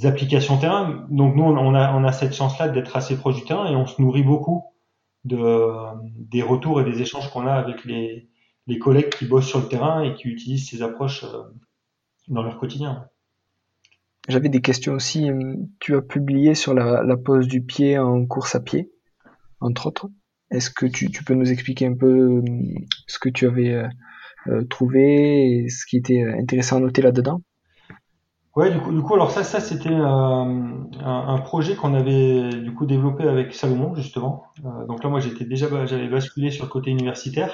applications 0.04 0.58
terrain. 0.58 1.06
Donc 1.10 1.36
nous 1.36 1.44
on 1.44 1.76
a, 1.76 1.94
on 1.94 2.04
a 2.04 2.12
cette 2.12 2.34
chance-là 2.34 2.70
d'être 2.70 2.96
assez 2.96 3.18
proche 3.18 3.36
du 3.36 3.44
terrain 3.44 3.70
et 3.72 3.76
on 3.76 3.86
se 3.86 4.02
nourrit 4.02 4.24
beaucoup 4.24 4.64
de 5.24 5.74
des 6.04 6.42
retours 6.42 6.82
et 6.82 6.86
des 6.86 7.02
échanges 7.02 7.30
qu'on 7.32 7.48
a 7.48 7.54
avec 7.54 7.86
les, 7.86 8.30
les 8.68 8.80
collègues 8.80 9.10
qui 9.10 9.26
bossent 9.26 9.48
sur 9.48 9.60
le 9.60 9.68
terrain 9.68 10.04
et 10.04 10.14
qui 10.14 10.28
utilisent 10.28 10.70
ces 10.70 10.82
approches 10.82 11.24
euh, 11.24 11.44
dans 12.28 12.44
leur 12.44 12.60
quotidien. 12.60 13.08
J'avais 14.28 14.50
des 14.50 14.62
questions 14.62 14.94
aussi. 14.94 15.30
Tu 15.80 15.96
as 15.96 16.02
publié 16.02 16.56
sur 16.56 16.74
la, 16.74 17.04
la, 17.04 17.16
pose 17.18 17.48
du 17.48 17.62
pied 17.62 18.00
en 18.00 18.26
course 18.26 18.56
à 18.56 18.60
pied, 18.60 18.92
entre 19.60 19.88
autres. 19.88 20.08
Est-ce 20.50 20.72
que 20.72 20.88
tu, 20.88 21.12
tu, 21.12 21.24
peux 21.24 21.36
nous 21.36 21.52
expliquer 21.52 21.86
un 21.86 21.96
peu 21.96 22.42
ce 23.08 23.20
que 23.20 23.30
tu 23.30 23.46
avais 23.46 23.72
euh, 23.72 23.88
euh 24.48 24.64
trouvé 24.66 25.66
et 25.66 25.70
ce 25.70 25.86
qui 25.86 25.98
était 25.98 26.24
intéressant 26.24 26.78
à 26.78 26.80
noter 26.80 27.04
là-dedans? 27.04 27.42
Ouais, 28.56 28.72
du 28.72 28.80
coup, 28.80 29.16
alors 29.16 29.32
ça, 29.32 29.44
ça 29.44 29.60
c'était 29.60 29.90
euh, 29.90 30.46
un, 31.04 31.38
projet 31.40 31.76
qu'on 31.76 31.94
avait 31.94 32.50
du 32.62 32.74
coup 32.74 32.86
développé 32.86 33.26
avec 33.26 33.54
Salomon 33.54 33.94
justement. 33.96 34.46
Euh, 34.64 34.86
donc 34.86 35.04
là, 35.04 35.10
moi, 35.10 35.20
j'étais 35.20 35.44
déjà, 35.44 35.68
j'avais 35.86 36.08
basculé 36.08 36.52
sur 36.52 36.64
le 36.64 36.70
côté 36.70 36.90
universitaire, 36.90 37.54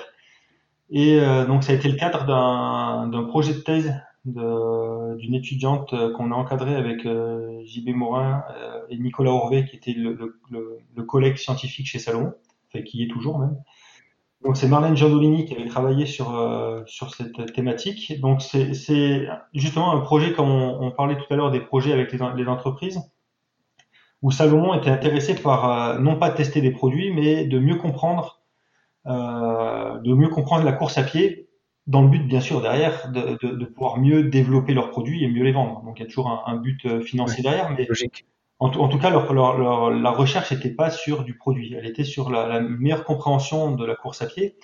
et 0.91 1.19
euh, 1.19 1.45
donc 1.47 1.63
ça 1.63 1.71
a 1.71 1.75
été 1.75 1.89
le 1.89 1.97
cadre 1.97 2.25
d'un 2.27 3.23
projet 3.23 3.53
de 3.53 3.59
thèse 3.59 3.95
d'une 4.25 5.33
étudiante 5.33 5.95
qu'on 6.13 6.31
a 6.31 6.35
encadrée 6.35 6.75
avec 6.75 7.01
JB 7.01 7.95
Morin 7.95 8.43
et 8.89 8.97
Nicolas 8.99 9.31
Orvé, 9.31 9.65
qui 9.65 9.77
était 9.77 9.93
le, 9.93 11.03
collègue 11.07 11.37
scientifique 11.37 11.87
chez 11.87 11.97
Salomon, 11.97 12.33
enfin 12.67 12.83
qui 12.83 13.01
est 13.03 13.07
toujours 13.07 13.39
même. 13.39 13.57
Donc 14.43 14.57
c'est 14.57 14.67
Marlène 14.67 14.97
Giandolini 14.97 15.45
qui 15.45 15.53
avait 15.53 15.67
travaillé 15.67 16.05
sur 16.05 16.35
euh, 16.35 16.81
sur 16.87 17.13
cette 17.13 17.53
thématique. 17.53 18.19
Donc 18.19 18.41
c'est 18.41 19.27
justement 19.53 19.91
un 19.91 19.99
projet 19.99 20.33
comme 20.33 20.49
on, 20.49 20.91
parlait 20.91 21.15
tout 21.15 21.31
à 21.31 21.35
l'heure 21.35 21.51
des 21.51 21.61
projets 21.61 21.93
avec 21.93 22.11
les, 22.11 22.19
les, 22.35 22.47
entreprises 22.47 22.99
où 24.23 24.31
Salomon 24.31 24.73
était 24.73 24.89
intéressé 24.89 25.35
par 25.35 25.69
euh, 25.69 25.99
non 25.99 26.17
pas 26.17 26.31
tester 26.31 26.61
des 26.61 26.71
produits 26.71 27.13
mais 27.13 27.45
de 27.45 27.59
mieux 27.59 27.75
comprendre 27.75 28.41
euh, 29.05 29.99
de 29.99 30.13
mieux 30.13 30.29
comprendre 30.29 30.63
la 30.63 30.73
course 30.73 30.97
à 30.97 31.03
pied 31.03 31.47
dans 31.85 32.01
le 32.01 32.09
but 32.09 32.27
bien 32.27 32.41
sûr 32.41 32.61
derrière 32.61 33.11
de, 33.11 33.37
de, 33.41 33.55
de, 33.55 33.65
pouvoir 33.65 33.99
mieux 33.99 34.23
développer 34.23 34.73
leurs 34.73 34.89
produits 34.89 35.23
et 35.23 35.27
mieux 35.27 35.43
les 35.43 35.51
vendre. 35.51 35.83
Donc 35.83 35.99
il 35.99 36.03
y 36.03 36.05
a 36.05 36.07
toujours 36.07 36.29
un, 36.29 36.41
un 36.51 36.57
but 36.57 37.01
financier 37.03 37.43
derrière, 37.43 37.69
mais 37.71 37.85
logique. 37.85 38.25
En, 38.61 38.67
en, 38.67 38.87
tout 38.89 38.99
cas, 38.99 39.09
leur, 39.09 39.33
leur, 39.33 39.89
la 39.89 40.11
recherche 40.11 40.51
n'était 40.51 40.69
pas 40.69 40.91
sur 40.91 41.23
du 41.23 41.35
produit, 41.35 41.73
elle 41.73 41.87
était 41.87 42.03
sur 42.03 42.29
la, 42.29 42.47
la, 42.47 42.59
meilleure 42.59 43.05
compréhension 43.05 43.71
de 43.71 43.83
la 43.83 43.95
course 43.95 44.21
à 44.21 44.27
pied. 44.27 44.55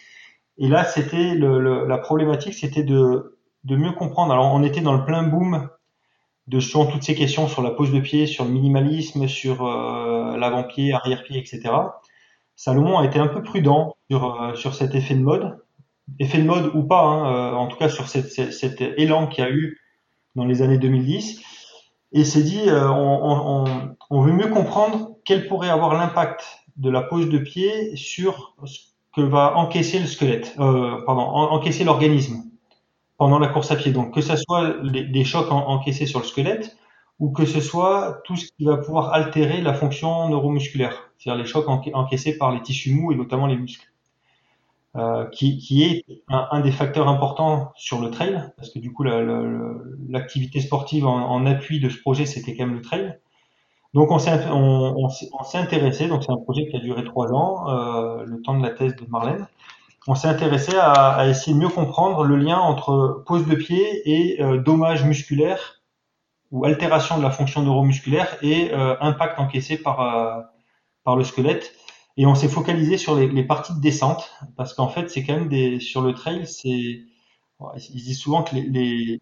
Et 0.59 0.67
là, 0.67 0.83
c'était 0.83 1.33
le, 1.33 1.59
le, 1.59 1.87
la 1.87 1.97
problématique, 1.97 2.53
c'était 2.53 2.83
de, 2.83 3.39
de 3.63 3.75
mieux 3.75 3.93
comprendre. 3.93 4.31
Alors, 4.31 4.53
on 4.53 4.61
était 4.61 4.81
dans 4.81 4.93
le 4.93 5.03
plein 5.03 5.23
boom 5.23 5.67
de 6.45 6.59
sur 6.59 6.87
toutes 6.91 7.01
ces 7.01 7.15
questions 7.15 7.47
sur 7.47 7.63
la 7.63 7.71
pose 7.71 7.91
de 7.91 7.99
pied, 7.99 8.27
sur 8.27 8.45
le 8.45 8.51
minimalisme, 8.51 9.27
sur 9.27 9.65
euh, 9.65 10.37
l'avant-pied, 10.37 10.93
arrière-pied, 10.93 11.39
etc. 11.39 11.73
Salomon 12.55 12.99
a 12.99 13.05
été 13.05 13.17
un 13.17 13.27
peu 13.27 13.41
prudent 13.41 13.97
sur, 14.11 14.39
euh, 14.39 14.53
sur 14.53 14.75
cet 14.75 14.93
effet 14.93 15.15
de 15.15 15.23
mode, 15.23 15.57
effet 16.19 16.37
de 16.37 16.45
mode 16.45 16.69
ou 16.75 16.83
pas, 16.83 17.01
hein, 17.01 17.33
euh, 17.33 17.55
en 17.55 17.65
tout 17.65 17.77
cas 17.77 17.89
sur 17.89 18.07
cette, 18.07 18.29
cet 18.29 18.79
élan 18.79 19.25
qu'il 19.25 19.43
y 19.43 19.47
a 19.47 19.49
eu 19.49 19.79
dans 20.35 20.45
les 20.45 20.61
années 20.61 20.77
2010 20.77 21.56
et 22.11 22.23
s'est 22.23 22.43
dit 22.43 22.69
euh, 22.69 22.89
on, 22.89 24.21
veut 24.21 24.31
mieux 24.31 24.47
comprendre 24.47 25.11
quel 25.25 25.47
pourrait 25.47 25.69
avoir 25.69 25.93
l'impact 25.93 26.43
de 26.77 26.89
la 26.89 27.01
pose 27.01 27.29
de 27.29 27.37
pied 27.37 27.95
sur 27.95 28.55
ce 28.65 28.79
que 29.15 29.21
va 29.21 29.57
encaisser 29.57 29.99
le 29.99 30.05
squelette, 30.05 30.55
euh, 30.59 31.01
pardon, 31.05 31.23
encaisser 31.23 31.83
l'organisme 31.83 32.43
pendant 33.17 33.39
la 33.39 33.47
course 33.47 33.71
à 33.71 33.75
pied. 33.75 33.91
Donc 33.91 34.13
que 34.13 34.21
ce 34.21 34.35
soit 34.35 34.75
des 34.83 35.23
chocs 35.25 35.51
encaissés 35.51 36.05
sur 36.05 36.19
le 36.19 36.25
squelette 36.25 36.77
ou 37.19 37.31
que 37.31 37.45
ce 37.45 37.61
soit 37.61 38.21
tout 38.25 38.35
ce 38.35 38.45
qui 38.45 38.65
va 38.65 38.77
pouvoir 38.77 39.13
altérer 39.13 39.61
la 39.61 39.73
fonction 39.73 40.29
neuromusculaire, 40.29 41.11
c'est-à-dire 41.17 41.43
les 41.43 41.49
chocs 41.49 41.67
encaissés 41.67 42.37
par 42.37 42.51
les 42.51 42.61
tissus 42.61 42.93
mous 42.93 43.11
et 43.11 43.15
notamment 43.15 43.47
les 43.47 43.57
muscles. 43.57 43.87
Euh, 44.97 45.25
qui, 45.25 45.59
qui, 45.59 45.83
est 45.83 46.05
un, 46.27 46.47
un, 46.49 46.59
des 46.61 46.71
facteurs 46.71 47.07
importants 47.07 47.71
sur 47.75 48.01
le 48.01 48.09
trail, 48.09 48.41
parce 48.55 48.71
que 48.71 48.79
du 48.79 48.91
coup 48.91 49.03
l'activité 49.03 50.59
sportive 50.59 51.05
en, 51.05 51.29
en, 51.29 51.45
appui 51.45 51.79
de 51.79 51.87
ce 51.87 51.99
projet, 51.99 52.25
c'était 52.25 52.55
quand 52.55 52.65
même 52.65 52.75
le 52.75 52.81
trail. 52.81 53.19
Donc 53.93 54.09
on 54.09 54.17
s'est 54.17 54.47
on, 54.49 54.95
on, 54.97 55.57
intéressé, 55.57 56.07
donc 56.07 56.23
c'est 56.23 56.31
un 56.31 56.37
projet 56.37 56.67
qui 56.67 56.77
a 56.77 56.79
duré 56.79 57.03
trois 57.03 57.31
ans, 57.31 57.69
euh, 57.69 58.23
le 58.25 58.41
temps 58.41 58.57
de 58.57 58.63
la 58.63 58.71
thèse 58.71 58.95
de 58.95 59.05
Marlène. 59.07 59.45
On 60.07 60.15
s'est 60.15 60.29
intéressé 60.29 60.75
à, 60.75 60.93
à, 60.93 61.27
essayer 61.27 61.53
de 61.53 61.59
mieux 61.61 61.69
comprendre 61.69 62.23
le 62.23 62.35
lien 62.35 62.57
entre 62.57 63.23
pose 63.27 63.45
de 63.45 63.55
pied 63.55 64.01
et 64.05 64.41
euh, 64.41 64.57
dommage 64.57 65.05
musculaire 65.05 65.83
ou 66.51 66.65
altération 66.65 67.19
de 67.19 67.23
la 67.23 67.29
fonction 67.29 67.61
neuromusculaire 67.61 68.35
et 68.41 68.73
euh, 68.73 68.95
impact 69.01 69.37
encaissé 69.37 69.77
par 69.77 70.01
euh, 70.01 70.41
par 71.03 71.15
le 71.17 71.23
squelette 71.23 71.71
et 72.17 72.25
on 72.25 72.33
s'est 72.33 72.49
focalisé 72.49 72.97
sur 72.97 73.15
les, 73.15 73.43
parties 73.43 73.75
de 73.75 73.79
descente 73.79 74.35
parce 74.55 74.73
qu'en 74.73 74.89
fait, 74.89 75.09
c'est 75.09 75.23
quand 75.23 75.33
même 75.33 75.49
des 75.49 75.79
sur 75.79 76.01
le 76.01 76.13
trail, 76.13 76.47
c'est 76.47 77.03
ils 77.89 78.03
disent 78.03 78.19
souvent 78.19 78.43
que 78.43 78.55
les, 78.55 78.63
les, 78.63 79.21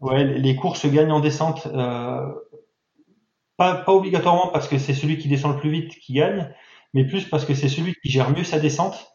ouais, 0.00 0.24
les 0.24 0.56
courses 0.56 0.80
se 0.80 0.86
gagnent 0.86 1.12
en 1.12 1.20
descente, 1.20 1.66
euh, 1.66 2.32
pas, 3.56 3.74
pas 3.74 3.92
obligatoirement 3.92 4.48
parce 4.52 4.68
que 4.68 4.78
c'est 4.78 4.94
celui 4.94 5.18
qui 5.18 5.28
descend 5.28 5.54
le 5.54 5.60
plus 5.60 5.70
vite 5.70 5.98
qui 5.98 6.12
gagne, 6.12 6.52
mais 6.94 7.04
plus 7.04 7.28
parce 7.28 7.44
que 7.44 7.54
c'est 7.54 7.68
celui 7.68 7.94
qui 7.94 8.10
gère 8.10 8.30
mieux 8.30 8.44
sa 8.44 8.60
descente 8.60 9.12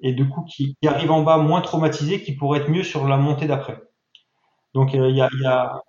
et 0.00 0.12
du 0.12 0.28
coup 0.28 0.42
qui, 0.44 0.76
qui, 0.80 0.88
arrive 0.88 1.10
en 1.10 1.22
bas 1.22 1.36
moins 1.36 1.60
traumatisé, 1.60 2.22
qui 2.22 2.32
pourrait 2.32 2.60
être 2.60 2.70
mieux 2.70 2.84
sur 2.84 3.06
la 3.06 3.18
montée 3.18 3.46
d'après. 3.46 3.82
Donc 4.74 4.94
euh, 4.94 5.10
il 5.10 5.16
y, 5.16 5.20
a, 5.20 5.28
y, 5.40 5.46
a, 5.46 5.82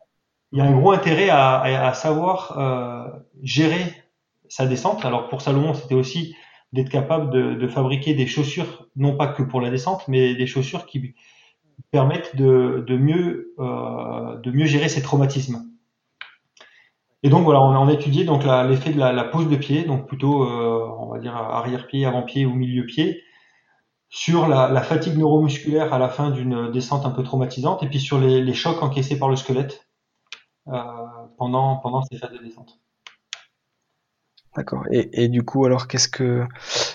y, 0.54 0.62
a, 0.62 0.64
un 0.66 0.72
gros 0.72 0.92
intérêt 0.92 1.30
à, 1.30 1.58
à, 1.58 1.88
à 1.88 1.94
savoir 1.94 2.58
euh, 2.58 3.08
gérer 3.44 3.94
sa 4.50 4.66
descente. 4.66 5.06
Alors 5.06 5.30
pour 5.30 5.42
Salomon, 5.42 5.74
c'était 5.74 5.96
aussi 5.96 6.36
d'être 6.74 6.90
capable 6.90 7.32
de, 7.32 7.56
de, 7.56 7.68
fabriquer 7.68 8.14
des 8.14 8.28
chaussures, 8.28 8.88
non 8.96 9.16
pas 9.16 9.28
que 9.28 9.42
pour 9.44 9.62
la 9.62 9.70
descente, 9.70 10.08
mais 10.08 10.36
des 10.36 10.46
chaussures 10.48 10.86
qui 10.86 11.16
permettent 11.92 12.36
de, 12.36 12.84
de 12.88 12.98
mieux, 12.98 13.54
euh, 13.60 14.38
de 14.38 14.52
mieux 14.52 14.66
gérer 14.66 14.90
ces 14.90 15.02
traumatismes. 15.02 15.66
Et 17.24 17.30
donc 17.30 17.44
voilà, 17.44 17.62
on 17.62 17.88
a, 17.88 17.94
étudié 17.94 18.24
donc 18.24 18.44
l'effet 18.46 18.94
de 18.94 19.00
la, 19.00 19.12
la, 19.12 19.24
pose 19.26 19.50
de 19.50 19.56
pied, 19.56 19.84
donc 19.84 20.08
plutôt 20.08 20.44
euh, 20.44 20.88
on 21.00 21.08
va 21.08 21.20
dire 21.20 21.36
arrière-pied, 21.36 22.06
avant-pied 22.06 22.46
ou 22.46 22.54
milieu-pied, 22.54 23.24
sur 24.10 24.48
la, 24.48 24.70
la, 24.70 24.82
fatigue 24.82 25.18
neuromusculaire 25.18 25.94
à 25.94 26.00
la 26.00 26.08
fin 26.08 26.32
d'une 26.32 26.72
descente 26.72 27.06
un 27.06 27.12
peu 27.12 27.24
traumatisante, 27.24 27.84
et 27.84 27.88
puis 27.88 28.00
sur 28.00 28.20
les, 28.20 28.42
les 28.42 28.54
chocs 28.54 28.82
encaissés 28.82 29.20
par 29.20 29.28
le 29.28 29.36
squelette 29.36 29.90
euh, 30.68 30.82
pendant, 31.38 31.78
pendant 31.78 32.04
ces 32.04 32.18
phases 32.18 32.32
de 32.32 32.38
descente. 32.38 32.79
D'accord. 34.56 34.84
Et, 34.92 35.24
et, 35.24 35.28
du 35.28 35.44
coup, 35.44 35.66
alors, 35.66 35.88
qu'est-ce 35.88 36.10
que. 36.10 36.46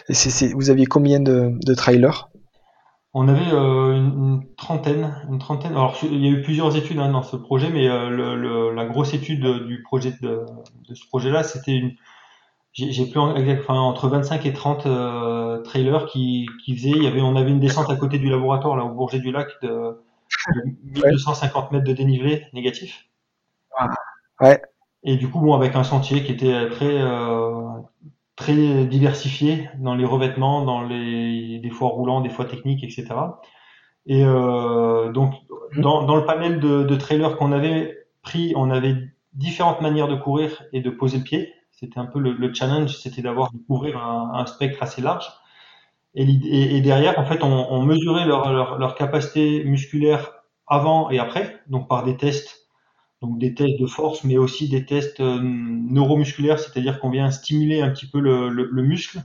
C 0.08 0.28
est, 0.28 0.30
c 0.30 0.46
est... 0.46 0.54
Vous 0.54 0.70
aviez 0.70 0.86
combien 0.86 1.20
de, 1.20 1.52
de 1.64 1.74
trailers? 1.74 2.28
On 3.16 3.28
avait 3.28 3.52
euh, 3.52 3.92
une, 3.92 4.12
une, 4.18 4.54
trentaine. 4.56 5.14
Une 5.30 5.38
trentaine. 5.38 5.72
Alors, 5.72 5.96
il 6.02 6.24
y 6.24 6.26
a 6.26 6.30
eu 6.30 6.42
plusieurs 6.42 6.76
études 6.76 6.98
hein, 6.98 7.10
dans 7.10 7.22
ce 7.22 7.36
projet, 7.36 7.70
mais 7.70 7.88
euh, 7.88 8.10
le, 8.10 8.34
le, 8.34 8.74
la 8.74 8.86
grosse 8.86 9.14
étude 9.14 9.46
du 9.66 9.82
projet 9.82 10.12
de, 10.20 10.44
de 10.88 10.94
ce 10.94 11.06
projet-là, 11.06 11.44
c'était 11.44 11.72
une. 11.72 11.92
J'ai 12.72 13.06
plus 13.06 13.20
enfin, 13.20 13.74
entre 13.74 14.08
25 14.08 14.46
et 14.46 14.52
30 14.52 14.86
euh, 14.86 15.62
trailers 15.62 16.06
qui, 16.06 16.48
qui 16.64 16.76
faisaient. 16.76 16.90
Il 16.90 17.04
y 17.04 17.06
avait, 17.06 17.20
on 17.20 17.36
avait 17.36 17.52
une 17.52 17.60
descente 17.60 17.88
à 17.88 17.94
côté 17.94 18.18
du 18.18 18.28
laboratoire, 18.28 18.76
là, 18.76 18.84
au 18.84 18.88
Bourget 18.88 19.20
du 19.20 19.30
Lac, 19.30 19.46
de, 19.62 19.68
de 19.68 21.00
1250 21.06 21.70
mètres 21.70 21.84
de 21.84 21.92
dénivelé 21.92 22.46
négatif. 22.52 23.08
Ouais. 24.40 24.60
Et 25.04 25.16
du 25.16 25.28
coup, 25.30 25.40
bon, 25.40 25.54
avec 25.54 25.76
un 25.76 25.84
sentier 25.84 26.24
qui 26.24 26.32
était 26.32 26.68
très 26.70 27.00
euh, 27.00 27.62
très 28.36 28.84
diversifié 28.86 29.68
dans 29.78 29.94
les 29.94 30.04
revêtements, 30.04 30.64
dans 30.64 30.82
les 30.82 31.58
des 31.58 31.70
fois 31.70 31.88
roulants, 31.88 32.20
des 32.20 32.30
fois 32.30 32.46
techniques, 32.46 32.82
etc. 32.82 33.06
Et 34.06 34.24
euh, 34.24 35.12
donc, 35.12 35.34
mmh. 35.72 35.80
dans, 35.80 36.02
dans 36.04 36.16
le 36.16 36.24
panel 36.24 36.60
de, 36.60 36.82
de 36.84 36.96
trailers 36.96 37.36
qu'on 37.36 37.52
avait 37.52 38.06
pris, 38.22 38.52
on 38.56 38.70
avait 38.70 38.96
différentes 39.34 39.80
manières 39.80 40.08
de 40.08 40.16
courir 40.16 40.62
et 40.72 40.80
de 40.80 40.90
poser 40.90 41.18
le 41.18 41.24
pied. 41.24 41.52
C'était 41.72 41.98
un 41.98 42.06
peu 42.06 42.18
le, 42.20 42.32
le 42.32 42.54
challenge, 42.54 42.96
c'était 42.96 43.22
d'avoir 43.22 43.52
de 43.52 43.58
couvrir 43.66 43.98
un, 43.98 44.32
un, 44.34 44.46
spectre 44.46 44.82
assez 44.82 45.02
large. 45.02 45.26
Et, 46.14 46.24
et, 46.24 46.76
et 46.76 46.80
derrière, 46.80 47.18
en 47.18 47.24
fait, 47.24 47.42
on, 47.42 47.72
on 47.72 47.82
mesurait 47.82 48.26
leur, 48.26 48.52
leur, 48.52 48.78
leur 48.78 48.94
capacité 48.94 49.64
musculaire 49.64 50.32
avant 50.66 51.10
et 51.10 51.18
après, 51.18 51.60
donc 51.68 51.88
par 51.88 52.04
des 52.04 52.16
tests 52.16 52.63
donc 53.24 53.38
des 53.38 53.54
tests 53.54 53.80
de 53.80 53.86
force, 53.86 54.24
mais 54.24 54.36
aussi 54.36 54.68
des 54.68 54.84
tests 54.84 55.20
euh, 55.20 55.40
neuromusculaires, 55.42 56.58
c'est-à-dire 56.58 57.00
qu'on 57.00 57.10
vient 57.10 57.30
stimuler 57.30 57.80
un 57.80 57.90
petit 57.90 58.06
peu 58.06 58.20
le, 58.20 58.48
le, 58.48 58.68
le, 58.70 58.82
muscle 58.82 59.22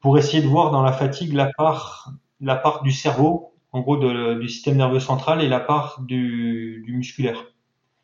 pour 0.00 0.18
essayer 0.18 0.42
de 0.42 0.46
voir 0.46 0.70
dans 0.70 0.82
la 0.82 0.92
fatigue 0.92 1.32
la 1.32 1.50
part, 1.56 2.12
la 2.40 2.56
part 2.56 2.82
du 2.82 2.92
cerveau, 2.92 3.52
en 3.72 3.80
gros 3.80 3.96
de, 3.96 4.34
du 4.34 4.48
système 4.48 4.76
nerveux 4.76 5.00
central, 5.00 5.42
et 5.42 5.48
la 5.48 5.60
part 5.60 6.00
du, 6.02 6.82
du 6.86 6.92
musculaire. 6.92 7.44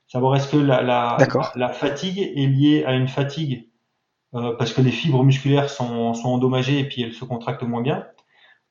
Savoir 0.08 0.34
est-ce 0.34 0.48
que 0.48 0.56
la, 0.56 0.82
la, 0.82 1.16
la, 1.54 1.68
fatigue 1.68 2.18
est 2.18 2.46
liée 2.46 2.84
à 2.84 2.94
une 2.94 3.06
fatigue 3.06 3.68
euh, 4.34 4.56
parce 4.56 4.72
que 4.72 4.80
les 4.80 4.90
fibres 4.90 5.22
musculaires 5.22 5.70
sont, 5.70 6.14
sont 6.14 6.28
endommagées 6.30 6.80
et 6.80 6.88
puis 6.88 7.02
elles 7.02 7.14
se 7.14 7.24
contractent 7.24 7.62
moins 7.62 7.82
bien, 7.82 8.04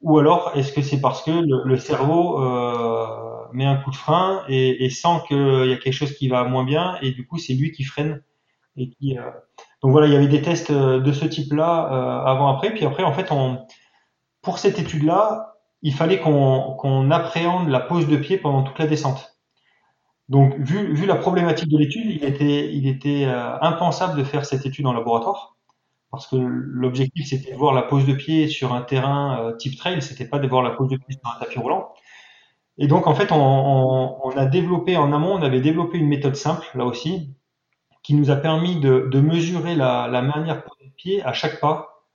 ou 0.01 0.17
alors 0.17 0.51
est-ce 0.55 0.73
que 0.73 0.81
c'est 0.81 0.99
parce 0.99 1.23
que 1.23 1.31
le, 1.31 1.63
le 1.63 1.77
cerveau 1.77 2.41
euh, 2.43 3.28
met 3.53 3.65
un 3.65 3.77
coup 3.77 3.91
de 3.91 3.95
frein 3.95 4.43
et, 4.47 4.85
et 4.85 4.89
sent 4.89 5.21
qu'il 5.27 5.65
y 5.67 5.73
a 5.73 5.77
quelque 5.77 5.93
chose 5.93 6.13
qui 6.13 6.27
va 6.27 6.43
moins 6.43 6.63
bien 6.63 6.97
et 7.01 7.11
du 7.11 7.25
coup 7.27 7.37
c'est 7.37 7.53
lui 7.53 7.71
qui 7.71 7.83
freine 7.83 8.21
et 8.77 8.89
qui 8.89 9.17
euh... 9.17 9.23
donc 9.81 9.91
voilà 9.91 10.07
il 10.07 10.13
y 10.13 10.15
avait 10.15 10.27
des 10.27 10.41
tests 10.41 10.71
euh, 10.71 10.99
de 10.99 11.11
ce 11.11 11.25
type 11.25 11.53
là 11.53 11.89
euh, 11.91 12.25
avant 12.25 12.55
après. 12.55 12.71
Puis 12.71 12.85
après 12.85 13.03
en 13.03 13.13
fait 13.13 13.29
pour 14.41 14.57
cette 14.57 14.79
étude 14.79 15.03
là 15.03 15.55
il 15.81 15.93
fallait 15.93 16.19
qu'on 16.19 17.11
appréhende 17.11 17.69
la 17.69 17.79
pose 17.79 18.07
de 18.07 18.17
pied 18.17 18.37
pendant 18.37 18.63
toute 18.63 18.79
la 18.79 18.87
descente. 18.87 19.37
Donc 20.27 20.55
vu 20.59 21.05
la 21.05 21.15
problématique 21.15 21.69
de 21.69 21.77
l'étude 21.77 22.05
il 22.05 22.23
était 22.23 22.73
il 22.73 22.87
était 22.87 23.25
euh, 23.25 23.59
impensable 23.61 24.17
de 24.17 24.23
faire 24.23 24.45
cette 24.45 24.65
étude 24.65 24.85
en 24.85 24.93
laboratoire 24.93 25.55
parce 26.11 26.27
que 26.27 26.35
l'objectif 26.35 27.27
c'était 27.27 27.51
de 27.51 27.57
voir 27.57 27.73
la 27.73 27.83
pose 27.83 28.05
de 28.05 28.13
pied 28.13 28.47
sur 28.47 28.73
un 28.73 28.81
terrain 28.81 29.43
euh, 29.43 29.55
type 29.55 29.77
trail, 29.77 30.01
c'était 30.01 30.25
pas 30.25 30.39
de 30.39 30.47
voir 30.47 30.63
la 30.63 30.71
pose 30.71 30.89
de 30.89 30.97
pied 30.97 31.17
sur 31.21 31.35
un 31.35 31.39
tapis 31.39 31.59
roulant. 31.59 31.93
Et 32.79 32.87
donc 32.87 33.07
en 33.07 33.13
fait, 33.13 33.31
on, 33.31 33.37
on, 33.37 34.17
on, 34.23 34.29
a 34.31 34.45
développé 34.45 34.97
en 34.97 35.11
amont, 35.11 35.33
on 35.33 35.41
avait 35.41 35.59
développé 35.59 35.97
une 35.97 36.07
méthode 36.07 36.35
simple 36.35 36.65
là 36.75 36.85
aussi, 36.85 37.33
qui 38.03 38.13
nous 38.15 38.31
a 38.31 38.37
permis 38.37 38.79
de, 38.79 39.09
de 39.11 39.19
mesurer 39.19 39.75
la, 39.75 40.07
la, 40.07 40.21
manière 40.21 40.63
de 40.81 40.89
pied 40.95 41.21
à 41.23 41.33
chaque 41.33 41.59
pas 41.59 42.05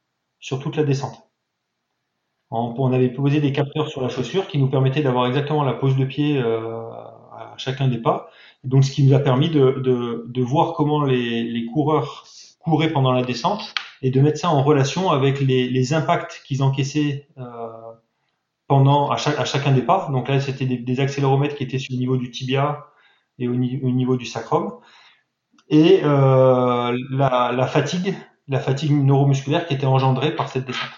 sur 0.41 0.59
toute 0.61 0.77
la 0.77 0.85
descente. 0.85 1.29
On, 2.51 2.75
on, 2.79 2.93
avait 2.93 3.11
posé 3.11 3.41
des 3.41 3.53
capteurs 3.53 3.89
sur 3.89 4.01
la 4.01 4.09
chaussure 4.09 4.49
qui 4.49 4.59
nous 4.59 4.69
permettaient 4.69 5.03
d'avoir 5.03 5.27
exactement 5.27 5.65
la 5.65 5.75
pose 5.75 5.97
de 5.97 6.05
pied 6.07 6.39
euh, 6.39 6.91
à 7.33 7.55
chacun 7.59 7.89
des 7.89 7.99
pas. 7.99 8.31
Donc 8.65 8.85
ce 8.85 8.91
qui 8.91 9.05
nous 9.05 9.15
a 9.15 9.19
permis 9.19 9.51
de, 9.51 9.73
de, 9.85 10.25
de 10.27 10.43
voir 10.43 10.73
comment 10.73 11.05
les, 11.05 11.45
les 11.45 11.67
coureurs 11.67 12.25
couraient 12.61 12.93
pendant 12.93 13.13
la 13.13 13.23
descente 13.23 13.75
et 14.01 14.11
de 14.11 14.21
mettre 14.21 14.39
ça 14.39 14.51
en 14.51 14.63
relation 14.63 15.11
avec 15.11 15.41
les, 15.41 15.69
les 15.69 15.93
impacts 15.93 16.43
qu'ils 16.47 16.63
encaissaient 16.63 17.29
euh, 17.39 17.43
pendant 18.67 19.11
à, 19.11 19.17
chaque, 19.17 19.39
à 19.39 19.45
chacun 19.45 19.73
des 19.73 19.83
pas. 19.83 20.09
Donc 20.11 20.29
là, 20.29 20.41
c'était 20.41 20.67
des, 20.67 20.79
des, 20.79 21.01
accéléromètres 21.01 21.55
qui 21.57 21.65
étaient 21.65 21.79
sur 21.79 21.93
le 21.93 21.99
niveau 21.99 22.17
du 22.17 22.31
tibia 22.31 22.87
et 23.39 23.49
au, 23.49 23.55
niveau 23.55 24.17
du 24.17 24.27
sacrum. 24.27 24.75
Et 25.69 26.01
euh, 26.05 26.97
la, 27.11 27.53
la, 27.53 27.67
fatigue, 27.67 28.15
la 28.49 28.61
fatigue 28.61 28.93
neuromusculaire 28.93 29.67
qui 29.67 29.75
était 29.75 29.87
engendrée 29.87 30.35
par 30.35 30.49
cette 30.49 30.67
descente. 30.67 30.91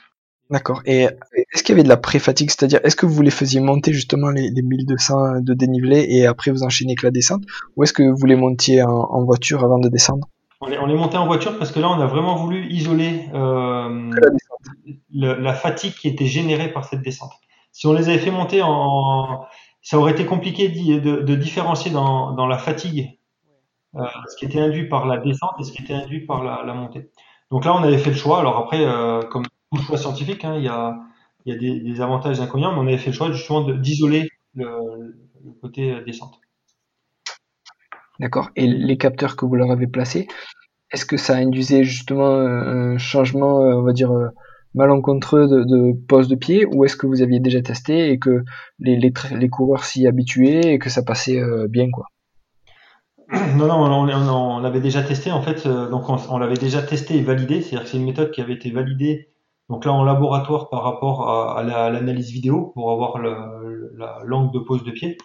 D'accord. 0.51 0.81
Et 0.87 1.09
est-ce 1.53 1.63
qu'il 1.65 1.71
y 1.71 1.73
avait 1.73 1.83
de 1.83 1.89
la 1.89 1.97
pré-fatigue, 1.97 2.51
c'est-à-dire 2.51 2.79
est-ce 2.85 2.95
que 2.95 3.07
vous 3.07 3.21
les 3.21 3.33
faisiez 3.33 3.61
monter 3.61 3.93
justement 3.93 4.31
les, 4.31 4.51
les 4.51 4.63
1200 4.63 5.41
de 5.41 5.55
dénivelé 5.55 6.07
et 6.09 6.27
après 6.27 6.53
vous 6.53 6.63
enchaînez 6.63 6.93
avec 6.93 7.03
la 7.03 7.11
descente, 7.11 7.43
ou 7.75 7.83
est-ce 7.83 7.93
que 7.93 8.05
vous 8.05 8.27
les 8.27 8.37
montiez 8.37 8.83
en, 8.83 8.91
en 8.91 9.25
voiture 9.25 9.65
avant 9.65 9.79
de 9.79 9.89
descendre? 9.89 10.29
On 10.61 10.69
les, 10.69 10.79
on 10.79 10.87
les, 10.87 10.95
montait 10.95 11.17
en 11.17 11.27
voiture 11.27 11.59
parce 11.59 11.73
que 11.73 11.81
là 11.81 11.89
on 11.91 12.01
a 12.01 12.07
vraiment 12.07 12.37
voulu 12.37 12.65
isoler 12.71 13.29
euh, 13.35 14.11
la, 14.13 15.35
le, 15.35 15.41
la 15.43 15.53
fatigue 15.53 15.95
qui 15.95 16.09
était 16.09 16.27
générée 16.27 16.73
par 16.73 16.85
cette 16.85 17.03
descente. 17.03 17.33
Si 17.77 17.87
on 17.87 17.93
les 17.93 18.09
avait 18.09 18.19
fait 18.19 18.31
monter 18.31 18.63
en, 18.63 19.45
ça 19.83 19.99
aurait 19.99 20.13
été 20.13 20.25
compliqué 20.25 20.71
de, 20.71 21.35
différencier 21.35 21.91
dans, 21.91 22.47
la 22.47 22.57
fatigue 22.57 23.19
euh, 23.97 24.03
ce 24.31 24.37
qui 24.39 24.47
était 24.47 24.61
induit 24.61 24.89
par 24.89 25.05
la 25.05 25.19
descente 25.19 25.53
et 25.61 25.63
ce 25.63 25.73
qui 25.73 25.83
était 25.83 25.93
induit 25.93 26.25
par 26.25 26.43
la, 26.43 26.73
montée. 26.73 27.11
Donc 27.51 27.67
là, 27.67 27.75
on 27.75 27.83
avait 27.83 27.99
fait 27.99 28.09
le 28.09 28.17
choix. 28.17 28.41
Alors 28.41 28.57
après, 28.57 28.83
euh, 28.83 29.21
comme 29.25 29.45
tout 29.75 29.83
choix 29.83 29.99
scientifique, 29.99 30.43
hein, 30.47 30.55
il 30.57 30.65
y 30.65 30.69
a, 30.69 30.97
des, 31.45 32.01
avantages 32.01 32.39
et 32.39 32.43
inconvénients, 32.43 32.73
mais 32.73 32.79
on 32.79 32.87
avait 32.87 32.97
fait 32.97 33.11
le 33.11 33.17
choix 33.17 33.31
justement 33.31 33.61
d'isoler 33.61 34.31
le, 34.55 34.65
le, 35.45 35.53
côté 35.61 36.01
descente. 36.07 36.41
D'accord. 38.21 38.49
Et 38.57 38.67
les 38.67 38.97
capteurs 38.97 39.37
que 39.37 39.45
vous 39.45 39.55
leur 39.55 39.71
avez 39.71 39.87
placés, 39.87 40.29
est-ce 40.93 41.05
que 41.05 41.19
ça 41.19 41.37
induisait 41.37 41.85
justement 41.85 42.37
un 42.39 42.97
changement, 42.97 43.59
on 43.59 43.83
va 43.83 43.93
dire, 43.93 44.11
malencontreux 44.77 45.49
de, 45.49 45.93
pose 46.07 46.29
de 46.29 46.37
pied 46.37 46.67
ou 46.67 46.85
est-ce 46.85 46.97
que 46.97 47.07
vous 47.07 47.23
aviez 47.23 47.41
déjà 47.41 47.61
testé 47.63 48.11
et 48.11 48.19
que 48.19 48.45
les, 48.79 49.49
coureurs 49.49 49.85
s'y 49.85 50.07
habituaient 50.07 50.75
et 50.75 50.79
que 50.79 50.91
ça 50.91 51.03
passait 51.03 51.41
euh, 51.41 51.67
bien 51.69 51.91
quoi? 51.91 52.07
Non, 53.57 53.67
non, 53.67 54.07
on, 54.07 54.61
l'avait 54.61 54.81
déjà 54.81 55.03
testé 55.03 55.33
en 55.33 55.43
fait, 55.43 55.67
euh, 55.67 55.89
donc 55.89 56.05
on, 56.09 56.39
l'avait 56.39 56.57
déjà 56.57 56.83
testé 56.83 57.17
et 57.17 57.23
validé, 57.23 57.61
c'est-à-dire 57.61 57.83
que 57.83 57.89
c'est 57.89 57.97
une 57.97 58.05
méthode 58.05 58.31
qui 58.31 58.41
avait 58.41 58.53
été 58.53 58.71
validée, 58.71 59.31
donc 59.69 59.85
là 59.85 59.93
en 59.93 60.05
laboratoire 60.05 60.69
par 60.69 60.85
rapport 60.85 61.29
à, 61.29 61.63
l'analyse 61.65 62.31
vidéo 62.31 62.71
pour 62.75 62.93
avoir 62.93 63.19
l'angle 63.19 64.53
de 64.53 64.61
pose 64.61 64.85
de 64.85 64.93
pied. 64.93 65.17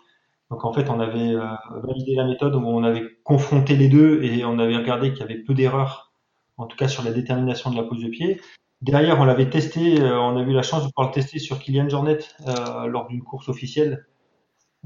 Donc 0.50 0.66
en 0.66 0.74
fait, 0.74 0.90
on 0.90 1.00
avait 1.00 1.34
euh, 1.34 1.46
validé 1.84 2.16
la 2.16 2.26
méthode 2.26 2.56
on 2.56 2.84
avait 2.84 3.04
confronté 3.24 3.76
les 3.76 3.88
deux 3.88 4.22
et 4.24 4.44
on 4.44 4.60
avait 4.60 4.76
regardé 4.76 5.12
qu'il 5.12 5.22
y 5.22 5.24
avait 5.24 5.38
peu 5.38 5.54
d'erreurs, 5.54 6.12
en 6.58 6.66
tout 6.66 6.76
cas 6.76 6.88
sur 6.88 7.04
la 7.04 7.12
détermination 7.12 7.72
de 7.72 7.78
la 7.78 7.84
pose 7.84 8.02
de 8.04 8.10
pied. 8.10 8.42
Derrière, 8.82 9.20
on 9.20 9.26
l'avait 9.26 9.50
testé, 9.50 10.02
euh, 10.02 10.20
on 10.20 10.36
a 10.38 10.42
eu 10.42 10.54
la 10.54 10.64
chance 10.64 10.84
de 10.84 10.92
pouvoir 10.92 11.10
le 11.10 11.14
tester 11.14 11.38
sur 11.38 11.60
Kylian 11.60 11.88
Jornet 11.88 12.18
euh, 12.48 12.88
lors 12.88 13.08
d'une 13.08 13.22
course 13.22 13.48
officielle. 13.48 14.08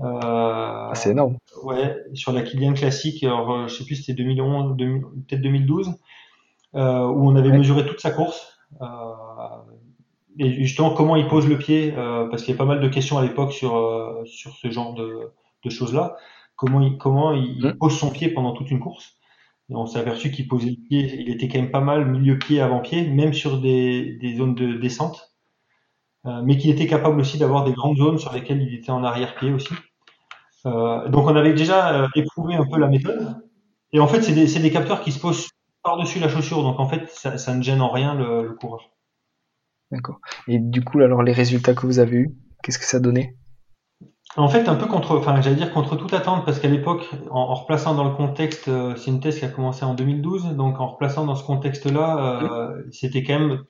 Euh, 0.02 0.10
ah, 0.12 0.92
c'est 0.96 1.12
énorme. 1.12 1.38
Ouais, 1.64 1.96
sur 2.14 2.34
la 2.34 2.42
Kylian 2.42 2.74
classique, 2.74 3.24
alors, 3.24 3.70
je 3.70 3.74
sais 3.74 3.86
plus 3.86 3.96
si 3.96 4.04
c'était 4.04 4.24
2011, 4.24 4.76
peut-être 4.76 5.42
2012, 5.42 5.88
où 5.88 6.78
on 6.78 7.36
avait 7.38 7.50
ouais. 7.50 7.58
mesuré 7.58 7.86
toute 7.86 8.02
sa 8.02 8.12
course. 8.12 8.60
et 10.40 10.52
justement, 10.66 10.90
comment 10.94 11.16
il 11.16 11.30
pose 11.30 11.48
le 11.48 11.58
pied, 11.58 11.94
parce 12.30 12.44
qu'il 12.44 12.54
y 12.54 12.56
a 12.56 12.58
pas 12.58 12.66
mal 12.66 12.82
de 12.82 12.90
questions 12.90 13.18
à 13.18 13.22
l'époque 13.22 13.54
sur, 13.54 14.22
sur 14.26 14.54
ce 14.56 14.70
genre 14.70 14.94
de, 14.94 15.32
de 15.64 15.70
choses-là. 15.70 16.18
Comment 16.58 16.82
il, 16.82 16.98
comment 16.98 17.32
il 17.32 17.66
mmh. 17.66 17.78
pose 17.78 17.98
son 17.98 18.12
pied 18.12 18.28
pendant 18.30 18.52
toute 18.52 18.72
une 18.72 18.80
course. 18.80 19.18
On 19.70 19.88
s'est 19.88 20.00
aperçu 20.00 20.32
qu'il 20.32 20.48
posait 20.48 20.70
le 20.70 20.88
pied, 20.88 21.22
il 21.22 21.30
était 21.30 21.48
quand 21.48 21.60
même 21.60 21.72
pas 21.72 21.82
mal 21.82 22.06
milieu-pied, 22.06 22.62
avant-pied, 22.62 23.08
même 23.10 23.34
sur 23.34 23.60
des, 23.60 24.36
zones 24.38 24.54
de 24.54 24.74
descente, 24.74 25.36
euh, 26.26 26.42
mais 26.44 26.58
qu'il 26.58 26.70
était 26.70 26.86
capable 26.86 27.20
aussi 27.20 27.40
d'avoir 27.40 27.64
des 27.64 27.74
grandes 27.74 27.98
zones 27.98 28.20
sur 28.20 28.32
lesquelles 28.32 28.62
il 28.62 28.76
était 28.76 28.92
en 28.92 29.04
arrière-pied 29.04 29.52
aussi. 29.52 29.74
Euh, 30.68 31.08
donc 31.10 31.28
on 31.28 31.36
avait 31.36 31.54
déjà 31.54 32.04
euh, 32.04 32.08
éprouvé 32.16 32.56
un 32.56 32.66
peu 32.66 32.80
la 32.80 32.88
méthode. 32.88 33.42
Et 33.92 34.00
en 34.00 34.08
fait, 34.08 34.22
c'est 34.22 34.34
des, 34.34 34.72
capteurs 34.72 35.02
qui 35.02 35.12
se 35.12 35.20
posent 35.20 35.50
par-dessus 35.82 36.20
la 36.20 36.30
chaussure, 36.30 36.62
donc 36.62 36.80
en 36.80 36.88
fait, 36.88 37.10
ça, 37.10 37.38
ça 37.38 37.56
ne 37.56 37.64
gêne 37.64 37.82
en 37.82 37.90
rien 37.90 38.14
le, 38.14 38.44
le 38.44 38.54
coureur. 38.54 38.92
D'accord. 39.92 40.20
Et 40.48 40.60
du 40.60 40.84
coup, 40.84 41.00
alors 41.00 41.24
les 41.24 41.32
résultats 41.32 41.74
que 41.74 41.86
vous 41.88 42.00
avez 42.00 42.18
eus, 42.18 42.36
qu'est-ce 42.62 42.80
que 42.80 42.86
ça 42.86 43.00
donnait? 43.00 43.36
En 44.38 44.50
fait, 44.50 44.68
un 44.68 44.76
peu 44.76 44.86
contre, 44.86 45.18
enfin, 45.18 45.40
j'allais 45.42 45.56
dire 45.56 45.72
contre 45.72 45.96
toute 45.96 46.14
attente, 46.14 46.46
parce 46.46 46.60
qu'à 46.60 46.68
l'époque, 46.68 47.10
en, 47.32 47.40
en, 47.40 47.54
replaçant 47.54 47.96
dans 47.96 48.04
le 48.04 48.16
contexte, 48.16 48.68
euh, 48.68 48.96
c'est 48.96 49.12
une 49.12 49.20
thèse 49.20 49.40
qui 49.40 49.46
a 49.46 49.50
commencé 49.50 49.86
en 49.86 49.94
2012, 49.94 50.56
donc 50.56 50.80
en 50.80 50.88
replaçant 50.88 51.26
dans 51.26 51.36
ce 51.36 51.44
contexte-là, 51.46 52.42
euh, 52.44 52.84
c'était 52.92 53.24
quand 53.24 53.40
même 53.40 53.64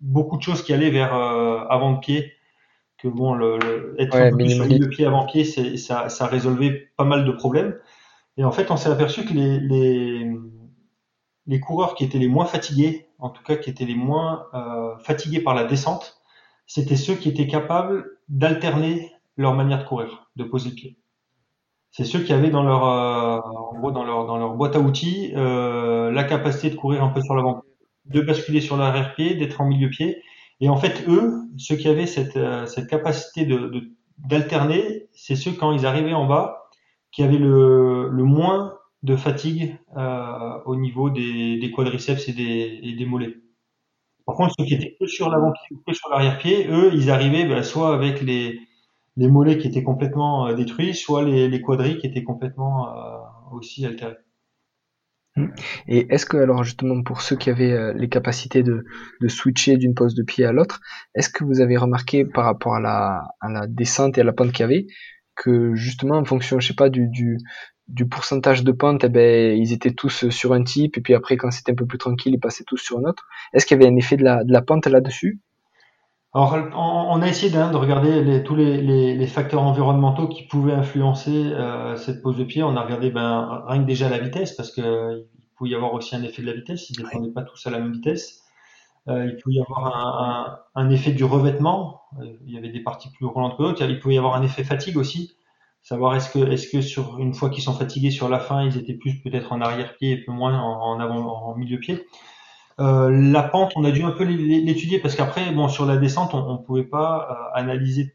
beaucoup 0.00 0.36
de 0.36 0.42
choses 0.42 0.62
qui 0.62 0.72
allaient 0.72 0.90
vers 0.90 1.14
euh, 1.14 1.64
avant-pied, 1.68 2.32
que 2.98 3.08
bon, 3.08 3.34
le, 3.34 3.58
le 3.58 3.94
être 3.98 4.14
ouais, 4.14 4.26
un 4.26 4.30
peu 4.30 4.36
plus 4.38 4.78
le 4.78 4.88
pied 4.88 5.06
avant-pied, 5.06 5.44
ça, 5.44 6.08
ça 6.08 6.26
résolvait 6.26 6.88
pas 6.96 7.04
mal 7.04 7.24
de 7.24 7.30
problèmes. 7.30 7.76
Et 8.36 8.44
en 8.44 8.52
fait, 8.52 8.70
on 8.70 8.76
s'est 8.76 8.90
aperçu 8.90 9.24
que 9.24 9.32
les, 9.32 9.60
les, 9.60 10.32
les, 11.46 11.60
coureurs 11.60 11.94
qui 11.94 12.04
étaient 12.04 12.18
les 12.18 12.28
moins 12.28 12.44
fatigués, 12.44 13.08
en 13.18 13.30
tout 13.30 13.42
cas 13.42 13.56
qui 13.56 13.70
étaient 13.70 13.84
les 13.84 13.96
moins 13.96 14.46
euh, 14.54 14.96
fatigués 14.98 15.40
par 15.40 15.54
la 15.54 15.64
descente, 15.64 16.20
c'était 16.66 16.96
ceux 16.96 17.14
qui 17.14 17.28
étaient 17.28 17.46
capables 17.46 18.18
d'alterner 18.28 19.12
leur 19.38 19.54
manière 19.54 19.78
de 19.78 19.84
courir, 19.84 20.28
de 20.36 20.44
poser 20.44 20.70
le 20.70 20.74
pied. 20.74 20.98
C'est 21.90 22.04
ceux 22.04 22.20
qui 22.20 22.32
avaient 22.32 22.50
dans 22.50 22.64
leur, 22.64 22.84
euh, 22.84 23.38
en 23.38 23.78
gros, 23.78 23.90
dans 23.90 24.04
leur, 24.04 24.26
dans 24.26 24.36
leur 24.36 24.54
boîte 24.54 24.76
à 24.76 24.80
outils 24.80 25.32
euh, 25.36 26.10
la 26.10 26.24
capacité 26.24 26.70
de 26.70 26.74
courir 26.74 27.02
un 27.02 27.08
peu 27.08 27.22
sur 27.22 27.34
l'avant, 27.34 27.62
de 28.04 28.20
basculer 28.20 28.60
sur 28.60 28.76
l'arrière-pied, 28.76 29.36
d'être 29.36 29.60
en 29.60 29.66
milieu-pied. 29.66 30.22
Et 30.60 30.68
en 30.68 30.76
fait, 30.76 31.04
eux, 31.08 31.44
ceux 31.56 31.76
qui 31.76 31.88
avaient 31.88 32.06
cette, 32.06 32.36
euh, 32.36 32.66
cette 32.66 32.88
capacité 32.88 33.46
de, 33.46 33.90
d'alterner, 34.18 35.08
c'est 35.12 35.36
ceux 35.36 35.52
quand 35.52 35.72
ils 35.72 35.86
arrivaient 35.86 36.14
en 36.14 36.26
bas 36.26 36.68
qui 37.12 37.22
avaient 37.22 37.38
le, 37.38 38.08
le 38.10 38.24
moins 38.24 38.74
de 39.02 39.16
fatigue 39.16 39.78
euh, 39.96 40.58
au 40.66 40.76
niveau 40.76 41.08
des, 41.10 41.58
des 41.58 41.70
quadriceps 41.70 42.28
et 42.28 42.32
des, 42.32 42.80
et 42.82 42.92
des 42.94 43.06
mollets. 43.06 43.36
Par 44.26 44.34
contre, 44.34 44.54
ceux 44.58 44.66
qui 44.66 44.74
étaient 44.74 44.96
que 45.00 45.06
sur 45.06 45.30
l'avant-pied 45.30 45.76
ou 45.76 45.82
que 45.86 45.94
sur 45.94 46.10
l'arrière-pied, 46.10 46.66
eux, 46.68 46.90
ils 46.92 47.10
arrivaient 47.10 47.46
bah, 47.46 47.62
soit 47.62 47.94
avec 47.94 48.20
les, 48.20 48.60
les 49.18 49.28
mollets 49.28 49.58
qui 49.58 49.66
étaient 49.66 49.82
complètement 49.82 50.46
euh, 50.46 50.54
détruits, 50.54 50.94
soit 50.94 51.24
les, 51.24 51.48
les 51.48 51.60
qui 51.98 52.06
étaient 52.06 52.22
complètement 52.22 52.88
euh, 52.88 53.18
aussi 53.50 53.84
altérés. 53.84 54.16
Mmh. 55.36 55.48
Et 55.88 56.06
est-ce 56.14 56.24
que 56.24 56.36
alors 56.36 56.62
justement 56.62 57.02
pour 57.02 57.20
ceux 57.20 57.36
qui 57.36 57.50
avaient 57.50 57.72
euh, 57.72 57.92
les 57.94 58.08
capacités 58.08 58.62
de, 58.62 58.84
de 59.20 59.28
switcher 59.28 59.76
d'une 59.76 59.94
pose 59.94 60.14
de 60.14 60.22
pied 60.22 60.44
à 60.44 60.52
l'autre, 60.52 60.80
est-ce 61.16 61.28
que 61.28 61.44
vous 61.44 61.60
avez 61.60 61.76
remarqué 61.76 62.24
par 62.24 62.44
rapport 62.44 62.76
à 62.76 62.80
la, 62.80 63.24
à 63.40 63.50
la 63.50 63.66
descente 63.66 64.16
et 64.18 64.20
à 64.20 64.24
la 64.24 64.32
pente 64.32 64.52
qu'il 64.52 64.60
y 64.60 64.64
avait 64.64 64.86
que 65.34 65.74
justement 65.74 66.16
en 66.16 66.24
fonction, 66.24 66.58
je 66.60 66.68
sais 66.68 66.74
pas, 66.74 66.88
du, 66.88 67.08
du, 67.08 67.38
du 67.88 68.08
pourcentage 68.08 68.62
de 68.62 68.72
pente, 68.72 69.04
eh 69.04 69.08
ben, 69.08 69.56
ils 69.56 69.72
étaient 69.72 69.92
tous 69.92 70.28
sur 70.30 70.52
un 70.52 70.62
type 70.62 70.96
et 70.96 71.00
puis 71.00 71.14
après 71.14 71.36
quand 71.36 71.50
c'était 71.50 71.72
un 71.72 71.76
peu 71.76 71.86
plus 71.86 71.98
tranquille, 71.98 72.34
ils 72.34 72.40
passaient 72.40 72.64
tous 72.64 72.78
sur 72.78 72.98
un 72.98 73.04
autre? 73.04 73.26
Est-ce 73.52 73.66
qu'il 73.66 73.76
y 73.76 73.80
avait 73.80 73.92
un 73.92 73.96
effet 73.96 74.16
de 74.16 74.24
la, 74.24 74.44
de 74.44 74.52
la 74.52 74.62
pente 74.62 74.86
là-dessus? 74.86 75.40
Alors, 76.38 76.68
on, 76.76 77.20
a 77.20 77.26
essayé 77.26 77.50
de 77.50 77.76
regarder 77.76 78.22
les, 78.22 78.44
tous 78.44 78.54
les, 78.54 78.80
les, 78.80 79.16
les, 79.16 79.26
facteurs 79.26 79.62
environnementaux 79.62 80.28
qui 80.28 80.44
pouvaient 80.44 80.72
influencer 80.72 81.50
euh, 81.52 81.96
cette 81.96 82.22
pose 82.22 82.36
de 82.36 82.44
pied. 82.44 82.62
On 82.62 82.76
a 82.76 82.82
regardé 82.82 83.10
ben, 83.10 83.64
rien 83.66 83.82
que 83.82 83.86
déjà 83.86 84.08
la 84.08 84.18
vitesse, 84.18 84.52
parce 84.52 84.70
qu'il 84.70 84.84
il 84.84 85.48
pouvait 85.56 85.70
y 85.70 85.74
avoir 85.74 85.94
aussi 85.94 86.14
un 86.14 86.22
effet 86.22 86.42
de 86.42 86.46
la 86.46 86.52
vitesse. 86.52 86.90
Ils 86.90 87.00
ne 87.00 87.06
dépendaient 87.06 87.32
pas 87.32 87.42
tous 87.42 87.66
à 87.66 87.70
la 87.70 87.80
même 87.80 87.90
vitesse. 87.90 88.44
Euh, 89.08 89.26
il 89.26 89.36
pouvait 89.42 89.56
y 89.56 89.60
avoir 89.60 89.86
un, 89.86 90.60
un, 90.76 90.86
un, 90.86 90.90
effet 90.90 91.10
du 91.10 91.24
revêtement. 91.24 92.02
Il 92.46 92.54
y 92.54 92.56
avait 92.56 92.70
des 92.70 92.84
parties 92.84 93.10
plus 93.10 93.26
roulantes 93.26 93.56
que 93.56 93.64
d'autres. 93.64 93.84
Il 93.84 93.98
pouvait 93.98 94.14
y 94.14 94.18
avoir 94.18 94.36
un 94.36 94.42
effet 94.42 94.62
fatigue 94.62 94.96
aussi. 94.96 95.34
Savoir 95.82 96.14
est-ce 96.14 96.30
que, 96.30 96.80
sur 96.82 97.18
une 97.18 97.34
fois 97.34 97.50
qu'ils 97.50 97.64
sont 97.64 97.74
fatigués 97.74 98.12
sur 98.12 98.28
la 98.28 98.38
fin, 98.38 98.64
ils 98.64 98.76
étaient 98.76 98.94
plus 98.94 99.20
peut-être 99.22 99.52
en 99.52 99.60
arrière-pied 99.60 100.12
et 100.12 100.24
peu 100.24 100.30
moins 100.30 100.56
en, 100.56 100.82
en 100.82 101.00
avant, 101.00 101.48
en 101.48 101.56
milieu-pied. 101.56 102.06
Euh, 102.80 103.10
la 103.10 103.42
pente, 103.42 103.72
on 103.76 103.84
a 103.84 103.90
dû 103.90 104.02
un 104.02 104.12
peu 104.12 104.24
l'étudier 104.24 105.00
parce 105.00 105.16
qu'après, 105.16 105.50
bon, 105.52 105.68
sur 105.68 105.86
la 105.86 105.96
descente, 105.96 106.34
on, 106.34 106.52
ne 106.52 106.58
pouvait 106.58 106.84
pas 106.84 107.28
euh, 107.30 107.58
analyser 107.58 108.14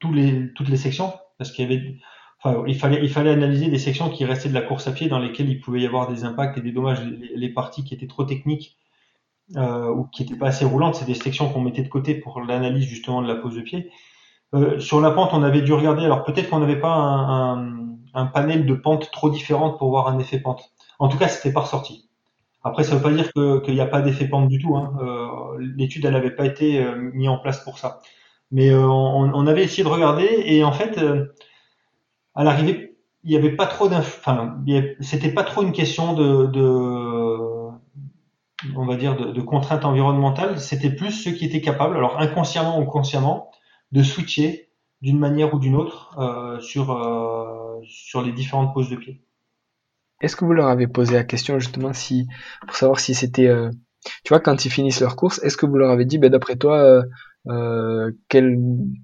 tous 0.00 0.12
les, 0.12 0.52
toutes 0.54 0.68
les 0.68 0.76
sections 0.76 1.12
parce 1.38 1.50
qu'il 1.50 1.70
y 1.70 1.74
avait, 1.74 1.96
enfin, 2.42 2.62
il 2.66 2.78
fallait, 2.78 3.00
il 3.02 3.08
fallait 3.08 3.30
analyser 3.30 3.68
des 3.68 3.78
sections 3.78 4.10
qui 4.10 4.24
restaient 4.24 4.50
de 4.50 4.54
la 4.54 4.62
course 4.62 4.86
à 4.86 4.92
pied 4.92 5.08
dans 5.08 5.18
lesquelles 5.18 5.48
il 5.48 5.60
pouvait 5.60 5.80
y 5.80 5.86
avoir 5.86 6.10
des 6.10 6.24
impacts 6.24 6.58
et 6.58 6.60
des 6.60 6.72
dommages. 6.72 7.02
Les, 7.04 7.36
les 7.36 7.48
parties 7.48 7.84
qui 7.84 7.94
étaient 7.94 8.06
trop 8.06 8.24
techniques 8.24 8.76
euh, 9.56 9.90
ou 9.90 10.04
qui 10.04 10.22
n'étaient 10.22 10.38
pas 10.38 10.48
assez 10.48 10.64
roulantes, 10.64 10.96
c'est 10.96 11.04
des 11.04 11.14
sections 11.14 11.50
qu'on 11.50 11.60
mettait 11.60 11.82
de 11.82 11.88
côté 11.88 12.14
pour 12.14 12.40
l'analyse 12.40 12.84
justement 12.84 13.22
de 13.22 13.28
la 13.28 13.36
pose 13.36 13.54
de 13.54 13.60
pied. 13.62 13.90
Euh, 14.54 14.78
sur 14.78 15.00
la 15.00 15.10
pente, 15.10 15.30
on 15.32 15.42
avait 15.42 15.62
dû 15.62 15.72
regarder. 15.72 16.04
Alors 16.04 16.24
peut-être 16.24 16.50
qu'on 16.50 16.60
n'avait 16.60 16.80
pas 16.80 16.92
un, 16.92 17.58
un, 17.58 17.96
un, 18.14 18.26
panel 18.26 18.66
de 18.66 18.74
pentes 18.74 19.10
trop 19.10 19.30
différentes 19.30 19.78
pour 19.78 19.90
voir 19.90 20.08
un 20.08 20.18
effet 20.18 20.38
pente. 20.38 20.70
En 20.98 21.08
tout 21.08 21.18
cas, 21.18 21.28
c'était 21.28 21.52
pas 21.52 21.60
ressorti. 21.60 22.08
Après, 22.64 22.82
ça 22.82 22.92
ne 22.92 22.96
veut 22.96 23.02
pas 23.02 23.12
dire 23.12 23.32
qu'il 23.62 23.74
n'y 23.74 23.80
a 23.80 23.86
pas 23.86 24.00
d'effet 24.00 24.26
pente 24.26 24.48
du 24.48 24.58
tout. 24.58 24.76
Hein. 24.76 24.96
Euh, 25.02 25.58
L'étude, 25.76 26.04
elle 26.06 26.14
n'avait 26.14 26.34
pas 26.34 26.46
été 26.46 26.82
euh, 26.82 26.96
mise 27.12 27.28
en 27.28 27.38
place 27.38 27.62
pour 27.62 27.78
ça. 27.78 28.00
Mais 28.50 28.70
euh, 28.70 28.86
on, 28.86 29.32
on, 29.34 29.46
avait 29.46 29.64
essayé 29.64 29.84
de 29.84 29.88
regarder 29.88 30.28
et 30.44 30.64
en 30.64 30.72
fait, 30.72 30.98
à 32.34 32.44
l'arrivée, 32.44 32.96
il 33.24 33.30
n'y 33.30 33.36
avait 33.36 33.56
pas 33.56 33.66
trop 33.66 33.88
d'inf... 33.88 34.18
Enfin, 34.20 34.58
c'était 35.00 35.32
pas 35.32 35.44
trop 35.44 35.62
une 35.62 35.72
question 35.72 36.14
de, 36.14 36.46
de 36.46 37.54
on 38.76 38.86
va 38.86 38.96
dire, 38.96 39.16
de, 39.16 39.32
de 39.32 39.40
contraintes 39.40 39.84
environnementales. 39.84 40.60
C'était 40.60 40.90
plus 40.90 41.10
ceux 41.10 41.32
qui 41.32 41.44
étaient 41.44 41.60
capables, 41.60 41.96
alors 41.96 42.18
inconsciemment 42.20 42.78
ou 42.80 42.84
consciemment, 42.84 43.50
de 43.92 44.02
switcher 44.02 44.70
d'une 45.02 45.18
manière 45.18 45.54
ou 45.54 45.58
d'une 45.58 45.76
autre 45.76 46.16
euh, 46.18 46.60
sur, 46.60 46.90
euh, 46.90 47.80
sur 47.86 48.22
les 48.22 48.32
différentes 48.32 48.72
poses 48.72 48.90
de 48.90 48.96
pied. 48.96 49.22
Est-ce 50.24 50.36
que 50.36 50.44
vous 50.44 50.52
leur 50.52 50.68
avez 50.68 50.86
posé 50.86 51.14
la 51.14 51.24
question 51.24 51.58
justement 51.58 51.92
si 51.92 52.26
pour 52.66 52.76
savoir 52.76 53.00
si 53.00 53.14
c'était 53.14 53.46
euh, 53.46 53.70
tu 54.24 54.30
vois 54.30 54.40
quand 54.40 54.64
ils 54.64 54.70
finissent 54.70 55.00
leur 55.00 55.16
course, 55.16 55.40
est-ce 55.42 55.56
que 55.56 55.66
vous 55.66 55.76
leur 55.76 55.90
avez 55.90 56.04
dit 56.04 56.18
ben 56.18 56.30
d'après 56.30 56.56
toi 56.56 57.02
quelle 58.28 58.58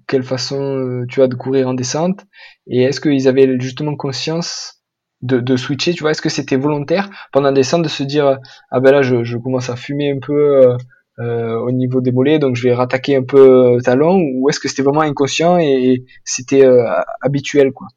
quelle 0.07 0.23
façon 0.23 1.05
tu 1.07 1.21
as 1.21 1.27
de 1.27 1.35
courir 1.35 1.67
en 1.67 1.73
descente? 1.75 2.25
Et 2.67 2.83
est-ce 2.83 2.99
qu'ils 2.99 3.27
avaient 3.27 3.59
justement 3.59 3.95
conscience 3.95 4.81
de, 5.21 5.55
switcher 5.55 5.93
tu 5.93 6.01
vois? 6.01 6.11
Est-ce 6.11 6.23
que 6.23 6.29
c'était 6.29 6.55
volontaire 6.55 7.09
pendant 7.31 7.49
la 7.49 7.53
descente 7.53 7.83
de 7.83 7.87
se 7.87 8.03
dire 8.03 8.39
ah 8.71 8.79
ben 8.79 8.91
là 8.91 9.01
je, 9.03 9.37
commence 9.37 9.69
à 9.69 9.75
fumer 9.75 10.11
un 10.11 10.19
peu 10.19 10.75
euh, 11.21 11.55
au 11.59 11.71
niveau 11.71 12.01
des 12.01 12.11
mollets, 12.11 12.39
donc 12.39 12.55
je 12.55 12.63
vais 12.63 12.73
rattaquer 12.73 13.15
un 13.15 13.23
peu 13.23 13.75
euh, 13.75 13.79
talon, 13.79 14.17
ou 14.35 14.49
est-ce 14.49 14.59
que 14.59 14.67
c'était 14.67 14.81
vraiment 14.81 15.01
inconscient 15.01 15.57
et, 15.59 16.03
c'était 16.23 16.65
euh, 16.65 16.83
habituel 17.21 17.73
quoi? 17.73 17.87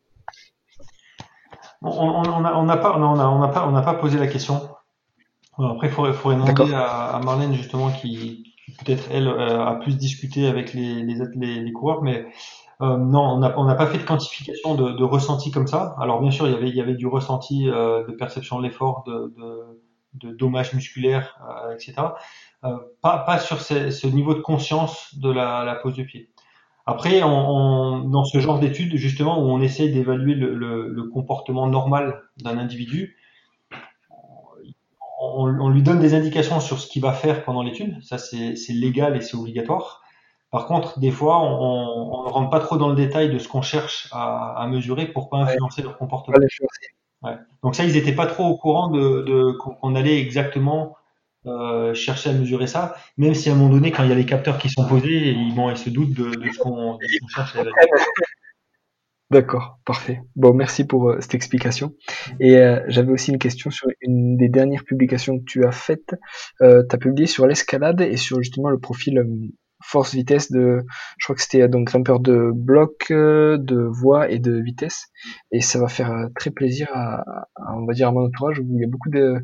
On 1.84 2.64
n'a 2.64 2.76
pas, 2.76 2.96
on 2.96 3.42
a, 3.42 3.48
pas, 3.48 3.66
on 3.66 3.72
n'a 3.72 3.82
pas 3.82 3.94
posé 3.94 4.18
la 4.18 4.26
question. 4.26 4.68
après, 5.58 5.88
il 5.88 5.92
faudrait, 5.92 6.12
faudrait 6.12 6.36
demander 6.36 6.74
à, 6.74 7.20
Marlène 7.24 7.54
justement 7.54 7.90
qui, 7.90 8.54
peut-être 8.78 9.04
elle 9.10 9.28
a 9.28 9.74
plus 9.82 9.96
discuté 9.96 10.46
avec 10.46 10.72
les, 10.72 11.02
les, 11.02 11.60
les, 11.60 11.72
coureurs, 11.72 12.02
mais 12.02 12.26
non, 12.80 13.20
on 13.20 13.38
n'a 13.38 13.54
on 13.58 13.66
pas 13.76 13.86
fait 13.86 13.98
de 13.98 14.04
quantification 14.04 14.74
de, 14.74 14.92
de, 14.92 15.04
ressenti 15.04 15.50
comme 15.50 15.66
ça. 15.66 15.94
Alors 16.00 16.20
bien 16.20 16.30
sûr, 16.30 16.46
il 16.46 16.54
y 16.54 16.56
avait, 16.56 16.68
il 16.68 16.74
y 16.74 16.80
avait 16.80 16.94
du 16.94 17.06
ressenti 17.06 17.66
de 17.66 18.12
perception 18.12 18.58
de 18.58 18.64
l'effort, 18.64 19.04
de, 19.06 19.34
de, 19.36 20.28
de, 20.28 20.34
dommages 20.34 20.72
musculaires, 20.72 21.38
etc. 21.74 21.94
Euh, 22.64 22.78
pas, 23.02 23.18
pas 23.18 23.38
sur 23.38 23.60
ce, 23.60 23.90
ce, 23.90 24.06
niveau 24.06 24.32
de 24.34 24.40
conscience 24.40 25.14
de 25.18 25.30
la, 25.30 25.64
la 25.64 25.74
pose 25.74 25.96
de 25.96 26.02
pied. 26.02 26.30
Après, 26.86 27.22
on, 27.22 27.28
on, 27.28 27.98
dans 28.00 28.24
ce 28.24 28.38
genre 28.38 28.58
d'études, 28.58 28.96
justement, 28.96 29.38
où 29.38 29.48
on 29.50 29.60
essaie 29.60 29.88
d'évaluer 29.88 30.34
le, 30.34 30.54
le, 30.54 30.88
le, 30.88 31.04
comportement 31.04 31.66
normal 31.66 32.22
d'un 32.36 32.58
individu, 32.58 33.16
on, 35.20 35.48
on, 35.58 35.68
lui 35.70 35.82
donne 35.82 35.98
des 35.98 36.14
indications 36.14 36.60
sur 36.60 36.78
ce 36.78 36.86
qu'il 36.86 37.00
va 37.00 37.12
faire 37.12 37.44
pendant 37.44 37.62
l'étude. 37.62 38.02
Ça, 38.02 38.18
c'est 38.18 38.54
légal 38.68 39.16
et 39.16 39.22
c'est 39.22 39.36
obligatoire. 39.36 40.02
Par 40.50 40.66
contre, 40.66 41.00
des 41.00 41.10
fois, 41.10 41.40
on 41.42 42.24
ne 42.26 42.30
rentre 42.30 42.50
pas 42.50 42.60
trop 42.60 42.76
dans 42.76 42.88
le 42.88 42.94
détail 42.94 43.30
de 43.30 43.38
ce 43.38 43.48
qu'on 43.48 43.62
cherche 43.62 44.08
à, 44.12 44.54
à, 44.56 44.66
mesurer 44.68 45.06
pour 45.06 45.30
pas 45.30 45.38
influencer 45.38 45.82
leur 45.82 45.96
comportement. 45.96 46.36
Ouais. 47.22 47.36
Donc 47.62 47.74
ça, 47.74 47.84
ils 47.84 47.94
n'étaient 47.94 48.14
pas 48.14 48.26
trop 48.26 48.44
au 48.44 48.56
courant 48.56 48.88
de, 48.88 49.22
de 49.22 49.52
qu'on 49.52 49.94
allait 49.94 50.20
exactement 50.20 50.94
euh, 51.46 51.92
chercher 51.92 52.30
à 52.30 52.32
mesurer 52.32 52.66
ça, 52.66 52.96
même 53.18 53.34
si 53.34 53.50
à 53.50 53.52
un 53.52 53.56
moment 53.56 53.74
donné, 53.74 53.92
quand 53.92 54.02
il 54.02 54.08
y 54.08 54.12
a 54.12 54.14
les 54.14 54.24
capteurs 54.24 54.56
qui 54.56 54.70
sont 54.70 54.86
posés, 54.86 55.30
ils, 55.30 55.76
se 55.76 55.90
doutent 55.90 56.14
de, 56.14 56.32
ce 56.50 56.58
qu'on 56.58 56.98
cherche 57.28 57.56
à 57.56 57.64
D'accord, 59.30 59.78
parfait. 59.84 60.22
Bon, 60.36 60.54
merci 60.54 60.86
pour 60.86 61.10
euh, 61.10 61.20
cette 61.20 61.34
explication. 61.34 61.94
Et 62.40 62.56
euh, 62.56 62.80
j'avais 62.88 63.12
aussi 63.12 63.30
une 63.30 63.38
question 63.38 63.70
sur 63.70 63.88
une 64.00 64.36
des 64.38 64.48
dernières 64.48 64.84
publications 64.84 65.38
que 65.38 65.44
tu 65.44 65.64
as 65.66 65.72
faites. 65.72 66.14
tu 66.60 66.64
as 66.64 66.98
publié 66.98 67.26
sur 67.26 67.46
l'escalade 67.46 68.00
et 68.00 68.16
sur 68.16 68.38
justement 68.42 68.70
le 68.70 68.78
profil 68.78 69.22
force-vitesse 69.82 70.50
de, 70.50 70.82
je 71.18 71.26
crois 71.26 71.36
que 71.36 71.42
c'était 71.42 71.68
donc 71.68 71.88
grimpeur 71.88 72.20
de 72.20 72.52
bloc, 72.54 73.08
de 73.10 73.86
voie 73.90 74.30
et 74.30 74.38
de 74.38 74.62
vitesse. 74.62 75.08
Et 75.52 75.60
ça 75.60 75.78
va 75.78 75.88
faire 75.88 76.28
très 76.36 76.50
plaisir 76.50 76.88
à, 76.94 77.20
à, 77.56 77.76
on 77.76 77.84
va 77.84 77.92
dire, 77.92 78.08
à 78.08 78.12
mon 78.12 78.26
entourage 78.26 78.60
où 78.60 78.66
il 78.76 78.80
y 78.80 78.84
a 78.84 78.88
beaucoup 78.88 79.10
de, 79.10 79.42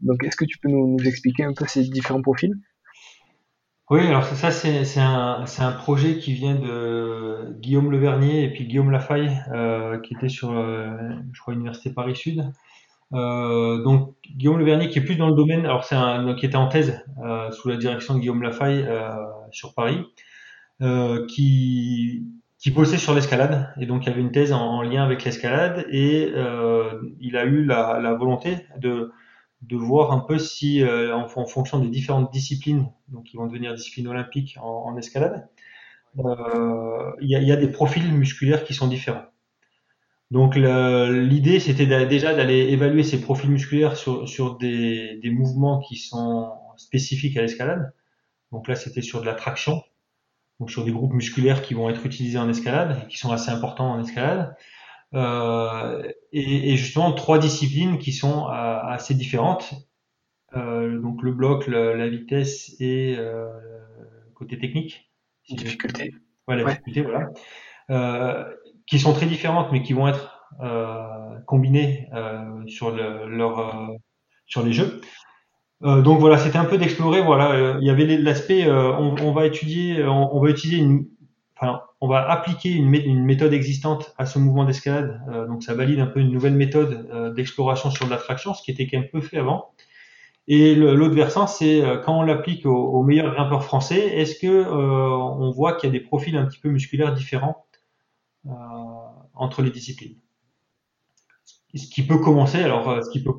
Donc, 0.00 0.24
est-ce 0.24 0.36
que 0.36 0.44
tu 0.44 0.58
peux 0.58 0.68
nous, 0.68 0.96
expliquer 1.04 1.44
un 1.44 1.52
peu 1.52 1.66
ces 1.66 1.82
différents 1.82 2.22
profils? 2.22 2.54
Oui, 3.88 4.00
alors 4.00 4.24
ça, 4.24 4.50
c'est 4.50 4.98
un, 4.98 5.72
projet 5.78 6.18
qui 6.18 6.32
vient 6.32 6.56
de 6.56 7.54
Guillaume 7.60 7.92
Levernier 7.92 8.42
et 8.42 8.52
puis 8.52 8.66
Guillaume 8.66 8.90
Lafaille, 8.90 9.40
euh, 9.52 10.00
qui 10.00 10.14
était 10.14 10.28
sur, 10.28 10.50
euh, 10.50 10.88
je 11.32 11.40
crois, 11.40 11.54
l'Université 11.54 11.90
Paris-Sud. 11.90 12.50
Euh, 13.12 13.84
donc, 13.84 14.16
Guillaume 14.34 14.58
Levernier 14.58 14.88
qui 14.88 14.98
est 14.98 15.02
plus 15.02 15.14
dans 15.14 15.28
le 15.28 15.36
domaine, 15.36 15.64
alors 15.64 15.84
c'est 15.84 15.94
un, 15.94 16.34
qui 16.34 16.46
était 16.46 16.56
en 16.56 16.66
thèse 16.66 17.00
sous 17.52 17.68
la 17.68 17.76
direction 17.76 18.14
de 18.14 18.18
Guillaume 18.18 18.42
Lafaille 18.42 18.84
sur 19.52 19.72
Paris, 19.74 20.00
qui, 21.28 22.26
qui 22.58 22.70
bossait 22.72 22.98
sur 22.98 23.14
l'escalade 23.14 23.72
et 23.80 23.86
donc 23.86 24.04
il 24.04 24.08
y 24.08 24.12
avait 24.12 24.20
une 24.20 24.32
thèse 24.32 24.52
en, 24.52 24.82
lien 24.82 25.04
avec 25.04 25.22
l'escalade 25.22 25.86
et 25.90 26.32
il 27.20 27.36
a 27.36 27.44
eu 27.44 27.64
la 27.64 28.14
volonté 28.14 28.66
de 28.78 29.12
de 29.68 29.76
voir 29.76 30.12
un 30.12 30.20
peu 30.20 30.38
si, 30.38 30.82
euh, 30.82 31.14
en, 31.14 31.46
fonction 31.46 31.78
des 31.78 31.88
différentes 31.88 32.32
disciplines, 32.32 32.88
donc 33.08 33.24
qui 33.24 33.36
vont 33.36 33.46
devenir 33.46 33.74
disciplines 33.74 34.06
olympiques 34.06 34.56
en, 34.62 34.96
escalade, 34.96 35.48
euh, 36.18 37.12
il 37.20 37.28
y, 37.28 37.52
a, 37.52 37.56
des 37.56 37.68
profils 37.68 38.12
musculaires 38.12 38.64
qui 38.64 38.74
sont 38.74 38.86
différents. 38.86 39.24
Donc 40.30 40.56
l'idée, 40.56 41.60
c'était 41.60 42.06
déjà 42.06 42.34
d'aller 42.34 42.72
évaluer 42.72 43.02
ces 43.02 43.20
profils 43.20 43.50
musculaires 43.50 43.96
sur, 43.96 44.56
des, 44.58 45.20
mouvements 45.24 45.80
qui 45.80 45.96
sont 45.96 46.52
spécifiques 46.76 47.36
à 47.36 47.42
l'escalade. 47.42 47.92
Donc 48.52 48.68
là, 48.68 48.76
c'était 48.76 49.02
sur 49.02 49.20
de 49.20 49.26
la 49.26 49.34
traction, 49.34 49.82
donc 50.60 50.70
sur 50.70 50.84
des 50.84 50.92
groupes 50.92 51.12
musculaires 51.12 51.62
qui 51.62 51.74
vont 51.74 51.90
être 51.90 52.06
utilisés 52.06 52.38
en 52.38 52.48
escalade 52.48 53.02
et 53.04 53.08
qui 53.08 53.18
sont 53.18 53.32
assez 53.32 53.50
importants 53.50 53.92
en 53.92 54.00
escalade. 54.00 54.56
Euh, 55.14 56.02
et, 56.32 56.72
et, 56.72 56.76
justement 56.76 57.12
trois 57.12 57.38
disciplines 57.38 57.98
qui 57.98 58.12
sont 58.12 58.48
euh, 58.48 58.50
assez 58.50 59.14
différentes. 59.14 59.74
Euh, 60.56 61.00
donc 61.00 61.22
le 61.22 61.32
bloc, 61.32 61.66
la 61.66 62.08
vitesse 62.08 62.74
et 62.80 63.16
côté 64.34 64.58
technique. 64.58 65.10
difficulté. 65.48 66.14
Ouais, 66.48 66.56
la 66.56 66.64
difficulté, 66.64 67.02
voilà. 67.02 67.30
Euh, 67.90 68.44
qui 68.86 68.98
sont 68.98 69.12
très 69.12 69.26
différentes, 69.26 69.72
mais 69.72 69.82
qui 69.82 69.92
vont 69.92 70.08
être 70.08 70.48
euh, 70.60 71.38
combinées 71.46 72.08
euh, 72.14 72.66
sur 72.66 72.90
le, 72.90 73.28
leur 73.28 73.90
sur 74.46 74.62
les 74.62 74.72
jeux. 74.72 75.00
donc 75.80 76.20
voilà, 76.20 76.38
c'était 76.38 76.58
un 76.58 76.64
peu 76.64 76.78
d'explorer. 76.78 77.20
Voilà, 77.20 77.78
il 77.80 77.86
y 77.86 77.90
avait 77.90 78.16
l'aspect, 78.18 78.70
on, 78.70 79.16
on, 79.20 79.32
va 79.32 79.46
étudier, 79.46 80.04
on, 80.04 80.36
on, 80.36 80.40
va 80.40 80.50
utiliser 80.50 80.80
une, 80.82 81.06
enfin, 81.56 81.82
on 82.00 82.08
va 82.08 82.30
appliquer 82.30 82.70
une, 82.70 82.88
méthode 83.24 83.52
existante 83.52 84.14
à 84.18 84.26
ce 84.26 84.38
mouvement 84.38 84.64
d'escalade. 84.64 85.20
Euh, 85.28 85.46
donc 85.46 85.62
ça 85.62 85.74
valide 85.74 86.00
un 86.00 86.06
peu 86.06 86.20
une 86.20 86.30
nouvelle 86.30 86.54
méthode 86.54 87.08
euh, 87.12 87.32
d'exploration 87.32 87.90
sur 87.90 88.08
l'attraction, 88.08 88.54
ce 88.54 88.62
qui 88.62 88.70
était 88.70 88.86
quand 88.86 88.98
même 88.98 89.08
peu 89.08 89.20
fait 89.20 89.38
avant. 89.38 89.72
Et 90.48 90.76
l'autre 90.76 91.14
versant, 91.14 91.48
c'est 91.48 91.82
euh, 91.82 91.98
quand 91.98 92.20
on 92.20 92.22
l'applique 92.22 92.66
aux, 92.66 93.02
meilleurs 93.02 93.34
grimpeurs 93.34 93.64
français, 93.64 93.98
est-ce 93.98 94.38
que 94.38 94.64
on 94.66 95.50
voit 95.50 95.72
qu'il 95.74 95.88
y 95.88 95.96
a 95.96 95.98
des 95.98 96.04
profils 96.04 96.36
un 96.36 96.46
petit 96.46 96.60
peu 96.60 96.68
musculaires 96.68 97.14
différents 97.14 97.66
entre 99.34 99.62
les 99.62 99.70
disciplines? 99.70 100.16
Ce 101.74 101.88
qui 101.88 102.06
peut 102.06 102.18
commencer, 102.18 102.62
alors 102.62 103.02
ce 103.04 103.10
qui 103.10 103.22
peut 103.24 103.34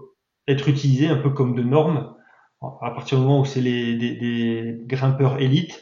être 0.48 0.68
utilisé 0.68 1.08
un 1.08 1.16
peu 1.16 1.30
comme 1.30 1.56
de 1.56 1.64
normes 1.64 2.14
à 2.62 2.92
partir 2.92 3.20
du 3.20 3.24
moment 3.24 3.42
où 3.42 3.46
c'est 3.46 3.62
des, 3.62 4.78
grimpeurs 4.86 5.40
élites 5.40 5.80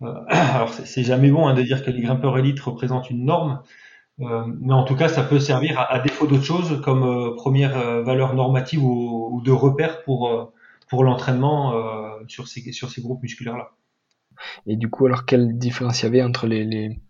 alors 0.28 0.72
c'est 0.72 1.02
jamais 1.02 1.30
bon 1.30 1.46
hein, 1.46 1.54
de 1.54 1.62
dire 1.62 1.84
que 1.84 1.90
les 1.90 2.02
grimpeurs 2.02 2.38
élites 2.38 2.60
représentent 2.60 3.10
une 3.10 3.24
norme, 3.24 3.62
euh, 4.20 4.44
mais 4.60 4.72
en 4.72 4.84
tout 4.84 4.94
cas 4.94 5.08
ça 5.08 5.24
peut 5.24 5.40
servir 5.40 5.78
à, 5.78 5.98
défaut 5.98 6.26
d'autre 6.26 6.44
chose 6.44 6.80
comme 6.82 7.02
euh, 7.02 7.34
première 7.34 8.02
valeur 8.02 8.34
normative 8.34 8.84
ou, 8.84 9.42
de 9.44 9.50
repère 9.50 10.02
pour 10.04 10.52
pour 10.88 11.04
l'entraînement 11.04 11.74
sur 12.28 12.48
ces 12.48 12.72
sur 12.72 12.90
ces 12.90 13.02
groupes 13.02 13.22
musculaires 13.22 13.56
là. 13.56 13.70
Et 14.66 14.76
du 14.76 14.88
coup 14.88 15.06
alors 15.06 15.24
quelle 15.24 15.58
différence 15.58 16.00
il 16.02 16.04
y 16.04 16.08
avait 16.08 16.22
entre 16.22 16.46
les 16.46 16.64
les, 16.64 17.00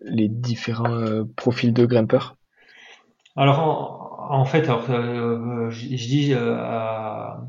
les 0.00 0.28
différents 0.28 1.24
profils 1.36 1.74
de 1.74 1.84
grimpeurs? 1.84 2.36
Alors 3.36 4.28
en, 4.30 4.44
fait 4.44 4.64
alors, 4.64 4.84
je, 4.88 5.70
je, 5.70 5.86
dis 6.08 6.34
à 6.34 7.40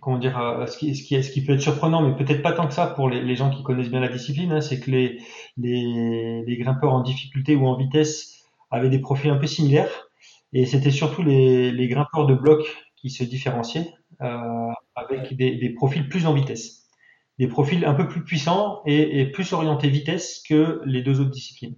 comment 0.00 0.18
dire, 0.18 0.38
euh, 0.38 0.66
ce 0.66 0.78
qui, 0.78 0.94
ce, 0.94 1.02
qui, 1.02 1.22
ce 1.22 1.30
qui 1.30 1.44
peut 1.44 1.54
être 1.54 1.60
surprenant, 1.60 2.02
mais 2.02 2.14
peut-être 2.16 2.42
pas 2.42 2.52
tant 2.52 2.66
que 2.66 2.74
ça 2.74 2.86
pour 2.86 3.08
les, 3.08 3.22
les 3.22 3.36
gens 3.36 3.50
qui 3.50 3.62
connaissent 3.62 3.90
bien 3.90 4.00
la 4.00 4.08
discipline, 4.08 4.52
hein, 4.52 4.60
c'est 4.60 4.80
que 4.80 4.90
les, 4.90 5.18
les, 5.56 6.42
les, 6.46 6.56
grimpeurs 6.56 6.92
en 6.92 7.02
difficulté 7.02 7.56
ou 7.56 7.66
en 7.66 7.76
vitesse 7.76 8.44
avaient 8.70 8.90
des 8.90 9.00
profils 9.00 9.30
un 9.30 9.36
peu 9.36 9.46
similaires, 9.46 10.08
et 10.52 10.66
c'était 10.66 10.90
surtout 10.90 11.22
les, 11.22 11.72
les, 11.72 11.88
grimpeurs 11.88 12.26
de 12.26 12.34
bloc 12.34 12.62
qui 12.96 13.10
se 13.10 13.24
différenciaient, 13.24 13.92
euh, 14.22 14.70
avec 14.94 15.36
des, 15.36 15.56
des, 15.56 15.70
profils 15.70 16.08
plus 16.08 16.26
en 16.26 16.34
vitesse, 16.34 16.88
des 17.38 17.46
profils 17.46 17.84
un 17.84 17.94
peu 17.94 18.08
plus 18.08 18.24
puissants 18.24 18.82
et, 18.86 19.20
et, 19.20 19.26
plus 19.30 19.52
orientés 19.52 19.88
vitesse 19.88 20.42
que 20.48 20.80
les 20.84 21.02
deux 21.02 21.20
autres 21.20 21.30
disciplines. 21.30 21.74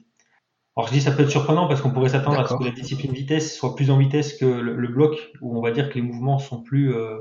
Alors 0.76 0.88
je 0.88 0.94
dis 0.94 1.00
ça 1.00 1.10
peut 1.10 1.24
être 1.24 1.30
surprenant 1.30 1.66
parce 1.66 1.80
qu'on 1.80 1.90
pourrait 1.90 2.10
s'attendre 2.10 2.40
à 2.40 2.46
ce 2.46 2.54
que 2.54 2.64
la 2.64 2.70
discipline 2.70 3.12
vitesse 3.12 3.56
soit 3.56 3.74
plus 3.74 3.90
en 3.90 3.98
vitesse 3.98 4.34
que 4.34 4.46
le, 4.46 4.76
le, 4.76 4.88
bloc, 4.88 5.32
où 5.40 5.58
on 5.58 5.60
va 5.60 5.72
dire 5.72 5.90
que 5.90 5.96
les 5.96 6.02
mouvements 6.02 6.38
sont 6.38 6.62
plus 6.62 6.94
euh, 6.94 7.18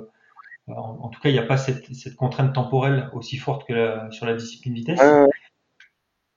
en, 0.76 1.10
tout 1.10 1.20
cas, 1.20 1.30
il 1.30 1.34
n'y 1.34 1.40
a 1.40 1.44
pas 1.44 1.58
cette, 1.58 1.94
cette, 1.94 2.16
contrainte 2.16 2.54
temporelle 2.54 3.10
aussi 3.14 3.38
forte 3.38 3.68
que 3.68 3.98
sur 4.12 4.26
la 4.26 4.34
discipline 4.34 4.74
vitesse. 4.74 5.00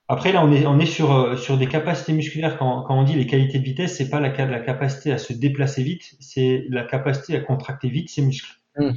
Après, 0.09 0.33
là, 0.33 0.43
on 0.43 0.51
est, 0.51 0.65
on 0.65 0.79
est 0.79 0.85
sur, 0.85 1.13
euh, 1.13 1.37
sur 1.37 1.57
des 1.57 1.67
capacités 1.67 2.13
musculaires. 2.13 2.57
Quand, 2.57 2.83
quand 2.83 2.99
on 2.99 3.03
dit 3.03 3.15
les 3.15 3.25
qualités 3.25 3.57
de 3.57 3.63
vitesse, 3.63 3.97
c'est 3.97 4.09
pas 4.09 4.19
la, 4.19 4.29
la 4.45 4.59
capacité 4.59 5.13
à 5.13 5.17
se 5.17 5.31
déplacer 5.33 5.81
vite, 5.81 6.15
c'est 6.19 6.65
la 6.69 6.83
capacité 6.83 7.35
à 7.35 7.39
contracter 7.39 7.89
vite 7.89 8.09
ses 8.09 8.21
muscles. 8.21 8.59
Mm. 8.77 8.91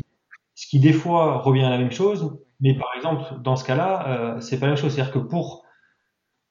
Ce 0.55 0.67
qui, 0.67 0.81
des 0.81 0.93
fois, 0.93 1.39
revient 1.39 1.63
à 1.63 1.71
la 1.71 1.79
même 1.79 1.93
chose. 1.93 2.39
Mais 2.61 2.75
par 2.75 2.89
exemple, 2.97 3.41
dans 3.43 3.57
ce 3.57 3.65
cas-là, 3.65 4.37
euh, 4.37 4.41
c'est 4.41 4.59
pas 4.59 4.67
la 4.67 4.73
même 4.73 4.81
chose. 4.81 4.95
C'est-à-dire 4.95 5.13
que 5.13 5.19
pour 5.19 5.65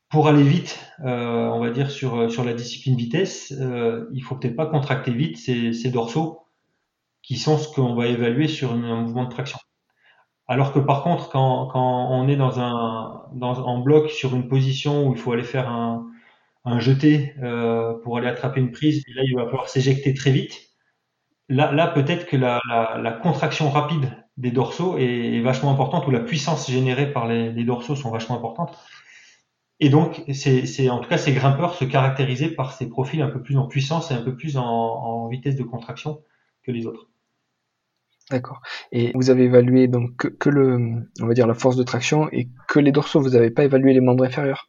pour 0.09 0.27
aller 0.27 0.43
vite, 0.43 0.79
euh, 1.03 1.47
on 1.47 1.59
va 1.59 1.71
dire 1.71 1.89
sur 1.89 2.31
sur 2.31 2.45
la 2.45 2.53
discipline 2.53 2.95
vitesse, 2.95 3.53
euh, 3.59 4.07
il 4.13 4.21
faut 4.21 4.35
peut-être 4.35 4.55
pas 4.55 4.67
contracter 4.67 5.11
vite 5.11 5.37
ces 5.37 5.89
dorsaux 5.89 6.44
qui 7.25 7.37
sont 7.37 7.57
ce 7.57 7.73
qu'on 7.73 7.95
va 7.95 8.07
évaluer 8.07 8.47
sur 8.47 8.71
un 8.73 9.01
mouvement 9.01 9.25
de 9.25 9.29
traction. 9.29 9.57
Alors 10.47 10.71
que 10.73 10.79
par 10.79 11.01
contre, 11.03 11.29
quand, 11.29 11.67
quand 11.67 12.09
on 12.11 12.27
est 12.27 12.35
dans 12.35 12.59
un 12.59 13.23
dans, 13.33 13.57
en 13.65 13.79
bloc 13.79 14.09
sur 14.11 14.35
une 14.35 14.47
position 14.47 15.07
où 15.07 15.13
il 15.13 15.17
faut 15.17 15.31
aller 15.31 15.43
faire 15.43 15.69
un, 15.69 16.07
un 16.65 16.79
jeté 16.79 17.33
euh, 17.41 17.93
pour 18.03 18.17
aller 18.17 18.27
attraper 18.27 18.59
une 18.59 18.71
prise, 18.71 19.03
et 19.07 19.13
là 19.13 19.23
il 19.25 19.35
va 19.35 19.45
falloir 19.45 19.69
s'éjecter 19.69 20.13
très 20.13 20.31
vite. 20.31 20.69
Là, 21.49 21.71
là 21.71 21.87
peut-être 21.87 22.27
que 22.27 22.37
la, 22.37 22.61
la, 22.69 22.99
la, 23.01 23.11
contraction 23.11 23.69
rapide 23.69 24.11
des 24.37 24.51
dorsaux 24.51 24.97
est, 24.99 25.41
vachement 25.41 25.71
importante, 25.71 26.07
ou 26.07 26.11
la 26.11 26.19
puissance 26.19 26.69
générée 26.69 27.11
par 27.11 27.27
les, 27.27 27.51
les 27.51 27.63
dorsaux 27.63 27.95
sont 27.95 28.11
vachement 28.11 28.35
importantes. 28.37 28.77
Et 29.79 29.89
donc, 29.89 30.23
c'est 30.33 30.89
en 30.89 30.99
tout 30.99 31.09
cas 31.09 31.17
ces 31.17 31.33
grimpeurs 31.33 31.75
se 31.75 31.85
caractérisaient 31.85 32.51
par 32.51 32.73
ces 32.73 32.87
profils 32.87 33.21
un 33.21 33.29
peu 33.29 33.41
plus 33.41 33.57
en 33.57 33.67
puissance 33.67 34.11
et 34.11 34.13
un 34.13 34.21
peu 34.21 34.35
plus 34.35 34.57
en, 34.57 34.63
en 34.63 35.27
vitesse 35.27 35.55
de 35.55 35.63
contraction 35.63 36.21
que 36.63 36.71
les 36.71 36.85
autres. 36.87 37.09
D'accord. 38.31 38.61
Et 38.91 39.11
vous 39.13 39.29
avez 39.29 39.43
évalué 39.43 39.87
donc 39.87 40.37
que, 40.39 40.49
le, 40.49 40.77
on 41.21 41.27
va 41.27 41.33
dire 41.33 41.45
la 41.45 41.53
force 41.53 41.75
de 41.75 41.83
traction 41.83 42.27
et 42.31 42.49
que 42.67 42.79
les 42.79 42.91
dorsaux. 42.91 43.21
Vous 43.21 43.29
n'avez 43.29 43.51
pas 43.51 43.63
évalué 43.63 43.93
les 43.93 44.01
membres 44.01 44.23
inférieurs? 44.23 44.67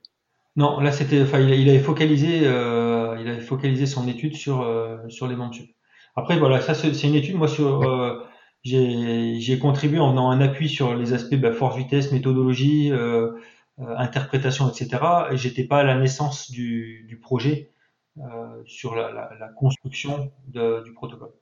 Non, 0.57 0.81
là 0.81 0.93
c'était, 0.93 1.23
enfin, 1.23 1.39
il, 1.41 1.69
avait 1.69 1.79
focalisé, 1.79 2.41
euh, 2.45 3.17
il 3.21 3.29
avait 3.29 3.41
focalisé 3.41 3.87
son 3.87 4.09
étude 4.09 4.37
sur 4.37 4.63
euh, 4.63 4.97
sur 5.09 5.27
les 5.27 5.37
membres 5.37 5.55
sup. 5.55 5.71
Après 6.17 6.39
voilà, 6.39 6.61
ça 6.61 6.75
c'est 6.75 6.91
une 7.03 7.15
étude. 7.15 7.37
Moi 7.37 7.49
sur, 7.49 7.83
euh, 7.83 8.23
j'ai 8.65 9.59
contribué 9.59 9.99
en 10.01 10.11
venant 10.11 10.31
un 10.31 10.41
appui 10.41 10.69
sur 10.69 10.95
les 10.95 11.13
aspects 11.13 11.37
bah, 11.37 11.53
force 11.53 11.77
vitesse, 11.77 12.13
méthodologie, 12.13 12.91
euh, 12.91 13.33
euh, 13.81 13.97
interprétation, 13.97 14.69
etc. 14.69 15.03
Et 15.31 15.37
j'étais 15.37 15.65
pas 15.65 15.79
à 15.81 15.85
la 15.85 15.99
naissance 15.99 16.51
du, 16.51 17.05
du 17.09 17.19
projet 17.19 17.71
euh, 18.19 18.63
sur 18.65 18.95
la, 18.95 19.13
la, 19.13 19.31
la 19.39 19.49
construction 19.49 20.33
de, 20.49 20.83
du 20.85 20.93
protocole. 20.95 21.33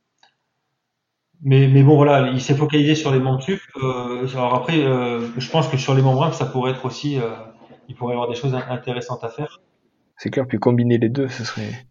Mais, 1.47 1.69
mais 1.69 1.83
bon, 1.83 1.97
voilà, 1.97 2.31
il 2.31 2.41
s'est 2.41 2.55
focalisé 2.55 2.95
sur 2.95 3.13
les 3.13 3.21
membres 3.21 3.43
sup. 3.43 3.61
Euh, 3.77 4.27
alors 4.33 4.55
après, 4.55 4.83
euh, 4.83 5.29
je 5.37 5.51
pense 5.51 5.69
que 5.69 5.77
sur 5.77 5.95
les 5.95 6.01
membres 6.01 6.33
ça 6.33 6.47
pourrait 6.47 6.71
être 6.71 6.87
aussi, 6.87 7.19
euh, 7.19 7.29
il 7.87 7.95
pourrait 7.95 8.15
y 8.15 8.17
avoir 8.17 8.31
des 8.31 8.35
choses 8.35 8.55
intéressantes 8.55 9.23
à 9.23 9.29
faire. 9.29 9.61
C'est 10.17 10.31
clair, 10.31 10.47
puis 10.47 10.59
combiner 10.59 10.97
les 10.97 11.11
deux, 11.11 11.29
ce 11.29 11.45
serait, 11.45 11.87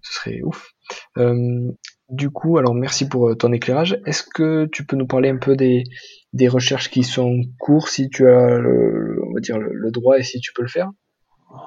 ce 0.00 0.14
serait 0.14 0.40
ouf. 0.42 0.70
Euh, 1.18 1.70
du 2.08 2.30
coup, 2.30 2.56
alors 2.56 2.72
merci 2.72 3.06
pour 3.06 3.36
ton 3.36 3.52
éclairage. 3.52 3.98
Est-ce 4.06 4.22
que 4.22 4.66
tu 4.72 4.86
peux 4.86 4.96
nous 4.96 5.06
parler 5.06 5.28
un 5.28 5.38
peu 5.38 5.54
des, 5.54 5.84
des 6.32 6.48
recherches 6.48 6.88
qui 6.88 7.02
sont 7.02 7.26
en 7.28 7.42
cours, 7.58 7.88
si 7.88 8.08
tu 8.08 8.26
as 8.26 8.56
le, 8.58 9.20
on 9.28 9.34
va 9.34 9.40
dire 9.40 9.58
le, 9.58 9.70
le 9.74 9.90
droit 9.90 10.18
et 10.18 10.22
si 10.22 10.40
tu 10.40 10.52
peux 10.54 10.62
le 10.62 10.68
faire? 10.68 10.88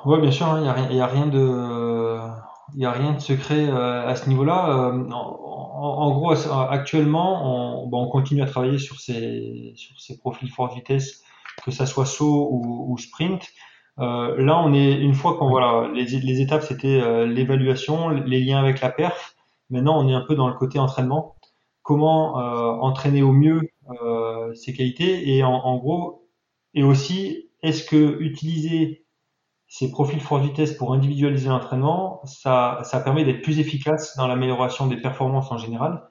Oui, 0.05 0.19
bien 0.21 0.31
sûr, 0.31 0.47
hein, 0.47 0.57
il 0.89 0.95
n'y 0.95 1.01
a, 1.01 1.03
a, 1.03 1.07
rien 1.07 1.27
de 1.27 2.17
il 2.73 2.79
n'y 2.79 2.85
a 2.85 2.91
rien 2.91 3.13
de 3.13 3.19
secret 3.19 3.69
à 3.69 4.15
ce 4.15 4.27
niveau-là. 4.27 4.91
Euh, 5.77 5.79
en, 5.79 6.11
gros, 6.11 6.31
actuellement, 6.31 7.85
on, 7.85 8.07
continue 8.07 8.41
à 8.41 8.47
travailler 8.47 8.79
sur 8.79 8.99
ces, 8.99 9.73
sur 9.75 9.99
ces 9.99 10.17
profils 10.17 10.49
forte 10.49 10.73
vitesse, 10.73 11.23
que 11.63 11.71
ça 11.71 11.85
soit 11.85 12.05
saut 12.05 12.49
ou, 12.51 12.97
sprint. 12.97 13.47
Euh, 13.99 14.35
là, 14.43 14.59
on 14.59 14.73
est 14.73 14.93
une 14.93 15.13
fois 15.13 15.37
qu'on 15.37 15.49
voilà, 15.49 15.89
les, 15.93 16.05
les 16.05 16.41
étapes, 16.41 16.63
c'était 16.63 16.99
euh, 17.01 17.25
l'évaluation, 17.27 18.09
les 18.09 18.39
liens 18.41 18.59
avec 18.59 18.81
la 18.81 18.89
perf. 18.89 19.35
Maintenant, 19.69 20.03
on 20.03 20.07
est 20.07 20.13
un 20.13 20.21
peu 20.21 20.35
dans 20.35 20.47
le 20.47 20.55
côté 20.55 20.79
entraînement. 20.79 21.35
Comment 21.83 22.39
euh, 22.39 22.71
entraîner 22.81 23.21
au 23.21 23.31
mieux 23.31 23.61
ces 24.55 24.73
qualités 24.73 25.35
et 25.35 25.43
en, 25.43 25.53
en 25.53 25.77
gros, 25.77 26.27
et 26.73 26.83
aussi, 26.83 27.49
est-ce 27.63 27.85
que 27.85 28.19
utiliser 28.19 29.05
ces 29.67 29.91
profils 29.91 30.21
force 30.21 30.43
vitesse 30.43 30.73
pour 30.73 30.93
individualiser 30.93 31.49
l'entraînement, 31.49 32.21
ça, 32.23 32.79
ça 32.83 32.99
permet 33.01 33.25
d'être 33.25 33.41
plus 33.41 33.59
efficace 33.59 34.15
dans 34.15 34.27
l'amélioration 34.27 34.87
des 34.87 34.97
performances 34.97 35.51
en 35.51 35.57
général. 35.57 36.09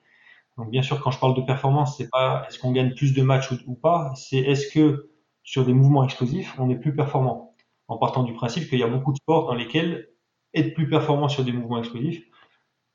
Donc 0.59 0.71
bien 0.71 0.83
sûr, 0.83 1.01
quand 1.01 1.11
je 1.11 1.19
parle 1.19 1.35
de 1.35 1.43
performance, 1.43 1.97
c'est 1.97 2.11
pas 2.11 2.45
est-ce 2.49 2.59
qu'on 2.59 2.73
gagne 2.73 2.95
plus 2.95 3.15
de 3.15 3.23
matchs 3.23 3.51
ou, 3.51 3.57
ou 3.67 3.75
pas, 3.75 4.13
c'est 4.15 4.39
est-ce 4.39 4.73
que 4.73 5.11
sur 5.43 5.65
des 5.65 5.73
mouvements 5.73 6.05
explosifs, 6.05 6.55
on 6.59 6.69
est 6.71 6.77
plus 6.77 6.95
performant. 6.95 7.55
En 7.89 7.99
partant 7.99 8.25
du 8.25 8.35
principe 8.35 8.69
qu'il 8.69 8.79
y 8.79 8.83
a 8.83 8.89
beaucoup 8.89 9.13
de 9.13 9.19
sports 9.19 9.47
dans 9.47 9.55
lesquels 9.55 10.09
être 10.55 10.75
plus 10.75 10.89
performant 10.89 11.29
sur 11.29 11.45
des 11.45 11.53
mouvements 11.53 11.79
explosifs, 11.79 12.25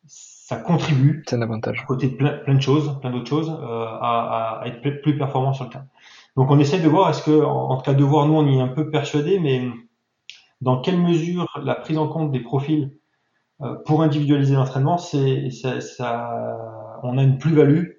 ça 0.06 0.58
contribue. 0.58 1.24
C'est 1.28 1.36
un 1.36 1.42
avantage. 1.42 1.80
À 1.82 1.86
côté 1.86 2.10
de 2.10 2.16
plein, 2.16 2.34
plein 2.40 2.56
de 2.56 2.62
choses, 2.62 3.00
plein 3.00 3.12
d'autres 3.12 3.30
choses, 3.30 3.50
euh, 3.50 3.86
à, 3.86 4.62
à, 4.62 4.68
être 4.68 5.02
plus 5.02 5.18
performant 5.18 5.54
sur 5.54 5.66
le 5.66 5.70
terrain. 5.70 5.88
Donc 6.36 6.52
on 6.52 6.60
essaie 6.60 6.80
de 6.80 6.90
voir, 6.90 7.10
est-ce 7.10 7.24
que, 7.24 7.44
en, 7.44 7.70
en 7.70 7.78
tout 7.78 7.84
cas 7.84 7.94
de 7.94 8.04
voir, 8.04 8.28
nous 8.28 8.34
on 8.34 8.46
y 8.48 8.58
est 8.58 8.62
un 8.62 8.68
peu 8.68 8.90
persuadé, 8.90 9.40
mais 9.40 9.62
dans 10.62 10.82
quelle 10.82 11.00
mesure 11.00 11.48
la 11.64 11.76
prise 11.76 11.98
en 11.98 12.08
compte 12.08 12.32
des 12.32 12.40
profils 12.40 12.92
euh, 13.62 13.76
pour 13.86 14.02
individualiser 14.02 14.56
l'entraînement, 14.56 14.98
c'est 14.98 15.50
ça, 15.52 15.82
ça, 15.82 17.00
on 17.04 17.18
a 17.18 17.24
une 17.24 17.38
plus-value 17.38 17.90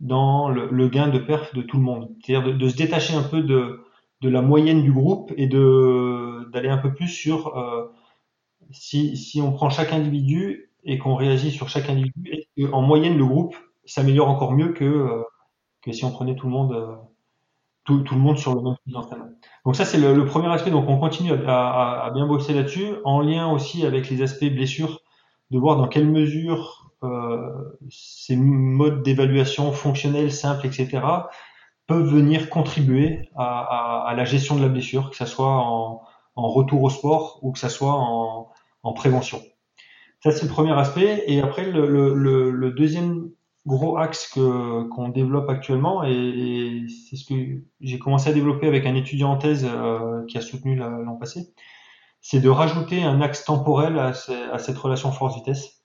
dans 0.00 0.48
le, 0.48 0.68
le, 0.70 0.88
gain 0.88 1.08
de 1.08 1.18
perf 1.18 1.54
de 1.54 1.62
tout 1.62 1.76
le 1.76 1.82
monde. 1.82 2.10
C'est-à-dire 2.22 2.52
de, 2.52 2.56
de, 2.56 2.68
se 2.68 2.76
détacher 2.76 3.14
un 3.14 3.22
peu 3.22 3.42
de, 3.42 3.84
de 4.20 4.28
la 4.28 4.42
moyenne 4.42 4.82
du 4.82 4.92
groupe 4.92 5.32
et 5.36 5.46
de 5.46 6.48
d'aller 6.52 6.68
un 6.68 6.78
peu 6.78 6.94
plus 6.94 7.08
sur 7.08 7.56
euh, 7.56 7.92
si, 8.70 9.16
si 9.16 9.40
on 9.40 9.52
prend 9.52 9.70
chaque 9.70 9.92
individu 9.92 10.70
et 10.84 10.98
qu'on 10.98 11.14
réagit 11.14 11.50
sur 11.50 11.68
chaque 11.68 11.88
individu, 11.88 12.46
en 12.72 12.82
moyenne 12.82 13.18
le 13.18 13.26
groupe 13.26 13.56
s'améliore 13.84 14.28
encore 14.28 14.52
mieux 14.52 14.72
que 14.72 14.84
euh, 14.84 15.22
que 15.82 15.92
si 15.92 16.04
on 16.04 16.10
prenait 16.10 16.36
tout 16.36 16.46
le 16.46 16.52
monde 16.52 16.72
euh, 16.72 16.94
tout, 17.84 18.00
tout, 18.02 18.14
le 18.14 18.20
monde 18.20 18.38
sur 18.38 18.54
le 18.54 18.62
même 18.62 18.76
type 18.84 18.92
d'entraînement. 18.92 19.30
Donc 19.64 19.76
ça, 19.76 19.84
c'est 19.84 19.98
le, 19.98 20.24
premier 20.26 20.48
aspect. 20.48 20.70
Donc 20.70 20.88
on 20.88 20.98
continue 20.98 21.32
à, 21.46 22.10
bien 22.14 22.26
bosser 22.26 22.52
là-dessus, 22.52 22.94
en 23.04 23.20
lien 23.20 23.50
aussi 23.50 23.86
avec 23.86 24.10
les 24.10 24.22
aspects 24.22 24.44
blessures, 24.44 25.00
de 25.50 25.58
voir 25.58 25.76
dans 25.76 25.88
quelle 25.88 26.08
mesure 26.08 26.90
euh, 27.02 27.78
ces 27.90 28.36
modes 28.36 29.02
d'évaluation 29.02 29.72
fonctionnels, 29.72 30.32
simples, 30.32 30.66
etc., 30.66 31.00
peuvent 31.86 32.06
venir 32.06 32.48
contribuer 32.48 33.28
à, 33.36 34.14
la 34.16 34.24
gestion 34.24 34.56
de 34.56 34.62
la 34.62 34.68
blessure, 34.68 35.10
que 35.10 35.16
ce 35.16 35.26
soit 35.26 35.50
en, 35.50 36.02
en, 36.34 36.48
retour 36.48 36.82
au 36.82 36.88
sport 36.88 37.38
ou 37.42 37.52
que 37.52 37.58
ce 37.58 37.68
soit 37.68 37.92
en, 37.92 38.50
en 38.82 38.92
prévention. 38.94 39.42
Ça, 40.22 40.30
c'est 40.30 40.46
le 40.46 40.50
premier 40.50 40.72
aspect. 40.72 41.24
Et 41.26 41.42
après, 41.42 41.70
le, 41.70 41.86
le, 41.86 42.50
le 42.50 42.70
deuxième 42.70 43.28
gros 43.66 43.96
axe 43.96 44.28
que 44.28 44.82
qu'on 44.88 45.08
développe 45.08 45.48
actuellement 45.48 46.04
et, 46.04 46.86
c'est 46.88 47.16
ce 47.16 47.24
que 47.24 47.62
j'ai 47.80 47.98
commencé 47.98 48.30
à 48.30 48.32
développer 48.32 48.66
avec 48.66 48.86
un 48.86 48.94
étudiant 48.94 49.32
en 49.32 49.38
thèse 49.38 49.66
euh, 49.68 50.24
qui 50.26 50.36
a 50.38 50.40
soutenu 50.40 50.76
l'an 50.76 51.16
passé, 51.16 51.54
c'est 52.20 52.40
de 52.40 52.48
rajouter 52.48 53.02
un 53.02 53.20
axe 53.20 53.44
temporel 53.44 53.98
à, 53.98 54.12
cette 54.14 54.78
relation 54.78 55.12
force-vitesse, 55.12 55.84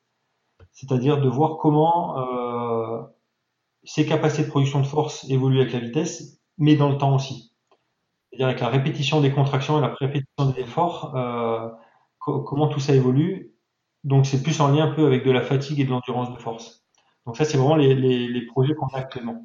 c'est-à-dire 0.72 1.22
de 1.22 1.30
voir 1.30 1.58
comment 1.58 2.18
euh, 2.20 3.02
ces 3.84 4.06
capacités 4.06 4.44
de 4.44 4.50
production 4.50 4.82
de 4.82 4.86
force 4.86 5.30
évoluent 5.30 5.62
avec 5.62 5.74
la 5.74 5.80
vitesse, 5.80 6.40
mais 6.58 6.76
dans 6.76 6.90
le 6.90 6.98
temps 6.98 7.16
aussi. 7.16 7.54
C'est-à-dire 8.30 8.48
avec 8.48 8.60
la 8.60 8.70
répétition 8.70 9.22
des 9.22 9.32
contractions 9.32 9.80
et 9.80 9.82
la 9.82 9.94
répétition 10.00 10.46
des 10.52 10.62
efforts, 10.62 11.16
euh, 11.16 11.70
co 12.20 12.42
comment 12.42 12.68
tout 12.68 12.80
ça 12.80 12.94
évolue. 12.94 13.54
Donc 14.04 14.26
c'est 14.26 14.42
plus 14.44 14.60
en 14.62 14.70
lien 14.70 14.86
un 14.86 14.94
peu 14.94 15.06
avec 15.06 15.26
de 15.26 15.32
la 15.32 15.42
fatigue 15.42 15.80
et 15.80 15.86
de 15.86 15.90
l'endurance 15.90 16.32
de 16.32 16.38
force. 16.38 16.86
Donc 17.26 17.38
ça, 17.38 17.46
c'est 17.46 17.58
vraiment 17.58 17.76
les, 17.76 17.96
les, 17.96 18.28
les 18.28 18.46
projets 18.46 18.74
qu'on 18.76 18.88
a 18.88 18.98
actuellement. 18.98 19.44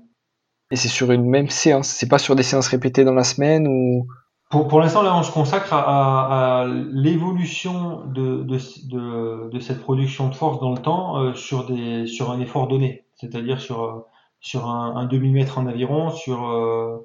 Et 0.70 0.76
c'est 0.76 0.88
sur 0.88 1.10
une 1.12 1.28
même 1.28 1.50
séance, 1.50 1.88
c'est 1.88 2.08
pas 2.08 2.18
sur 2.18 2.34
des 2.34 2.42
séances 2.42 2.68
répétées 2.68 3.04
dans 3.04 3.12
la 3.14 3.24
semaine 3.24 3.68
ou? 3.68 4.06
Pour, 4.50 4.68
pour 4.68 4.80
l'instant, 4.80 5.02
là, 5.02 5.16
on 5.16 5.22
se 5.22 5.32
consacre 5.32 5.72
à, 5.72 5.80
à, 5.80 6.60
à 6.62 6.66
l'évolution 6.66 8.06
de, 8.06 8.42
de, 8.44 8.58
de, 8.88 9.50
de, 9.50 9.60
cette 9.60 9.80
production 9.80 10.28
de 10.28 10.34
force 10.34 10.60
dans 10.60 10.70
le 10.70 10.78
temps 10.78 11.18
euh, 11.18 11.34
sur, 11.34 11.66
des, 11.66 12.06
sur 12.06 12.30
un 12.30 12.40
effort 12.40 12.68
donné, 12.68 13.04
c'est-à-dire 13.14 13.60
sur, 13.60 14.06
sur 14.40 14.68
un, 14.68 14.96
un 14.96 15.06
demi-mètre 15.06 15.58
en 15.58 15.66
aviron, 15.66 16.10
sur, 16.10 16.48
euh, 16.48 16.98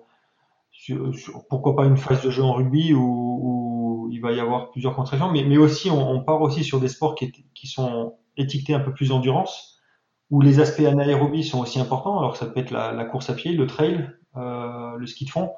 sur, 0.72 1.16
sur, 1.16 1.48
pourquoi 1.50 1.76
pas 1.76 1.86
une 1.86 1.98
phase 1.98 2.22
de 2.24 2.30
jeu 2.30 2.44
en 2.44 2.54
rugby 2.54 2.94
où, 2.94 3.00
où 3.02 4.10
il 4.12 4.22
va 4.22 4.32
y 4.32 4.40
avoir 4.40 4.70
plusieurs 4.72 4.96
contractions, 4.96 5.32
mais, 5.32 5.44
mais 5.44 5.58
aussi 5.58 5.90
on, 5.90 6.12
on 6.12 6.22
part 6.22 6.42
aussi 6.42 6.64
sur 6.64 6.80
des 6.80 6.90
sports 6.90 7.16
qui, 7.16 7.32
qui 7.56 7.68
sont 7.68 8.16
étiquetés 8.38 8.76
un 8.76 8.80
peu 8.80 8.94
plus 8.94 9.12
endurance 9.12 9.79
où 10.30 10.42
les 10.42 10.60
aspects 10.60 10.86
anaérobies 10.86 11.44
sont 11.44 11.60
aussi 11.60 11.80
importants. 11.80 12.20
Alors 12.20 12.38
ça 12.38 12.46
peut 12.46 12.60
être 12.60 12.72
la, 12.72 12.92
la 12.92 13.06
course 13.06 13.30
à 13.30 13.34
pied, 13.34 13.54
le 13.54 13.68
trail, 13.68 14.10
euh, 14.38 14.96
le 14.96 15.08
ski 15.08 15.26
de 15.26 15.30
fond, 15.32 15.54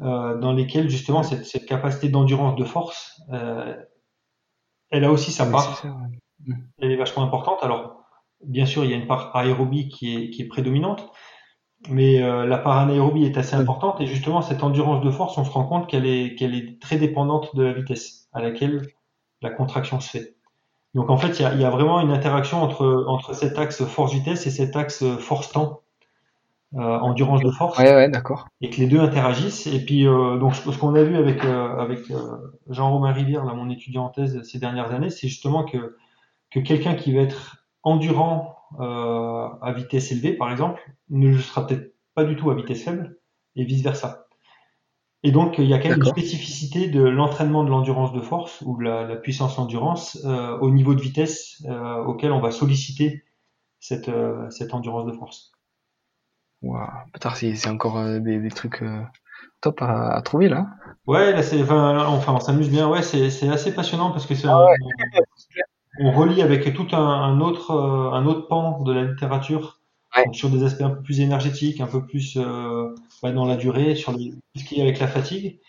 euh, 0.00 0.38
dans 0.38 0.52
lesquels 0.52 0.88
justement 0.88 1.22
cette, 1.22 1.44
cette 1.44 1.66
capacité 1.66 2.08
d'endurance 2.08 2.56
de 2.56 2.64
force, 2.64 3.20
euh, 3.32 3.76
elle 4.90 5.04
a 5.04 5.12
aussi 5.12 5.32
sa 5.32 5.46
part. 5.46 5.82
Elle 6.78 6.92
est 6.92 6.96
vachement 6.96 7.24
importante. 7.24 7.58
Alors 7.62 8.02
bien 8.42 8.64
sûr, 8.64 8.84
il 8.84 8.90
y 8.90 8.94
a 8.94 8.96
une 8.96 9.06
part 9.06 9.36
aérobie 9.36 9.88
qui 9.88 10.14
est, 10.14 10.30
qui 10.30 10.42
est 10.42 10.48
prédominante, 10.48 11.10
mais 11.90 12.20
la 12.20 12.58
part 12.58 12.78
anaérobie 12.78 13.24
est 13.24 13.36
assez 13.36 13.56
importante. 13.56 14.00
Et 14.00 14.06
justement, 14.06 14.40
cette 14.40 14.62
endurance 14.62 15.04
de 15.04 15.10
force, 15.10 15.36
on 15.36 15.44
se 15.44 15.50
rend 15.50 15.64
compte 15.64 15.88
qu'elle 15.88 16.06
est, 16.06 16.36
qu'elle 16.36 16.54
est 16.54 16.80
très 16.80 16.96
dépendante 16.96 17.54
de 17.54 17.64
la 17.64 17.72
vitesse 17.72 18.28
à 18.32 18.40
laquelle 18.40 18.86
la 19.42 19.50
contraction 19.50 20.00
se 20.00 20.10
fait. 20.10 20.37
Donc 20.94 21.10
en 21.10 21.16
fait, 21.16 21.38
il 21.38 21.42
y 21.42 21.44
a, 21.44 21.54
y 21.54 21.64
a, 21.64 21.70
vraiment 21.70 22.00
une 22.00 22.10
interaction 22.10 22.62
entre, 22.62 23.04
entre 23.06 23.34
cet 23.34 23.58
axe 23.58 23.84
force-vitesse 23.84 24.46
et 24.46 24.50
cet 24.50 24.76
axe 24.76 25.04
force-temps. 25.18 25.82
endurance 26.72 27.42
de 27.42 27.50
force. 27.50 27.78
Ouais, 27.78 27.94
ouais, 27.94 28.08
d'accord. 28.08 28.48
Et 28.60 28.70
que 28.70 28.76
les 28.76 28.86
deux 28.86 29.00
interagissent. 29.00 29.66
Et 29.66 29.84
puis, 29.84 30.04
donc, 30.04 30.54
ce, 30.54 30.78
qu'on 30.78 30.94
a 30.94 31.02
vu 31.02 31.16
avec, 31.16 31.44
avec 31.44 32.00
Jean-Romain 32.68 33.12
Rivière, 33.12 33.44
là, 33.44 33.52
mon 33.54 33.70
étudiant 33.70 34.06
en 34.06 34.08
thèse 34.08 34.42
ces 34.42 34.58
dernières 34.58 34.92
années, 34.92 35.10
c'est 35.10 35.28
justement 35.28 35.64
que, 35.64 35.96
que 36.50 36.60
quelqu'un 36.60 36.94
qui 36.94 37.14
va 37.14 37.22
être 37.22 37.66
endurant 37.82 38.56
à 38.78 39.72
vitesse 39.76 40.10
élevée, 40.12 40.32
par 40.32 40.50
exemple, 40.50 40.80
ne 41.10 41.28
le 41.28 41.38
sera 41.38 41.66
peut-être 41.66 41.94
pas 42.14 42.24
du 42.24 42.34
tout 42.34 42.50
à 42.50 42.54
vitesse 42.54 42.82
faible, 42.82 43.16
et 43.54 43.64
vice-versa. 43.64 44.27
Et 45.24 45.32
donc, 45.32 45.58
il 45.58 45.64
y 45.64 45.74
a 45.74 45.78
quand 45.78 45.88
même 45.88 45.98
une 45.98 46.04
spécificité 46.04 46.88
de 46.88 47.02
l'entraînement 47.02 47.64
de 47.64 47.70
l'endurance 47.70 48.12
de 48.12 48.20
force 48.20 48.62
ou 48.64 48.78
la, 48.78 49.04
la 49.04 49.16
puissance 49.16 49.58
endurance 49.58 50.18
euh, 50.24 50.56
au 50.58 50.70
niveau 50.70 50.94
de 50.94 51.00
vitesse 51.00 51.62
euh, 51.68 51.96
auquel 52.04 52.30
on 52.30 52.40
va 52.40 52.52
solliciter 52.52 53.24
cette, 53.80 54.08
euh, 54.08 54.48
cette 54.50 54.74
endurance 54.74 55.06
de 55.06 55.12
force. 55.12 55.52
Putain, 57.12 57.30
c'est 57.34 57.68
encore 57.68 58.04
des, 58.20 58.38
des, 58.38 58.50
trucs 58.50 58.82
top 59.60 59.82
à, 59.82 60.14
à, 60.14 60.22
trouver 60.22 60.48
là. 60.48 60.66
Ouais, 61.06 61.32
là 61.32 61.42
c'est, 61.42 61.62
enfin, 61.62 62.04
enfin, 62.06 62.34
on 62.34 62.40
s'amuse 62.40 62.68
bien. 62.68 62.88
Ouais, 62.88 63.02
c'est 63.02 63.48
assez 63.48 63.74
passionnant 63.74 64.10
parce 64.10 64.26
que 64.26 64.34
c'est 64.34 64.48
ah 64.48 64.64
ouais. 64.64 64.74
on, 66.00 66.08
on, 66.08 66.12
relie 66.12 66.42
avec 66.42 66.74
tout 66.74 66.88
un, 66.92 66.98
un 66.98 67.40
autre 67.40 67.72
un 67.72 68.26
autre 68.26 68.48
pan 68.48 68.82
de 68.82 68.92
la 68.92 69.04
littérature 69.04 69.80
sur 70.32 70.50
des 70.50 70.64
aspects 70.64 70.82
un 70.82 70.90
peu 70.90 71.02
plus 71.02 71.20
énergétiques, 71.20 71.80
un 71.80 71.86
peu 71.86 72.04
plus 72.04 72.36
euh, 73.24 73.32
dans 73.32 73.44
la 73.44 73.56
durée, 73.56 73.94
sur 73.94 74.12
les, 74.12 74.32
ce 74.56 74.64
qui 74.64 74.78
est 74.78 74.82
avec 74.82 74.98
la 74.98 75.08
fatigue. 75.08 75.60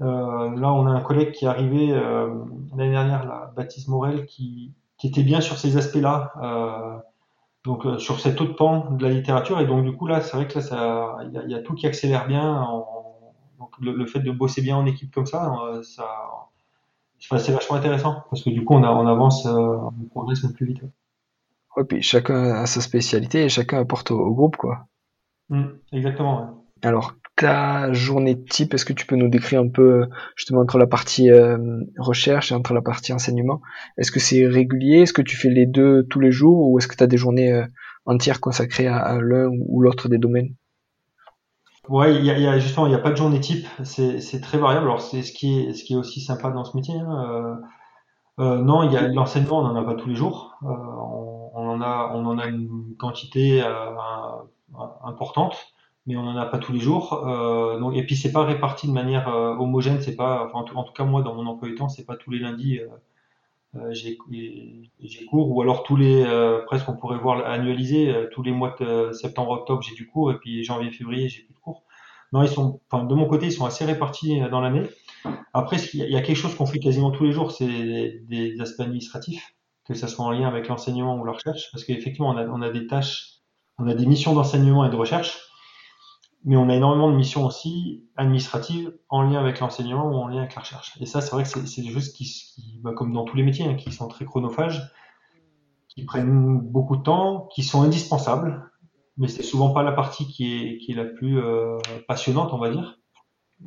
Euh, 0.00 0.56
là, 0.56 0.72
on 0.72 0.86
a 0.86 0.90
un 0.90 1.00
collègue 1.00 1.32
qui 1.32 1.44
est 1.44 1.48
arrivé 1.48 1.92
euh, 1.92 2.34
l'année 2.76 2.90
dernière, 2.90 3.24
là, 3.24 3.52
Baptiste 3.56 3.88
Morel, 3.88 4.26
qui, 4.26 4.72
qui 4.98 5.08
était 5.08 5.22
bien 5.22 5.40
sur 5.40 5.58
ces 5.58 5.76
aspects-là, 5.76 6.32
euh, 6.42 6.98
donc 7.64 7.86
euh, 7.86 7.98
sur 7.98 8.18
cet 8.20 8.40
autre 8.40 8.54
pan 8.54 8.90
de 8.90 9.04
la 9.06 9.12
littérature. 9.12 9.60
Et 9.60 9.66
donc 9.66 9.84
du 9.84 9.92
coup 9.92 10.06
là, 10.06 10.20
c'est 10.20 10.36
vrai 10.36 10.48
que 10.48 10.54
là, 10.54 10.60
ça, 10.60 11.16
il 11.24 11.32
y 11.32 11.38
a, 11.38 11.46
y 11.46 11.54
a, 11.54 11.60
tout 11.60 11.74
qui 11.74 11.86
accélère 11.86 12.26
bien. 12.26 12.62
En, 12.62 12.86
donc 13.58 13.70
le, 13.80 13.92
le, 13.92 14.06
fait 14.06 14.20
de 14.20 14.32
bosser 14.32 14.62
bien 14.62 14.76
en 14.76 14.86
équipe 14.86 15.14
comme 15.14 15.26
ça, 15.26 15.54
euh, 15.66 15.82
ça, 15.82 16.06
c'est 17.20 17.52
vachement 17.52 17.76
intéressant 17.76 18.24
parce 18.30 18.42
que 18.42 18.50
du 18.50 18.64
coup, 18.64 18.74
on, 18.74 18.82
a, 18.82 18.90
on 18.90 19.06
avance, 19.06 19.46
on 19.46 19.92
progresse 20.10 20.44
plus 20.52 20.66
vite. 20.66 20.82
Ouais, 21.76 21.84
puis 21.84 22.02
chacun 22.02 22.54
a 22.54 22.66
sa 22.66 22.80
spécialité 22.80 23.44
et 23.44 23.48
chacun 23.48 23.78
apporte 23.78 24.10
au, 24.10 24.18
au 24.18 24.34
groupe, 24.34 24.56
quoi. 24.56 24.86
Mmh, 25.48 25.64
exactement. 25.92 26.40
Ouais. 26.40 26.61
Alors, 26.82 27.14
ta 27.36 27.92
journée 27.92 28.42
type, 28.42 28.74
est-ce 28.74 28.84
que 28.84 28.92
tu 28.92 29.06
peux 29.06 29.16
nous 29.16 29.28
décrire 29.28 29.60
un 29.60 29.68
peu 29.68 30.06
justement 30.36 30.60
entre 30.60 30.78
la 30.78 30.86
partie 30.86 31.30
euh, 31.30 31.80
recherche 31.98 32.52
et 32.52 32.54
entre 32.54 32.74
la 32.74 32.82
partie 32.82 33.12
enseignement? 33.12 33.60
Est-ce 33.98 34.10
que 34.10 34.20
c'est 34.20 34.46
régulier? 34.46 35.02
Est-ce 35.02 35.12
que 35.12 35.22
tu 35.22 35.36
fais 35.36 35.48
les 35.48 35.66
deux 35.66 36.04
tous 36.10 36.20
les 36.20 36.32
jours 36.32 36.68
ou 36.68 36.78
est-ce 36.78 36.88
que 36.88 36.96
tu 36.96 37.04
as 37.04 37.06
des 37.06 37.16
journées 37.16 37.52
euh, 37.52 37.66
entières 38.04 38.40
consacrées 38.40 38.88
à, 38.88 39.18
l'un 39.20 39.50
ou 39.68 39.80
l'autre 39.80 40.08
des 40.08 40.18
domaines? 40.18 40.54
Ouais, 41.88 42.14
il 42.14 42.24
y 42.24 42.30
a, 42.30 42.58
justement, 42.58 42.86
il 42.86 42.90
n'y 42.90 42.94
a 42.94 43.00
pas 43.00 43.10
de 43.10 43.16
journée 43.16 43.40
type. 43.40 43.66
C'est 43.82 44.40
très 44.40 44.58
variable. 44.58 44.86
Alors, 44.86 45.00
c'est 45.00 45.22
ce 45.22 45.32
qui 45.32 45.58
est 45.60 45.96
aussi 45.96 46.20
sympa 46.20 46.50
dans 46.50 46.64
ce 46.64 46.76
métier. 46.76 46.94
Hein. 46.94 47.60
Euh, 48.38 48.58
non, 48.58 48.84
il 48.84 48.92
y 48.92 48.96
a 48.96 49.08
l'enseignement, 49.08 49.60
on 49.60 49.68
n'en 49.68 49.76
a 49.76 49.84
pas 49.84 49.94
tous 49.94 50.08
les 50.08 50.14
jours. 50.14 50.56
On, 50.62 51.50
en 51.54 52.38
a, 52.38 52.46
une 52.46 52.94
quantité 52.98 53.62
importante, 55.04 55.56
mais 56.06 56.16
on 56.16 56.22
n'en 56.22 56.36
a 56.36 56.46
pas 56.46 56.58
tous 56.58 56.72
les 56.72 56.80
jours. 56.80 57.26
Euh, 57.26 57.92
et 57.92 58.04
puis 58.04 58.16
c'est 58.16 58.32
pas 58.32 58.44
réparti 58.44 58.86
de 58.88 58.92
manière 58.92 59.28
euh, 59.28 59.54
homogène. 59.56 60.00
C'est 60.00 60.16
pas, 60.16 60.50
en, 60.54 60.64
tout, 60.64 60.92
cas 60.92 61.04
moi 61.04 61.22
dans 61.22 61.34
mon 61.34 61.46
emploi 61.46 61.68
du 61.68 61.74
temps, 61.74 61.88
c'est 61.88 62.04
pas 62.04 62.16
tous 62.16 62.30
les 62.30 62.38
lundis 62.38 62.80
j'ai 63.90 64.16
cours, 65.30 65.50
ou 65.50 65.62
alors 65.62 65.82
tous 65.82 65.96
les, 65.96 66.26
presque 66.66 66.86
on 66.90 66.96
pourrait 66.96 67.16
voir 67.16 67.46
annualiser 67.46 68.14
tous 68.30 68.42
les 68.42 68.52
mois 68.52 68.76
de 68.78 69.12
septembre-octobre 69.12 69.80
j'ai 69.82 69.94
du 69.94 70.06
cours, 70.06 70.30
et 70.30 70.36
puis 70.36 70.62
janvier-février 70.62 71.30
j'ai 71.30 71.42
plus 71.42 71.54
de 71.54 71.58
cours. 71.58 71.82
Non, 72.32 72.42
ils 72.42 72.50
sont, 72.50 72.80
enfin, 72.90 73.04
de 73.04 73.14
mon 73.14 73.26
côté, 73.26 73.46
ils 73.46 73.52
sont 73.52 73.64
assez 73.64 73.86
répartis 73.86 74.40
dans 74.50 74.60
l'année. 74.60 74.86
Après, 75.54 75.76
il 75.94 76.00
y 76.00 76.16
a 76.16 76.22
quelque 76.22 76.36
chose 76.36 76.54
qu'on 76.54 76.66
fait 76.66 76.78
quasiment 76.78 77.10
tous 77.10 77.24
les 77.24 77.32
jours, 77.32 77.52
c'est 77.52 77.66
des, 77.66 78.60
aspects 78.60 78.80
administratifs, 78.80 79.54
que 79.86 79.94
ce 79.94 80.06
soit 80.06 80.24
en 80.24 80.30
lien 80.30 80.48
avec 80.48 80.68
l'enseignement 80.68 81.18
ou 81.18 81.24
la 81.24 81.32
recherche, 81.32 81.70
parce 81.72 81.84
qu'effectivement, 81.84 82.30
on 82.30 82.38
on 82.38 82.62
a 82.62 82.70
des 82.70 82.86
tâches, 82.86 83.40
on 83.78 83.86
a 83.86 83.94
des 83.94 84.06
missions 84.06 84.34
d'enseignement 84.34 84.84
et 84.84 84.90
de 84.90 84.96
recherche, 84.96 85.38
mais 86.44 86.56
on 86.56 86.68
a 86.68 86.74
énormément 86.74 87.10
de 87.10 87.16
missions 87.16 87.46
aussi 87.46 88.04
administratives 88.16 88.92
en 89.08 89.22
lien 89.22 89.38
avec 89.38 89.60
l'enseignement 89.60 90.08
ou 90.08 90.14
en 90.14 90.28
lien 90.28 90.38
avec 90.38 90.54
la 90.54 90.62
recherche. 90.62 90.96
Et 91.00 91.06
ça, 91.06 91.20
c'est 91.20 91.30
vrai 91.30 91.44
que 91.44 91.48
c'est 91.48 91.82
des 91.82 91.90
choses 91.90 92.12
qui, 92.12 92.80
bah, 92.82 92.92
comme 92.94 93.12
dans 93.12 93.24
tous 93.24 93.36
les 93.36 93.42
métiers, 93.42 93.64
hein, 93.64 93.74
qui 93.74 93.92
sont 93.92 94.08
très 94.08 94.24
chronophages, 94.24 94.82
qui 95.88 96.04
prennent 96.04 96.58
beaucoup 96.60 96.96
de 96.96 97.02
temps, 97.02 97.48
qui 97.54 97.62
sont 97.62 97.82
indispensables, 97.82 98.70
mais 99.16 99.28
c'est 99.28 99.42
souvent 99.42 99.70
pas 99.70 99.82
la 99.82 99.92
partie 99.92 100.26
qui 100.26 100.54
est, 100.54 100.78
qui 100.78 100.92
est 100.92 100.96
la 100.96 101.04
plus 101.04 101.38
euh, 101.38 101.78
passionnante, 102.08 102.52
on 102.52 102.58
va 102.58 102.70
dire 102.70 102.98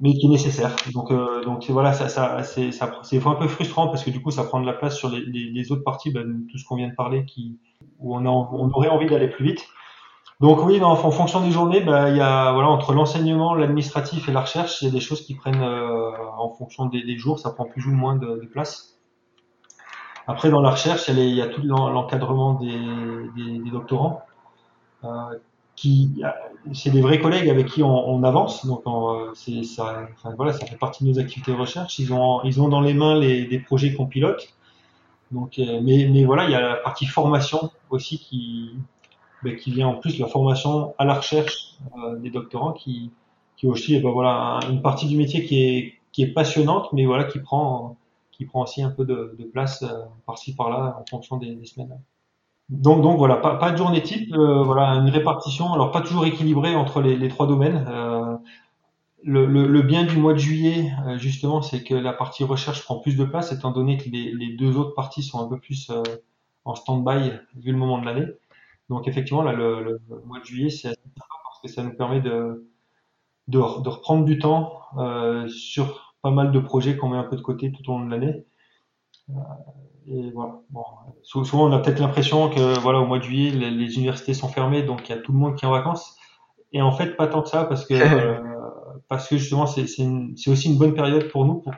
mais 0.02 0.14
qui 0.14 0.26
est 0.26 0.30
nécessaire. 0.30 0.76
Donc, 0.94 1.12
euh, 1.12 1.44
donc 1.44 1.70
voilà, 1.70 1.94
ça, 1.94 2.10
ça, 2.10 2.44
c'est, 2.44 2.72
un 2.82 3.36
peu 3.36 3.48
frustrant 3.48 3.88
parce 3.88 4.04
que 4.04 4.10
du 4.10 4.22
coup, 4.22 4.32
ça 4.32 4.44
prend 4.44 4.60
de 4.60 4.66
la 4.66 4.74
place 4.74 4.98
sur 4.98 5.10
les, 5.10 5.22
les, 5.22 5.52
les 5.52 5.72
autres 5.72 5.84
parties, 5.84 6.12
ben, 6.12 6.46
tout 6.52 6.58
ce 6.58 6.66
qu'on 6.66 6.76
vient 6.76 6.90
de 6.90 6.96
parler, 6.96 7.26
qui, 7.26 7.60
où 8.00 8.16
on, 8.16 8.26
a, 8.26 8.30
on 8.30 8.70
aurait 8.72 8.90
envie 8.90 9.08
d'aller 9.08 9.30
plus 9.30 9.46
vite. 9.46 9.66
Donc 10.42 10.64
oui, 10.66 10.80
non, 10.80 10.88
en 10.88 11.12
fonction 11.12 11.40
des 11.42 11.52
journées, 11.52 11.80
ben, 11.80 12.10
il 12.10 12.18
y 12.18 12.22
a 12.22 12.52
voilà 12.52 12.68
entre 12.68 12.94
l'enseignement, 12.94 13.56
l'administratif 13.56 14.28
et 14.28 14.34
la 14.34 14.42
recherche, 14.42 14.82
il 14.82 14.86
y 14.86 14.88
a 14.90 14.92
des 14.92 15.00
choses 15.00 15.22
qui 15.26 15.34
prennent 15.34 15.62
euh, 15.62 16.12
en 16.38 16.50
fonction 16.50 16.88
des, 16.88 17.18
jours, 17.18 17.40
ça 17.40 17.52
prend 17.52 17.66
plus 17.66 17.88
ou 17.88 17.92
moins 17.92 18.16
de, 18.18 18.46
place. 18.52 19.00
Après, 20.28 20.50
dans 20.50 20.62
la 20.62 20.72
recherche, 20.72 21.08
il 21.08 21.20
y 21.20 21.42
a, 21.42 21.48
tout 21.48 21.62
l'encadrement 21.62 22.56
des, 22.56 23.70
doctorants. 23.72 24.24
Euh, 25.04 25.10
qui 25.76 26.24
c'est 26.74 26.90
des 26.90 27.02
vrais 27.02 27.20
collègues 27.20 27.50
avec 27.50 27.68
qui 27.68 27.84
on, 27.84 28.24
avance 28.24 28.66
donc 28.66 28.84
c'est 29.36 29.64
ça 29.64 30.08
voilà 30.38 30.54
ça 30.54 30.66
fait 30.66 30.78
partie 30.78 31.04
de 31.04 31.10
nos 31.10 31.20
activités 31.20 31.52
de 31.52 31.58
recherche 31.58 32.00
ils 32.00 32.14
ont 32.14 32.42
ils 32.44 32.62
ont 32.62 32.70
dans 32.70 32.80
les 32.80 32.94
mains 32.94 33.20
les 33.20 33.46
des 33.46 33.60
projets 33.60 33.94
qu'on 33.94 34.06
pilote 34.06 34.48
donc 35.32 35.60
euh, 35.60 35.82
mais 35.84 36.08
mais 36.10 36.24
voilà 36.24 36.46
il 36.46 36.52
y 36.52 36.56
a 36.56 36.62
la 36.62 36.76
partie 36.76 37.06
formation 37.06 37.72
aussi 37.90 38.20
qui 38.20 38.72
ben, 39.46 39.56
qui 39.56 39.72
vient 39.72 39.88
en 39.88 39.96
plus 39.96 40.18
la 40.18 40.28
formation 40.28 40.96
à 40.98 41.06
la 41.06 41.14
recherche 41.14 41.78
euh, 41.98 42.18
des 42.18 42.32
doctorants 42.32 42.74
qui 42.74 43.12
qui 43.56 43.68
aussi 43.68 44.00
ben, 44.00 44.10
voilà 44.10 44.60
une 44.70 44.82
partie 44.82 45.08
du 45.08 45.16
métier 45.16 45.46
qui 45.46 46.24
est 46.24 46.28
passionnante 46.34 46.92
mais 46.94 47.06
qui 47.32 47.40
prend 47.40 48.64
aussi 48.64 48.82
un 48.82 48.90
peu 48.90 49.06
de, 49.06 49.36
de 49.38 49.44
place 49.46 49.84
euh, 49.84 50.06
par-ci 50.26 50.56
par-là 50.56 50.98
en 51.00 51.06
fonction 51.08 51.38
des, 51.38 51.64
semaines 51.66 52.00
donc, 52.68 53.20
voilà, 53.20 53.36
pas, 53.36 53.72
de 53.72 53.78
journée 53.78 54.02
type, 54.02 54.34
euh, 54.34 54.64
voilà, 54.64 54.94
une 54.94 55.10
répartition, 55.10 55.72
alors 55.72 55.92
pas 55.92 56.02
toujours 56.02 56.26
équilibrée 56.26 56.76
entre 56.76 57.00
les, 57.00 57.30
trois 57.30 57.46
domaines. 57.46 57.86
Le, 59.24 59.82
bien 59.84 60.04
du 60.04 60.18
mois 60.18 60.34
de 60.34 60.40
juillet, 60.40 60.92
justement, 61.18 61.62
c'est 61.62 61.84
que 61.84 61.94
la 61.94 62.12
partie 62.12 62.44
recherche 62.44 62.84
prend 62.84 62.98
plus 62.98 63.16
de 63.16 63.24
place, 63.24 63.52
étant 63.52 63.70
donné 63.70 63.98
que 63.98 64.10
les, 64.10 64.32
les 64.32 64.56
deux 64.56 64.78
autres 64.78 64.96
parties 64.96 65.22
sont 65.22 65.40
un 65.46 65.48
peu 65.48 65.60
plus 65.60 65.92
en 66.66 66.74
stand-by 66.74 67.34
vu 67.56 67.72
le 67.72 67.78
moment 67.78 68.00
de 68.00 68.06
l'année. 68.06 68.26
Donc 68.90 69.08
effectivement, 69.08 69.42
là, 69.42 69.54
le, 69.54 69.84
le, 69.84 70.22
mois 70.26 70.40
de 70.40 70.46
juillet, 70.46 70.70
c'est 70.70 70.90
assez 70.90 71.02
sympa 71.02 71.26
parce 71.44 71.62
que 71.62 71.68
ça 71.68 71.84
nous 71.84 71.96
permet 71.96 72.22
de, 72.22 72.70
de, 73.48 73.58
de 73.58 73.90
reprendre 73.90 74.26
du 74.26 74.38
temps 74.38 74.82
euh, 74.98 75.48
sur 75.48 76.16
pas 76.22 76.32
mal 76.32 76.52
de 76.52 76.60
projets 76.60 76.96
qu'on 76.98 77.10
met 77.10 77.18
un 77.18 77.24
peu 77.24 77.36
de 77.36 77.42
côté 77.42 77.72
tout 77.72 77.90
au 77.90 77.98
long 77.98 78.06
de 78.06 78.12
l'année. 78.12 78.46
Et 80.08 80.32
voilà. 80.32 80.62
Bon, 80.70 80.84
souvent, 81.24 81.68
on 81.68 81.72
a 81.72 81.80
peut-être 81.80 82.00
l'impression 82.00 82.50
que 82.50 82.80
voilà, 82.80 83.00
au 83.00 83.08
mois 83.08 83.18
de 83.18 83.24
juillet, 83.24 83.52
les, 83.52 83.72
les, 83.72 83.96
universités 83.96 84.36
sont 84.36 84.48
fermées, 84.48 84.84
donc 84.84 85.10
il 85.10 85.16
y 85.16 85.18
a 85.18 85.22
tout 85.22 85.32
le 85.32 85.40
monde 85.40 85.56
qui 85.56 85.66
est 85.66 85.68
en 85.68 85.72
vacances. 85.72 86.16
Et 86.72 86.82
en 86.82 86.92
fait, 86.92 87.16
pas 87.16 87.28
tant 87.28 87.42
que 87.42 87.50
ça, 87.50 87.66
parce 87.66 87.86
que 87.86 87.94
euh, 87.96 88.40
parce 89.08 89.28
que 89.28 89.38
justement, 89.38 89.66
c'est 89.66 89.88
c'est 89.88 90.50
aussi 90.50 90.70
une 90.70 90.78
bonne 90.78 90.94
période 90.94 91.30
pour 91.30 91.46
nous 91.46 91.56
pour 91.56 91.74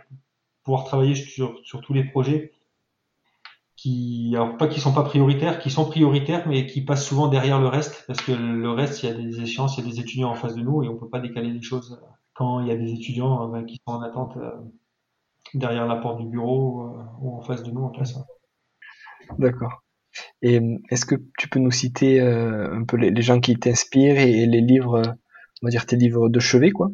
pouvoir 0.63 0.83
travailler 0.83 1.15
sur, 1.15 1.57
sur 1.63 1.79
tous 1.81 1.93
les 1.93 2.03
projets 2.03 2.51
qui, 3.77 4.33
alors 4.35 4.57
pas 4.57 4.67
qui 4.67 4.81
sont 4.81 4.93
pas 4.93 5.03
prioritaires, 5.03 5.59
qui 5.59 5.69
sont 5.69 5.85
prioritaires, 5.85 6.47
mais 6.47 6.65
qui 6.65 6.81
passent 6.81 7.05
souvent 7.05 7.27
derrière 7.27 7.61
le 7.61 7.67
reste, 7.67 8.03
parce 8.07 8.19
que 8.21 8.31
le 8.31 8.71
reste, 8.71 9.03
il 9.03 9.05
y 9.05 9.09
a 9.09 9.13
des 9.13 9.41
échéances, 9.41 9.77
il 9.77 9.85
y 9.85 9.87
a 9.87 9.91
des 9.91 9.99
étudiants 9.99 10.31
en 10.31 10.35
face 10.35 10.55
de 10.55 10.61
nous, 10.61 10.83
et 10.83 10.89
on 10.89 10.97
peut 10.97 11.09
pas 11.09 11.19
décaler 11.19 11.51
les 11.51 11.61
choses 11.61 12.01
quand 12.33 12.59
il 12.59 12.67
y 12.67 12.71
a 12.71 12.75
des 12.75 12.91
étudiants 12.91 13.53
euh, 13.53 13.63
qui 13.63 13.75
sont 13.87 13.93
en 13.93 14.01
attente. 14.01 14.35
Euh, 14.37 14.51
derrière 15.53 15.87
la 15.87 15.95
porte 15.95 16.19
du 16.19 16.27
bureau 16.27 16.81
euh, 16.81 17.03
ou 17.21 17.37
en 17.37 17.41
face 17.41 17.63
de 17.63 17.71
nous 17.71 17.81
en 17.81 17.89
classe. 17.89 18.19
D'accord. 19.39 19.81
Et 20.41 20.59
est-ce 20.89 21.05
que 21.05 21.15
tu 21.37 21.47
peux 21.47 21.59
nous 21.59 21.71
citer 21.71 22.19
un 22.19 22.83
peu 22.83 22.97
les, 22.97 23.21
gens 23.21 23.39
qui 23.39 23.55
t'inspirent 23.55 24.19
et, 24.19 24.45
les 24.45 24.59
livres, 24.59 25.15
on 25.61 25.67
va 25.67 25.69
dire 25.69 25.85
tes 25.85 25.95
livres 25.95 26.27
de 26.27 26.39
chevet, 26.39 26.71
quoi? 26.71 26.89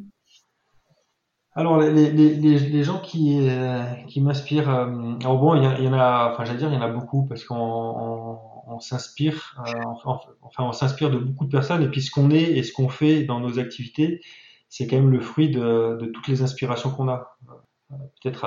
Alors 1.55 1.79
les, 1.79 1.91
les, 1.91 2.33
les, 2.35 2.59
les 2.59 2.83
gens 2.83 2.99
qui, 2.99 3.47
euh, 3.47 3.83
qui 4.07 4.21
m'inspirent, 4.21 4.69
euh, 4.69 5.13
alors 5.21 5.37
bon, 5.37 5.55
il 5.55 5.61
y, 5.61 5.83
y, 5.83 5.87
en 5.87 5.93
a, 5.93 6.31
enfin 6.31 6.45
j'allais 6.45 6.57
dire, 6.57 6.69
il 6.69 6.73
y 6.73 6.77
en 6.77 6.81
a 6.81 6.87
beaucoup 6.87 7.27
parce 7.27 7.43
qu'on 7.45 7.55
on, 7.55 8.39
on 8.67 8.79
s'inspire, 8.79 9.55
enfin 9.93 10.63
on 10.63 10.71
s'inspire 10.71 11.11
de 11.11 11.17
beaucoup 11.17 11.45
de 11.45 11.51
personnes 11.51 11.83
et 11.83 11.89
puis 11.89 12.01
ce 12.01 12.09
qu'on 12.09 12.31
est 12.31 12.41
et 12.41 12.63
ce 12.63 12.73
qu'on 12.73 12.89
fait 12.89 13.23
dans 13.23 13.39
nos 13.39 13.59
activités, 13.59 14.21
c'est 14.67 14.87
quand 14.87 14.95
même 14.95 15.11
le 15.11 15.19
fruit 15.19 15.51
de, 15.51 15.97
de 16.01 16.05
toutes 16.07 16.27
les 16.27 16.41
inspirations 16.41 16.89
qu'on 16.89 17.07
a. 17.07 17.37
Peut-être 18.23 18.45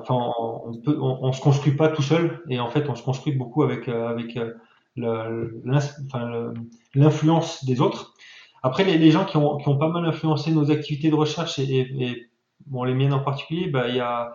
enfin 0.00 0.32
on, 0.38 0.80
peut 0.82 0.96
on, 0.98 1.30
se 1.32 1.42
construit 1.42 1.72
pas 1.72 1.88
tout 1.90 2.00
seul 2.00 2.42
et 2.48 2.58
en 2.60 2.70
fait 2.70 2.88
on 2.88 2.94
se 2.94 3.02
construit 3.02 3.34
beaucoup 3.34 3.62
avec 3.62 3.88
euh, 3.88 4.08
avec 4.08 4.38
euh, 4.38 4.54
l'influence 6.94 7.64
des 7.66 7.82
autres. 7.82 8.14
Après, 8.62 8.84
les, 8.84 8.96
les 8.98 9.10
gens 9.10 9.24
qui 9.24 9.36
ont, 9.36 9.58
qui 9.58 9.68
ont, 9.68 9.76
pas 9.76 9.88
mal 9.88 10.06
influencé 10.06 10.50
nos 10.50 10.70
activités 10.70 11.10
de 11.10 11.14
recherche 11.14 11.58
et, 11.58 11.80
et, 11.80 12.30
bon, 12.66 12.84
les 12.84 12.94
miennes 12.94 13.12
en 13.12 13.20
particulier, 13.20 13.68
bah, 13.68 13.88
il 13.88 13.96
y 13.96 14.00
a, 14.00 14.34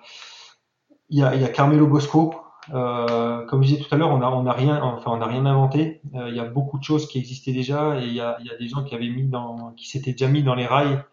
y 1.09 1.21
a, 1.23 1.35
y 1.35 1.43
a 1.43 1.47
Carmelo 1.49 1.87
Bosco. 1.87 2.35
Euh, 2.73 3.45
comme 3.47 3.63
je 3.63 3.69
disais 3.69 3.81
tout 3.81 3.93
à 3.93 3.97
l'heure, 3.97 4.11
on 4.11 4.21
a, 4.21 4.29
on 4.29 4.45
a 4.45 4.53
rien, 4.53 4.81
enfin, 4.83 5.11
on 5.11 5.17
n'a 5.17 5.25
rien 5.25 5.45
inventé. 5.45 6.01
Euh, 6.15 6.29
il 6.29 6.35
y 6.35 6.39
a 6.39 6.45
beaucoup 6.45 6.77
de 6.77 6.83
choses 6.83 7.07
qui 7.07 7.17
existaient 7.17 7.53
déjà 7.53 7.99
et 7.99 8.05
il 8.05 8.13
y 8.13 8.21
a, 8.21 8.37
y 8.41 8.51
a 8.51 8.57
des 8.57 8.67
gens 8.67 8.83
qui 8.83 8.93
avaient 8.93 9.09
mis 9.09 9.27
dans, 9.27 9.71
qui 9.71 9.87
s'étaient 9.89 10.11
déjà 10.11 10.27
mis 10.27 10.43
dans 10.43 10.53
les 10.53 10.67
rails, 10.67 11.03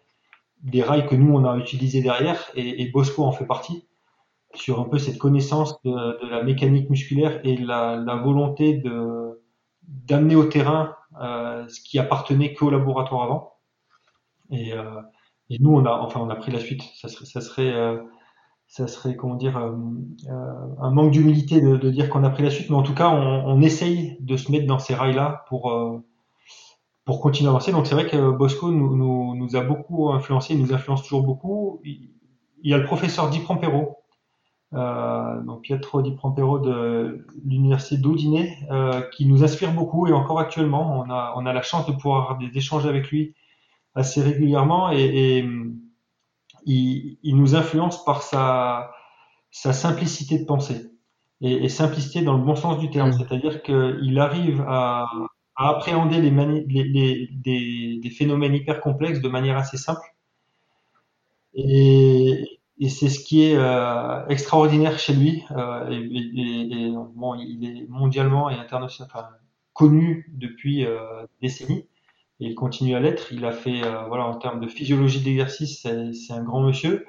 des 0.61 0.83
rails 0.83 1.07
que 1.07 1.15
nous 1.15 1.33
on 1.33 1.45
a 1.45 1.57
utilisés 1.57 2.01
derrière 2.01 2.39
et, 2.55 2.83
et 2.83 2.91
Bosco 2.91 3.23
en 3.23 3.31
fait 3.31 3.45
partie 3.45 3.87
sur 4.53 4.79
un 4.79 4.83
peu 4.83 4.99
cette 4.99 5.17
connaissance 5.17 5.81
de, 5.83 5.91
de 6.23 6.29
la 6.29 6.43
mécanique 6.43 6.89
musculaire 6.89 7.39
et 7.43 7.57
la, 7.57 7.95
la 7.95 8.15
volonté 8.15 8.75
de 8.75 9.41
d'amener 9.83 10.35
au 10.35 10.45
terrain 10.45 10.95
euh, 11.19 11.67
ce 11.67 11.81
qui 11.81 11.97
appartenait 11.97 12.53
qu'au 12.53 12.69
laboratoire 12.69 13.23
avant. 13.23 13.53
Et, 14.51 14.73
euh, 14.73 15.01
et, 15.49 15.57
nous, 15.59 15.71
on 15.75 15.85
a, 15.85 15.91
enfin, 15.91 16.19
on 16.21 16.29
a 16.29 16.35
pris 16.35 16.51
la 16.51 16.59
suite. 16.59 16.83
Ça 16.95 17.07
serait, 17.07 17.25
ça 17.25 17.41
serait, 17.41 17.73
euh, 17.73 17.97
ça 18.67 18.87
serait 18.87 19.15
comment 19.15 19.35
dire, 19.35 19.57
euh, 19.57 19.71
euh, 20.29 20.81
un 20.81 20.91
manque 20.91 21.11
d'humilité 21.11 21.61
de, 21.61 21.77
de, 21.77 21.89
dire 21.89 22.09
qu'on 22.09 22.23
a 22.23 22.29
pris 22.29 22.43
la 22.43 22.51
suite, 22.51 22.69
mais 22.69 22.75
en 22.75 22.83
tout 22.83 22.95
cas, 22.95 23.09
on, 23.09 23.45
on 23.47 23.61
essaye 23.61 24.17
de 24.19 24.37
se 24.37 24.51
mettre 24.51 24.67
dans 24.67 24.79
ces 24.79 24.95
rails-là 24.95 25.45
pour 25.49 25.71
pour 27.09 27.21
continuer 27.21 27.47
à 27.47 27.49
avancer. 27.49 27.71
Donc 27.71 27.87
c'est 27.87 27.95
vrai 27.95 28.05
que 28.05 28.29
Bosco 28.29 28.69
nous, 28.69 28.95
nous, 28.95 29.33
nous, 29.33 29.55
a 29.55 29.61
beaucoup 29.61 30.11
influencé, 30.11 30.53
il 30.53 30.59
nous 30.59 30.73
influence 30.73 31.01
toujours 31.01 31.23
beaucoup. 31.23 31.81
Il 31.83 32.11
y 32.61 32.71
a 32.71 32.77
le 32.77 32.83
professeur 32.83 33.31
Di 33.31 33.39
Prompero, 33.39 33.97
euh, 34.75 35.41
donc 35.41 35.61
Pietro 35.61 36.03
Di 36.03 36.11
Prompero 36.11 36.59
de 36.59 37.25
l'université 37.43 37.97
d'Udine, 37.97 38.45
euh, 38.69 39.01
qui 39.09 39.25
nous 39.25 39.43
inspire 39.43 39.73
beaucoup 39.73 40.05
et 40.05 40.13
encore 40.13 40.39
actuellement, 40.39 40.99
on 40.99 41.09
a, 41.09 41.33
on 41.35 41.47
a 41.47 41.53
la 41.53 41.63
chance 41.63 41.87
de 41.87 41.93
pouvoir 41.93 42.21
avoir 42.21 42.37
des 42.37 42.55
échanges 42.55 42.85
avec 42.85 43.09
lui 43.09 43.33
assez 43.95 44.21
régulièrement 44.21 44.91
et, 44.91 45.01
et 45.01 45.45
il, 46.65 47.17
il, 47.23 47.35
nous 47.35 47.55
influence 47.55 48.03
par 48.05 48.21
sa, 48.21 48.91
sa 49.51 49.73
simplicité 49.73 50.39
de 50.39 50.45
pensée 50.45 50.91
et, 51.41 51.65
et, 51.65 51.69
simplicité 51.69 52.21
dans 52.21 52.37
le 52.37 52.43
bon 52.43 52.55
sens 52.55 52.79
du 52.79 52.89
terme, 52.89 53.09
mmh. 53.09 53.13
c'est-à-dire 53.13 53.61
qu'il 53.63 54.19
arrive 54.19 54.61
à, 54.67 55.05
à, 55.55 55.69
appréhender 55.69 56.21
les, 56.21 56.31
les, 56.31 56.83
les 56.83 57.29
des, 57.31 57.99
des, 58.01 58.09
phénomènes 58.09 58.53
hyper 58.53 58.81
complexes 58.81 59.21
de 59.21 59.29
manière 59.29 59.57
assez 59.57 59.77
simple. 59.77 60.05
Et, 61.53 62.59
et 62.79 62.89
c'est 62.89 63.09
ce 63.09 63.23
qui 63.23 63.43
est 63.43 63.55
euh, 63.57 64.25
extraordinaire 64.27 64.99
chez 64.99 65.13
lui. 65.13 65.43
Euh, 65.51 65.89
et, 65.89 65.97
et, 65.97 66.87
et, 66.87 66.91
bon, 67.15 67.35
il 67.35 67.65
est 67.65 67.87
mondialement 67.89 68.49
et 68.49 68.55
internationalement 68.55 69.19
enfin, 69.19 69.29
connu 69.73 70.31
depuis 70.33 70.85
euh, 70.85 71.23
des 71.41 71.47
décennies. 71.47 71.88
Et 72.39 72.47
il 72.47 72.55
continue 72.55 72.95
à 72.95 72.99
l'être. 72.99 73.31
Il 73.31 73.45
a 73.45 73.51
fait, 73.51 73.83
euh, 73.83 74.03
voilà, 74.07 74.25
en 74.25 74.35
termes 74.35 74.59
de 74.59 74.67
physiologie 74.67 75.21
d'exercice, 75.21 75.81
c'est 75.81 76.33
un 76.33 76.43
grand 76.43 76.61
monsieur. 76.61 77.05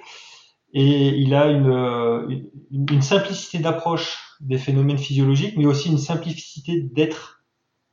Et 0.72 1.08
il 1.08 1.34
a 1.34 1.48
une, 1.48 2.50
une, 2.70 2.86
une 2.90 3.02
simplicité 3.02 3.58
d'approche 3.58 4.18
des 4.40 4.58
phénomènes 4.58 4.98
physiologiques, 4.98 5.56
mais 5.56 5.66
aussi 5.66 5.90
une 5.90 5.98
simplicité 5.98 6.80
d'être 6.80 7.40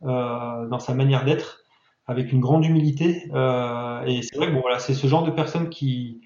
euh, 0.04 0.68
dans 0.68 0.78
sa 0.78 0.94
manière 0.94 1.26
d'être, 1.26 1.62
avec 2.06 2.32
une 2.32 2.40
grande 2.40 2.64
humilité. 2.64 3.30
Euh, 3.34 4.06
et 4.06 4.22
c'est 4.22 4.38
vrai 4.38 4.48
que 4.48 4.54
bon, 4.54 4.62
voilà, 4.62 4.78
c'est 4.78 4.94
ce 4.94 5.08
genre 5.08 5.24
de 5.24 5.32
personne 5.32 5.70
qui, 5.70 6.22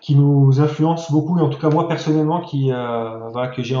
qui 0.00 0.14
nous 0.16 0.60
influence 0.60 1.12
beaucoup, 1.12 1.38
et 1.38 1.42
en 1.42 1.50
tout 1.50 1.58
cas 1.58 1.68
moi 1.68 1.88
personnellement, 1.88 2.40
qui 2.40 2.72
euh, 2.72 3.28
voilà, 3.28 3.48
que 3.48 3.62
j'ai 3.62 3.76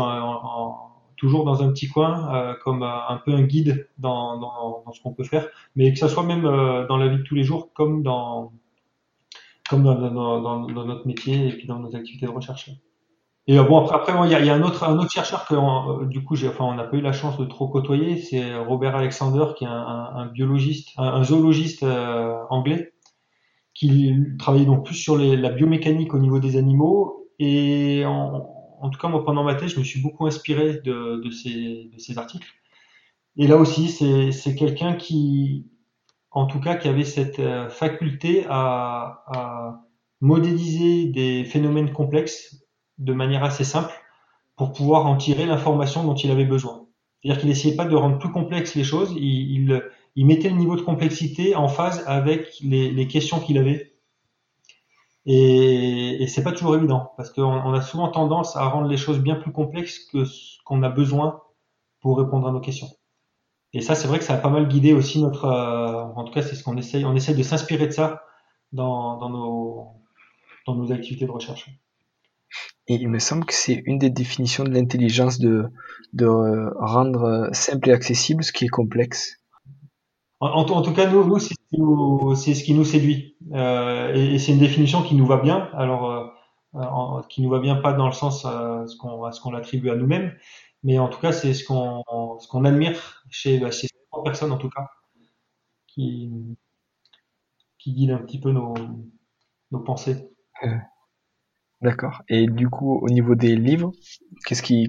toujours 1.16 1.44
dans 1.44 1.62
un 1.62 1.70
petit 1.70 1.88
coin, 1.88 2.34
euh, 2.34 2.54
comme 2.64 2.82
euh, 2.82 3.08
un 3.08 3.16
peu 3.18 3.32
un 3.32 3.42
guide 3.42 3.88
dans, 3.98 4.38
dans, 4.38 4.82
dans 4.84 4.92
ce 4.92 5.00
qu'on 5.02 5.12
peut 5.12 5.24
faire, 5.24 5.48
mais 5.74 5.92
que 5.92 5.98
ça 5.98 6.08
soit 6.08 6.22
même 6.22 6.46
euh, 6.46 6.86
dans 6.86 6.96
la 6.96 7.08
vie 7.08 7.18
de 7.18 7.22
tous 7.22 7.34
les 7.34 7.44
jours, 7.44 7.72
comme 7.74 8.02
dans 8.02 8.52
comme 9.68 9.82
dans, 9.82 10.40
dans, 10.40 10.68
notre 10.68 11.06
métier 11.08 11.48
et 11.48 11.52
puis 11.52 11.66
dans 11.66 11.80
nos 11.80 11.96
activités 11.96 12.26
de 12.26 12.30
recherche. 12.30 12.70
Et 13.48 13.58
euh, 13.58 13.64
bon 13.64 13.80
après, 13.80 13.96
après 13.96 14.26
il 14.26 14.30
y, 14.30 14.34
a, 14.34 14.40
y 14.40 14.50
a 14.50 14.54
un 14.54 14.62
autre 14.62 14.84
un 14.84 14.96
autre 14.98 15.10
chercheur 15.10 15.46
que 15.46 15.54
euh, 15.54 16.06
du 16.06 16.22
coup 16.22 16.34
enfin 16.46 16.64
on 16.64 16.74
n'a 16.74 16.84
pas 16.84 16.96
eu 16.96 17.00
la 17.00 17.12
chance 17.12 17.36
de 17.36 17.44
trop 17.44 17.66
côtoyer, 17.68 18.16
c'est 18.18 18.56
Robert 18.56 18.94
Alexander 18.94 19.46
qui 19.56 19.64
est 19.64 19.68
un, 19.68 19.72
un, 19.72 20.26
biologiste, 20.26 20.90
un, 20.98 21.24
zoologiste 21.24 21.84
anglais 22.50 22.92
qui 23.74 24.14
travaillait 24.38 24.66
donc 24.66 24.86
plus 24.86 24.94
sur 24.94 25.16
les, 25.16 25.36
la 25.36 25.50
biomécanique 25.50 26.14
au 26.14 26.18
niveau 26.18 26.38
des 26.38 26.56
animaux. 26.56 27.28
Et 27.38 28.04
en, 28.80 28.90
tout 28.90 28.98
cas, 28.98 29.08
moi, 29.08 29.24
pendant 29.24 29.44
ma 29.44 29.54
thèse, 29.54 29.74
je 29.74 29.78
me 29.78 29.84
suis 29.84 30.00
beaucoup 30.00 30.26
inspiré 30.26 30.80
de, 30.84 31.30
ces, 31.30 32.18
articles. 32.18 32.48
Et 33.36 33.46
là 33.46 33.56
aussi, 33.56 33.88
c'est 33.88 34.54
quelqu'un 34.54 34.94
qui, 34.94 35.66
en 36.30 36.46
tout 36.46 36.60
cas, 36.60 36.76
qui 36.76 36.88
avait 36.88 37.04
cette 37.04 37.38
euh, 37.38 37.68
faculté 37.68 38.46
à, 38.48 39.82
modéliser 40.22 41.08
des 41.08 41.44
phénomènes 41.44 41.92
complexes 41.92 42.64
de 42.96 43.12
manière 43.12 43.44
assez 43.44 43.64
simple 43.64 43.92
pour 44.56 44.72
pouvoir 44.72 45.04
en 45.04 45.16
tirer 45.16 45.44
l'information 45.44 46.04
dont 46.04 46.14
il 46.14 46.30
avait 46.30 46.46
besoin. 46.46 46.86
C'est-à-dire 47.20 47.40
qu'il 47.40 47.50
n'essayait 47.50 47.76
pas 47.76 47.84
de 47.84 47.94
rendre 47.94 48.18
plus 48.18 48.32
complexes 48.32 48.74
les 48.74 48.82
choses, 48.82 49.12
il, 49.14 49.82
mettait 50.16 50.48
le 50.48 50.56
niveau 50.56 50.74
de 50.74 50.80
complexité 50.80 51.54
en 51.54 51.68
phase 51.68 52.02
avec 52.06 52.48
les 52.62 53.06
questions 53.08 53.40
qu'il 53.40 53.58
avait. 53.58 53.95
Et, 55.26 56.22
et 56.22 56.26
c'est 56.28 56.44
pas 56.44 56.52
toujours 56.52 56.76
évident 56.76 57.12
parce 57.16 57.30
qu'on 57.30 57.42
on 57.42 57.72
a 57.72 57.82
souvent 57.82 58.08
tendance 58.08 58.56
à 58.56 58.68
rendre 58.68 58.88
les 58.88 58.96
choses 58.96 59.18
bien 59.18 59.34
plus 59.34 59.52
complexes 59.52 59.98
que 59.98 60.24
ce 60.24 60.58
qu'on 60.64 60.82
a 60.84 60.88
besoin 60.88 61.42
pour 62.00 62.18
répondre 62.18 62.46
à 62.46 62.52
nos 62.52 62.60
questions. 62.60 62.88
Et 63.72 63.80
ça, 63.80 63.94
c'est 63.94 64.08
vrai 64.08 64.18
que 64.18 64.24
ça 64.24 64.34
a 64.34 64.38
pas 64.38 64.48
mal 64.48 64.68
guidé 64.68 64.92
aussi 64.92 65.20
notre, 65.20 65.44
euh, 65.44 66.02
en 66.14 66.24
tout 66.24 66.32
cas, 66.32 66.42
c'est 66.42 66.54
ce 66.54 66.62
qu'on 66.62 66.76
essaye, 66.76 67.04
on 67.04 67.14
essaye 67.14 67.34
de 67.34 67.42
s'inspirer 67.42 67.88
de 67.88 67.92
ça 67.92 68.22
dans, 68.72 69.18
dans, 69.18 69.28
nos, 69.28 69.88
dans 70.66 70.76
nos 70.76 70.92
activités 70.92 71.26
de 71.26 71.30
recherche. 71.30 71.68
Et 72.88 72.94
il 72.94 73.08
me 73.08 73.18
semble 73.18 73.44
que 73.44 73.52
c'est 73.52 73.82
une 73.84 73.98
des 73.98 74.10
définitions 74.10 74.62
de 74.62 74.70
l'intelligence 74.70 75.38
de, 75.40 75.64
de 76.12 76.26
rendre 76.78 77.50
simple 77.52 77.90
et 77.90 77.92
accessible 77.92 78.44
ce 78.44 78.52
qui 78.52 78.64
est 78.64 78.68
complexe. 78.68 79.40
En, 80.38 80.48
en, 80.50 80.82
tout 80.82 80.92
cas, 80.92 81.10
nous, 81.10 81.24
nous 81.24 81.38
c'est 81.38 81.54
ce, 81.72 82.54
ce, 82.54 82.64
qui 82.64 82.74
nous 82.74 82.84
séduit. 82.84 83.35
Euh, 83.52 84.12
et, 84.14 84.38
c'est 84.38 84.52
une 84.52 84.58
définition 84.58 85.02
qui 85.02 85.14
nous 85.14 85.26
va 85.26 85.38
bien. 85.38 85.70
Alors, 85.74 86.10
euh, 86.10 86.26
en, 86.74 87.22
qui 87.22 87.42
nous 87.42 87.50
va 87.50 87.60
bien 87.60 87.76
pas 87.76 87.92
dans 87.92 88.06
le 88.06 88.12
sens 88.12 88.44
euh, 88.44 88.86
ce 88.86 88.96
qu'on 88.96 89.50
l'attribue 89.50 89.90
à 89.90 89.96
nous-mêmes, 89.96 90.34
mais 90.82 90.98
en 90.98 91.08
tout 91.08 91.20
cas, 91.20 91.32
c'est 91.32 91.54
ce 91.54 91.64
qu'on 91.64 92.64
admire 92.64 93.24
chez 93.30 93.58
bah, 93.58 93.70
chez 93.70 93.88
trois 94.10 94.24
personnes 94.24 94.52
en 94.52 94.58
tout 94.58 94.70
cas 94.70 94.88
qui 95.86 96.30
qui 97.78 97.92
guident 97.92 98.12
un 98.12 98.18
petit 98.18 98.40
peu 98.40 98.52
nos 98.52 98.74
pensées. 99.84 100.28
Euh, 100.64 100.76
D'accord. 101.82 102.22
Et 102.28 102.46
du 102.46 102.68
coup, 102.68 102.98
au 102.98 103.08
niveau 103.08 103.34
des 103.34 103.54
livres, 103.56 103.92
qu'est-ce 104.46 104.62
qui 104.62 104.88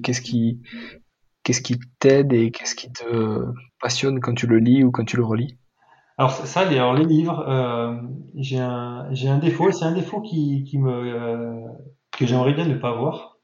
t'aide 1.98 2.32
et 2.32 2.50
qu'est-ce 2.50 2.74
qui 2.74 2.90
te 2.90 3.44
passionne 3.80 4.20
quand 4.20 4.34
tu 4.34 4.46
le 4.46 4.58
lis 4.58 4.84
ou 4.84 4.90
quand 4.90 5.04
tu 5.04 5.16
le 5.16 5.24
relis? 5.24 5.58
Alors 6.18 6.32
ça, 6.32 6.64
les, 6.64 6.76
alors 6.76 6.94
les 6.94 7.04
livres, 7.04 7.44
euh, 7.48 7.94
j'ai 8.34 8.58
un, 8.58 9.06
j'ai 9.12 9.28
un 9.28 9.38
défaut, 9.38 9.70
c'est 9.70 9.84
un 9.84 9.92
défaut 9.92 10.20
qui, 10.20 10.64
qui 10.64 10.76
me, 10.78 10.90
euh, 10.90 11.66
que 12.18 12.26
j'aimerais 12.26 12.54
bien 12.54 12.66
ne 12.66 12.74
pas 12.74 12.90
avoir. 12.90 13.38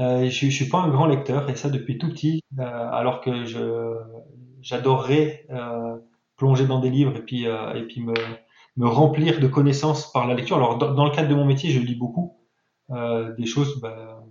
Euh, 0.00 0.28
je, 0.28 0.46
je 0.46 0.50
suis 0.50 0.68
pas 0.68 0.78
un 0.78 0.88
grand 0.88 1.06
lecteur 1.06 1.48
et 1.48 1.54
ça 1.56 1.70
depuis 1.70 1.96
tout 1.98 2.08
petit, 2.08 2.42
euh, 2.58 2.62
alors 2.90 3.20
que 3.20 3.44
je, 3.44 3.96
j'adorerais 4.62 5.46
euh, 5.50 5.96
plonger 6.36 6.66
dans 6.66 6.80
des 6.80 6.90
livres 6.90 7.16
et 7.16 7.22
puis, 7.22 7.46
euh, 7.46 7.74
et 7.74 7.82
puis 7.86 8.00
me, 8.00 8.14
me 8.76 8.88
remplir 8.88 9.38
de 9.38 9.46
connaissances 9.46 10.10
par 10.12 10.26
la 10.26 10.34
lecture. 10.34 10.56
Alors 10.56 10.76
dans, 10.76 11.04
le 11.04 11.10
cadre 11.12 11.28
de 11.28 11.34
mon 11.34 11.44
métier, 11.44 11.70
je 11.70 11.78
lis 11.80 11.96
beaucoup 11.96 12.36
des 12.90 13.46
choses. 13.46 13.80
Bah, 13.80 14.22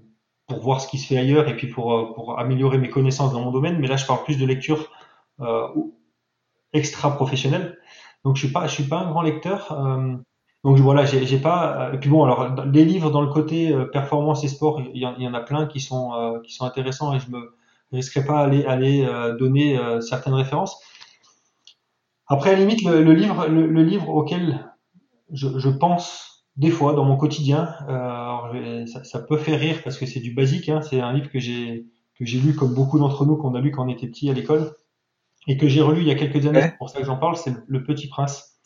pour 0.47 0.61
voir 0.61 0.79
ce 0.79 0.87
qui 0.87 0.97
se 0.97 1.07
fait 1.07 1.17
ailleurs 1.17 1.49
et 1.49 1.57
puis 1.57 1.67
pour, 1.67 2.13
pour 2.15 2.39
améliorer 2.39 2.77
mes 2.77 2.89
connaissances 2.89 3.33
dans 3.33 3.41
mon 3.41 3.51
domaine. 3.51 3.79
Mais 3.79 3.87
là, 3.87 3.97
je 3.97 4.05
parle 4.05 4.23
plus 4.23 4.37
de 4.37 4.45
lecture 4.45 4.89
extra 6.73 7.15
professionnelle. 7.15 7.76
Donc, 8.27 8.35
je 8.35 8.43
suis 8.43 8.51
pas, 8.51 8.67
je 8.67 8.73
suis 8.73 8.83
pas 8.83 8.99
un 8.99 9.09
grand 9.09 9.21
lecteur. 9.21 9.71
Euh, 9.71 10.17
donc 10.65 10.77
voilà, 10.79 11.05
j'ai 11.05 11.37
pas. 11.37 11.87
Euh, 11.87 11.93
et 11.93 11.97
puis 11.97 12.09
bon, 12.09 12.25
alors 12.25 12.53
les 12.65 12.83
livres 12.83 13.09
dans 13.09 13.21
le 13.21 13.29
côté 13.29 13.71
euh, 13.71 13.85
performance 13.85 14.43
et 14.43 14.49
sport, 14.49 14.81
il 14.81 15.01
y, 15.01 15.05
en, 15.05 15.33
a 15.33 15.39
plein 15.39 15.65
qui 15.65 15.79
sont 15.79 16.41
qui 16.43 16.53
sont 16.53 16.65
intéressants 16.65 17.13
et 17.13 17.21
je 17.21 17.31
me 17.31 17.55
risquerai 17.93 18.25
pas 18.25 18.39
à 18.39 18.43
aller 18.43 18.65
aller 18.65 19.07
donner 19.39 19.79
certaines 20.01 20.33
références. 20.33 20.77
Après, 22.27 22.49
à 22.49 22.53
la 22.53 22.59
limite, 22.59 22.83
le, 22.83 23.13
livre 23.13 23.47
le, 23.47 23.81
livre 23.81 24.09
auquel 24.09 24.73
je, 25.31 25.69
pense 25.69 26.43
des 26.57 26.69
fois 26.69 26.91
dans 26.95 27.05
mon 27.05 27.15
quotidien. 27.15 27.73
Ça, 28.87 29.05
ça, 29.05 29.19
peut 29.21 29.37
faire 29.37 29.57
rire 29.57 29.79
parce 29.85 29.97
que 29.97 30.05
c'est 30.05 30.19
du 30.19 30.33
basique. 30.33 30.67
Hein, 30.67 30.81
c'est 30.81 30.99
un 30.99 31.13
livre 31.13 31.29
que 31.29 31.39
j'ai 31.39 31.85
que 32.19 32.25
j'ai 32.25 32.39
lu 32.39 32.55
comme 32.55 32.73
beaucoup 32.73 32.99
d'entre 32.99 33.25
nous 33.25 33.37
qu'on 33.37 33.55
a 33.55 33.61
lu 33.61 33.71
quand 33.71 33.85
on 33.85 33.89
était 33.89 34.07
petit 34.07 34.29
à 34.29 34.33
l'école 34.33 34.73
et 35.47 35.57
que 35.57 35.67
j'ai 35.67 35.81
relu 35.81 36.01
il 36.01 36.07
y 36.07 36.11
a 36.11 36.15
quelques 36.15 36.45
années. 36.47 36.61
Ouais. 36.61 36.69
C'est 36.71 36.77
pour 36.77 36.89
ça 36.89 36.99
que 36.99 37.05
j'en 37.05 37.17
parle. 37.17 37.37
C'est 37.37 37.53
Le 37.67 37.83
Petit 37.83 38.07
Prince. 38.09 38.59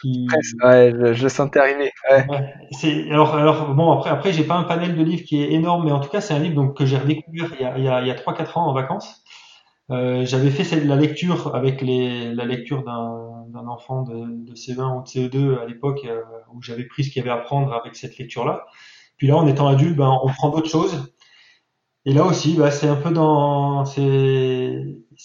Qui... 0.00 0.28
Ouais, 0.62 0.92
je, 0.94 1.14
je 1.14 1.28
sentais 1.28 1.58
arriver. 1.58 1.90
Ouais. 2.10 2.26
Ouais, 2.28 2.54
c'est 2.72 3.10
alors 3.10 3.34
alors 3.36 3.74
bon 3.74 3.92
après 3.92 4.10
après 4.10 4.32
j'ai 4.32 4.44
pas 4.44 4.56
un 4.56 4.64
panel 4.64 4.96
de 4.96 5.02
livres 5.02 5.24
qui 5.24 5.42
est 5.42 5.52
énorme 5.52 5.84
mais 5.86 5.92
en 5.92 6.00
tout 6.00 6.08
cas 6.10 6.20
c'est 6.20 6.34
un 6.34 6.38
livre 6.40 6.56
donc 6.56 6.76
que 6.76 6.84
j'ai 6.84 6.98
redécouvert 6.98 7.50
il 7.58 7.62
y 7.62 7.64
a 7.64 7.78
il 7.78 7.84
y 7.84 7.88
a, 7.88 8.00
il 8.02 8.08
y 8.08 8.10
a 8.10 8.14
3 8.14 8.34
4 8.34 8.58
ans 8.58 8.66
en 8.68 8.72
vacances 8.74 9.22
Euh, 9.90 10.26
j'avais 10.26 10.50
fait 10.50 10.64
la 10.84 10.96
lecture 10.96 11.54
avec 11.54 11.80
les, 11.82 12.34
la 12.34 12.44
lecture 12.44 12.82
d'un 12.84 13.66
enfant 13.68 14.02
de, 14.02 14.16
de, 14.48 14.54
CE1 14.54 14.98
ou 14.98 15.02
de 15.02 15.08
CE2 15.08 15.60
à 15.62 15.66
l'époque 15.66 16.00
euh, 16.06 16.22
où 16.54 16.62
j'avais 16.62 16.84
pris 16.86 17.04
ce 17.04 17.10
qu'il 17.10 17.24
y 17.24 17.28
avait 17.28 17.38
à 17.38 17.42
prendre 17.42 17.72
avec 17.74 17.96
cette 17.96 18.18
lecture-là. 18.18 18.66
Puis 19.18 19.28
là, 19.28 19.36
en 19.36 19.46
étant 19.46 19.68
adulte, 19.68 19.96
ben, 19.96 20.18
on 20.24 20.28
prend 20.28 20.50
d'autres 20.50 20.68
choses. 20.70 21.14
Et 22.06 22.12
là 22.12 22.24
aussi, 22.24 22.54
bah, 22.54 22.70
c'est 22.70 22.86
un 22.86 22.94
peu 22.94 23.10
dans, 23.10 23.84
c'est, 23.84 24.00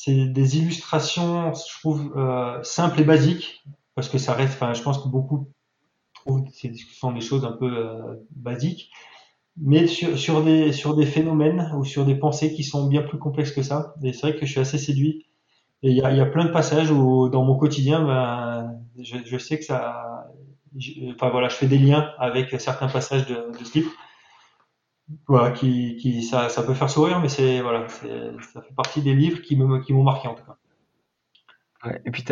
des 0.08 0.58
illustrations, 0.58 1.54
je 1.54 1.80
trouve, 1.80 2.12
euh, 2.18 2.62
simples 2.64 3.02
et 3.02 3.04
basiques, 3.04 3.64
parce 3.94 4.10
que 4.10 4.18
ça 4.18 4.34
reste, 4.34 4.56
enfin, 4.56 4.74
je 4.74 4.82
pense 4.82 4.98
que 4.98 5.08
beaucoup 5.08 5.48
trouvent 6.16 6.44
que 6.44 6.52
ce 6.52 6.70
sont 7.00 7.12
des 7.12 7.22
choses 7.22 7.46
un 7.46 7.52
peu 7.52 7.72
euh, 7.72 8.16
basiques, 8.32 8.90
mais 9.58 9.86
sur, 9.86 10.18
sur, 10.18 10.44
des, 10.44 10.72
sur 10.74 10.96
des 10.96 11.06
phénomènes 11.06 11.72
ou 11.78 11.86
sur 11.86 12.04
des 12.04 12.16
pensées 12.16 12.52
qui 12.52 12.64
sont 12.64 12.88
bien 12.88 13.04
plus 13.04 13.20
complexes 13.20 13.52
que 13.52 13.62
ça. 13.62 13.94
Et 14.04 14.12
c'est 14.12 14.32
vrai 14.32 14.40
que 14.40 14.46
je 14.48 14.52
suis 14.52 14.60
assez 14.60 14.80
séduit. 14.80 15.28
Et 15.84 15.92
il 15.92 15.98
y 15.98 16.02
a, 16.02 16.12
y 16.12 16.20
a, 16.20 16.26
plein 16.26 16.46
de 16.46 16.52
passages 16.52 16.90
où, 16.90 17.30
dans 17.30 17.44
mon 17.44 17.58
quotidien, 17.58 18.04
ben, 18.04 18.76
je, 19.00 19.18
je 19.24 19.38
sais 19.38 19.60
que 19.60 19.66
ça, 19.66 20.26
enfin 21.14 21.30
voilà, 21.30 21.48
je 21.48 21.56
fais 21.56 21.68
des 21.68 21.78
liens 21.78 22.10
avec 22.18 22.60
certains 22.60 22.88
passages 22.88 23.28
de, 23.28 23.36
de 23.58 23.64
ce 23.64 23.80
livre. 23.80 23.92
Qui, 25.55 26.24
ça, 26.24 26.64
peut 26.64 26.74
faire 26.74 26.89
sourire, 26.89 27.20
mais 27.20 27.30
c'est 27.30 27.62
voilà, 27.62 27.88
ça 27.89 28.62
fait 28.62 28.74
partie 28.76 29.01
des 29.01 29.14
livres 29.14 29.41
qui 29.41 29.55
me, 29.55 29.80
qui 29.80 29.93
m'ont 29.93 30.03
marqué 30.03 30.28
en 30.28 30.36
tout 30.36 30.43
cas. 30.43 30.57
Et 32.05 32.12
puis 32.12 32.24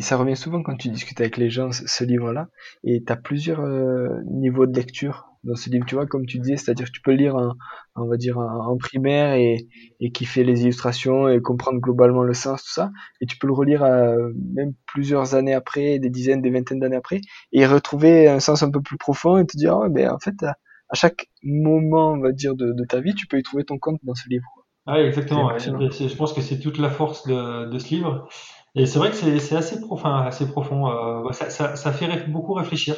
ça 0.00 0.16
revient 0.16 0.36
souvent 0.36 0.62
quand 0.62 0.76
tu 0.76 0.88
discutes 0.88 1.20
avec 1.20 1.36
les 1.36 1.50
gens 1.50 1.72
ce, 1.72 2.04
livre-là, 2.04 2.48
et 2.84 3.02
tu 3.04 3.12
as 3.12 3.16
plusieurs 3.16 3.60
euh, 3.60 4.20
niveaux 4.30 4.66
de 4.66 4.76
lecture 4.76 5.32
dans 5.42 5.56
ce 5.56 5.70
livre, 5.70 5.84
tu 5.86 5.96
vois, 5.96 6.06
comme 6.06 6.24
tu 6.24 6.38
disais, 6.38 6.56
c'est-à-dire 6.56 6.86
que 6.86 6.92
tu 6.92 7.00
peux 7.00 7.10
le 7.10 7.16
lire 7.16 7.34
en, 7.34 7.54
on 7.96 8.06
va 8.06 8.16
dire 8.16 8.38
en, 8.38 8.76
primaire 8.76 9.34
et, 9.34 9.66
et 9.98 10.12
fait 10.24 10.44
les 10.44 10.62
illustrations 10.62 11.28
et 11.28 11.40
comprendre 11.40 11.80
globalement 11.80 12.22
le 12.22 12.32
sens, 12.32 12.62
tout 12.62 12.72
ça, 12.72 12.92
et 13.20 13.26
tu 13.26 13.38
peux 13.38 13.48
le 13.48 13.52
relire 13.52 13.82
euh, 13.82 14.30
même 14.54 14.72
plusieurs 14.86 15.34
années 15.34 15.54
après, 15.54 15.98
des 15.98 16.10
dizaines, 16.10 16.42
des 16.42 16.50
vingtaines 16.50 16.78
d'années 16.78 16.96
après, 16.96 17.20
et 17.52 17.66
retrouver 17.66 18.28
un 18.28 18.38
sens 18.38 18.62
un 18.62 18.70
peu 18.70 18.80
plus 18.80 18.98
profond 18.98 19.38
et 19.38 19.46
te 19.46 19.56
dire, 19.56 19.76
oh, 19.76 19.88
ben 19.88 20.10
en 20.10 20.20
fait, 20.20 20.44
à, 20.92 20.94
chaque 20.94 21.28
moment, 21.42 22.12
on 22.12 22.20
va 22.20 22.32
dire, 22.32 22.54
de, 22.54 22.72
de, 22.72 22.84
ta 22.84 23.00
vie, 23.00 23.14
tu 23.14 23.26
peux 23.26 23.38
y 23.38 23.42
trouver 23.42 23.64
ton 23.64 23.78
compte 23.78 23.98
dans 24.02 24.14
ce 24.14 24.28
livre. 24.28 24.46
Ah, 24.86 25.00
exactement. 25.00 25.56
je 25.58 26.16
pense 26.16 26.32
que 26.32 26.40
c'est 26.40 26.58
toute 26.58 26.78
la 26.78 26.90
force 26.90 27.26
de, 27.26 27.70
de 27.70 27.78
ce 27.78 27.88
livre. 27.94 28.28
Et 28.74 28.86
c'est 28.86 28.98
vrai 28.98 29.10
que 29.10 29.16
c'est 29.16 29.56
assez 29.56 29.80
profond, 29.80 30.08
assez 30.08 30.50
profond. 30.50 30.88
Euh, 30.88 31.32
ça, 31.32 31.50
ça, 31.50 31.76
ça, 31.76 31.92
fait 31.92 32.28
beaucoup 32.28 32.54
réfléchir, 32.54 32.96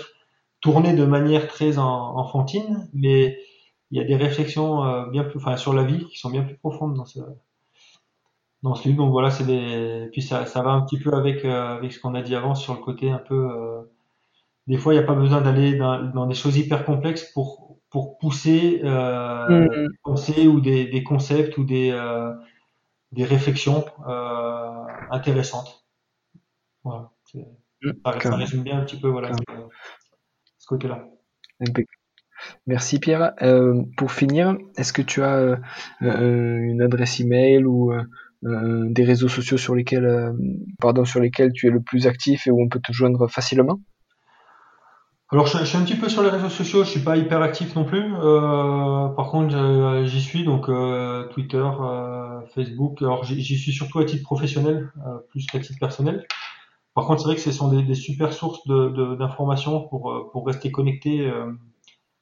tourné 0.61 0.95
de 0.95 1.05
manière 1.05 1.49
très 1.49 1.79
enfantine, 1.79 2.89
mais 2.95 3.39
il 3.91 3.99
y 3.99 4.01
a 4.01 4.05
des 4.05 4.17
réflexions 4.17 4.85
euh, 4.85 5.07
bien 5.11 5.25
plus, 5.25 5.39
enfin, 5.39 5.57
sur 5.57 5.73
la 5.73 5.85
vie 5.85 6.05
qui 6.07 6.19
sont 6.19 6.31
bien 6.31 6.43
plus 6.43 6.57
profondes 6.57 6.95
dans 6.95 7.05
ce 7.05 7.21
dans 8.65 8.75
ce 8.75 8.89
livre. 8.89 8.99
Donc 8.99 9.13
voilà, 9.13 9.31
c'est 9.31 9.45
des, 9.45 10.09
puis 10.11 10.23
ça, 10.23 10.47
ça 10.47 10.63
va 10.63 10.71
un 10.71 10.81
petit 10.83 10.99
peu 10.99 11.15
avec 11.15 11.45
euh, 11.45 11.77
avec 11.77 11.93
ce 11.93 12.01
qu'on 12.01 12.15
a 12.15 12.23
dit 12.23 12.35
avant 12.35 12.55
sur 12.55 12.75
le 12.75 12.81
côté 12.81 13.11
un 13.11 13.19
peu. 13.19 13.35
Euh, 13.35 13.83
des 14.67 14.79
fois, 14.79 14.95
il 14.95 14.99
n'y 14.99 15.05
a 15.05 15.07
pas 15.07 15.15
besoin 15.15 15.43
d'aller 15.43 15.77
dans, 15.77 16.03
dans, 16.03 16.27
des 16.27 16.35
choses 16.35 16.57
hyper 16.57 16.87
complexes 16.87 17.31
pour 17.35 17.64
pour 17.95 18.19
pousser 18.19 18.81
euh, 18.83 19.67
mm 19.67 19.69
des 19.71 19.87
pensées 20.03 20.47
ou 20.49 20.61
des, 20.61 20.87
des 20.87 21.05
concepts 21.05 21.57
ou 21.59 21.65
des 21.65 21.93
des 23.15 23.25
réflexions 23.25 23.85
euh, 24.09 24.85
intéressantes. 25.11 25.87
Voilà. 26.83 27.13
Mmh, 27.35 27.91
ça, 28.21 28.37
résume 28.37 28.65
bien 28.65 28.81
un 28.81 28.85
petit 28.85 28.99
peu 28.99 29.09
voilà, 29.09 29.31
ce, 30.59 30.67
côté-là. 30.67 31.07
Merci 32.67 32.99
Pierre. 32.99 33.33
Euh, 33.43 33.83
pour 33.97 34.11
finir, 34.11 34.59
est-ce 34.77 34.93
que 34.93 35.03
tu 35.03 35.23
as 35.23 35.37
euh, 35.37 35.57
euh 36.03 36.59
une 36.59 36.83
adresse 36.83 37.21
email 37.21 37.65
ou 37.65 37.93
euh, 37.93 38.03
euh, 38.45 38.87
des 38.91 39.05
réseaux 39.05 39.29
sociaux 39.29 39.57
sur 39.57 39.77
lesquels, 39.77 40.35
pardon, 40.81 41.05
sur 41.05 41.21
lesquels 41.21 41.53
tu 41.53 41.69
es 41.69 41.71
le 41.71 41.81
plus 41.81 42.09
actif 42.09 42.49
et 42.49 42.51
où 42.51 42.61
on 42.61 42.69
peut 42.69 42.81
te 42.81 42.93
joindre 42.93 43.29
facilement? 43.31 43.81
Alors 45.31 45.47
je, 45.47 45.59
je, 45.59 45.65
suis 45.65 45.79
un 45.79 45.85
petit 45.85 45.97
peu 45.97 46.09
sur 46.09 46.23
les 46.23 46.29
réseaux 46.29 46.51
sociaux, 46.51 46.85
je 46.85 46.91
suis 46.91 47.01
pas 47.01 47.17
hyper 47.17 47.41
actif 47.43 47.75
non 47.75 47.85
plus. 47.85 48.15
Euh, 48.15 49.09
par 49.09 49.31
contre, 49.31 50.05
j'y 50.05 50.21
suis 50.21 50.45
donc 50.45 50.69
euh, 50.69 51.27
Twitter, 51.29 51.65
euh, 51.81 52.41
Facebook. 52.55 53.01
Alors 53.01 53.25
j'y 53.25 53.59
suis 53.59 53.73
surtout 53.73 53.99
à 53.99 54.05
titre 54.05 54.23
professionnel, 54.23 54.93
euh, 55.07 55.19
plus 55.31 55.47
qu'à 55.47 55.61
titre 55.61 55.79
personnel. 55.81 56.27
Par 56.95 57.07
contre, 57.07 57.23
c'est 57.23 57.27
vrai 57.27 57.37
que 57.37 57.41
ce 57.41 57.53
sont 57.53 57.69
des, 57.69 57.83
des 57.83 57.95
super 57.95 58.33
sources 58.33 58.67
d'informations 58.67 59.89
pour 59.89 60.31
pour 60.31 60.47
rester 60.47 60.71
connecté 60.71 61.27
euh, 61.27 61.53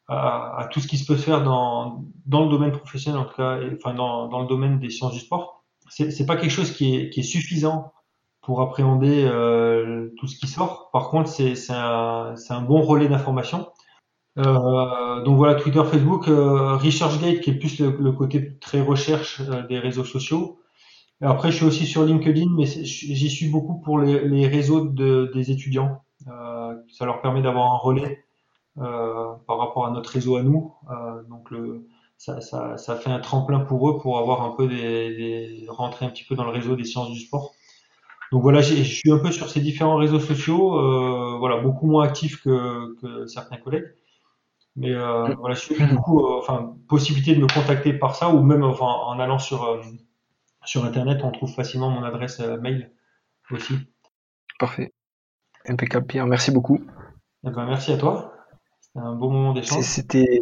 à, 0.09 0.61
à, 0.61 0.67
tout 0.67 0.81
ce 0.81 0.87
qui 0.87 0.97
se 0.97 1.05
peut 1.05 1.19
faire 1.19 1.43
dans 1.43 2.05
dans 2.27 2.45
le 2.45 2.51
domaine 2.51 2.73
professionnel 2.73 3.21
en 3.21 3.25
tout 3.25 3.37
cas, 3.37 3.61
et, 3.61 3.71
enfin 3.75 3.95
dans 3.95 4.29
dans 4.29 4.41
le 4.41 4.47
domaine 4.47 4.79
des 4.79 4.91
sciences 4.91 5.13
du 5.13 5.21
sport. 5.21 5.65
C'est 5.91 6.25
pas 6.25 6.37
quelque 6.37 6.51
chose 6.51 6.71
qui 6.71 6.97
est 6.97 7.11
qui 7.11 7.21
est 7.21 7.25
suffisant 7.25 7.93
pour 8.43 8.61
appréhender 8.61 9.25
euh, 9.25 10.11
tout 10.19 10.27
ce 10.27 10.37
qui 10.37 10.49
sort. 10.49 10.91
Par 10.93 11.11
contre, 11.11 11.29
c'est 11.29 11.55
un, 11.71 12.35
un, 12.51 12.63
bon 12.63 12.83
relais 12.83 13.09
d'information. 13.09 13.69
Euh, 14.39 15.23
donc 15.23 15.37
voilà, 15.37 15.55
Twitter, 15.55 15.83
Facebook, 15.85 16.29
euh, 16.29 16.77
ResearchGate 16.77 17.41
qui 17.41 17.51
est 17.51 17.55
plus 17.55 17.79
le, 17.79 17.91
le 17.91 18.13
côté 18.13 18.59
très 18.59 18.81
recherche 18.81 19.41
euh, 19.41 19.63
des 19.67 19.79
réseaux 19.79 20.05
sociaux. 20.05 20.59
Et 21.21 21.25
après, 21.25 21.53
je 21.53 21.57
suis 21.59 21.67
aussi 21.67 21.87
sur 21.87 22.05
LinkedIn, 22.05 22.47
mais 22.57 22.67
j'y 22.67 23.31
suis 23.31 23.49
beaucoup 23.49 23.81
pour 23.81 24.01
les, 24.01 24.27
les 24.27 24.49
réseaux 24.49 24.87
de, 24.87 25.31
des 25.33 25.53
étudiants. 25.53 26.03
Euh, 26.27 26.75
ça 26.91 27.07
leur 27.07 27.23
permet 27.23 27.43
d'avoir 27.43 27.73
un 27.73 27.79
relais 27.79 28.25
par 28.75 29.59
rapport 29.59 29.87
à 29.87 29.91
notre 29.91 30.11
réseau 30.11 30.37
à 30.37 30.43
nous. 30.43 30.73
donc 31.29 31.51
le, 31.51 31.87
ça, 32.17 32.41
ça, 32.41 32.79
ça, 32.79 32.97
fait 32.97 33.11
un 33.11 33.19
tremplin 33.21 33.61
pour 33.61 33.91
eux 33.91 33.99
pour 33.99 34.19
avoir 34.19 34.43
un 34.43 34.51
peu 34.57 34.67
des, 34.67 35.15
des 35.15 35.67
rentrer 35.69 36.07
un 36.07 36.09
petit 36.09 36.25
peu 36.25 36.35
dans 36.35 36.45
le 36.45 36.51
réseau 36.51 36.75
des 36.75 36.85
sciences 36.85 37.11
du 37.11 37.21
sport. 37.21 37.53
Donc 38.33 38.41
voilà, 38.41 38.63
je 38.63 38.83
suis 38.83 39.13
un 39.13 39.19
peu 39.19 39.31
sur 39.31 39.51
ces 39.51 39.61
différents 39.61 39.97
réseaux 39.97 40.19
sociaux, 40.19 40.79
euh, 40.79 41.37
voilà, 41.39 41.59
beaucoup 41.59 41.87
moins 41.87 42.05
actif 42.05 42.43
que, 42.43 42.97
que 42.99 43.27
certains 43.27 43.59
collègues. 43.59 43.93
Mais 44.75 44.91
euh, 44.91 45.29
mm. 45.29 45.35
voilà, 45.39 45.55
je 45.55 45.61
suis 45.61 45.75
du 45.75 45.97
coup, 45.97 46.21
euh, 46.21 46.39
enfin, 46.39 46.75
possibilité 46.89 47.35
de 47.35 47.43
me 47.43 47.47
contacter 47.47 47.93
par 47.93 48.17
ça 48.17 48.31
ou 48.31 48.43
même 48.43 48.65
enfin, 48.65 48.87
en 48.87 49.21
allant 49.21 49.39
sur 49.39 49.65
euh, 49.65 49.83
sur 50.65 50.87
internet, 50.87 51.21
on 51.25 51.31
trouve 51.31 51.53
facilement 51.53 51.91
mon 51.91 52.05
adresse 52.05 52.41
mail 52.63 52.91
aussi. 53.51 53.75
Parfait. 54.59 54.95
Impeccable 55.67 56.07
Pierre, 56.07 56.27
merci 56.27 56.53
beaucoup. 56.53 56.81
Eh 57.47 57.51
ben, 57.51 57.67
merci 57.67 57.93
à 57.93 57.99
toi. 57.99 58.33
C'était 58.81 59.01
un 59.05 59.15
beau 59.15 59.29
moment 59.29 59.53
d'échange. 59.53 59.85
C'était 59.85 60.41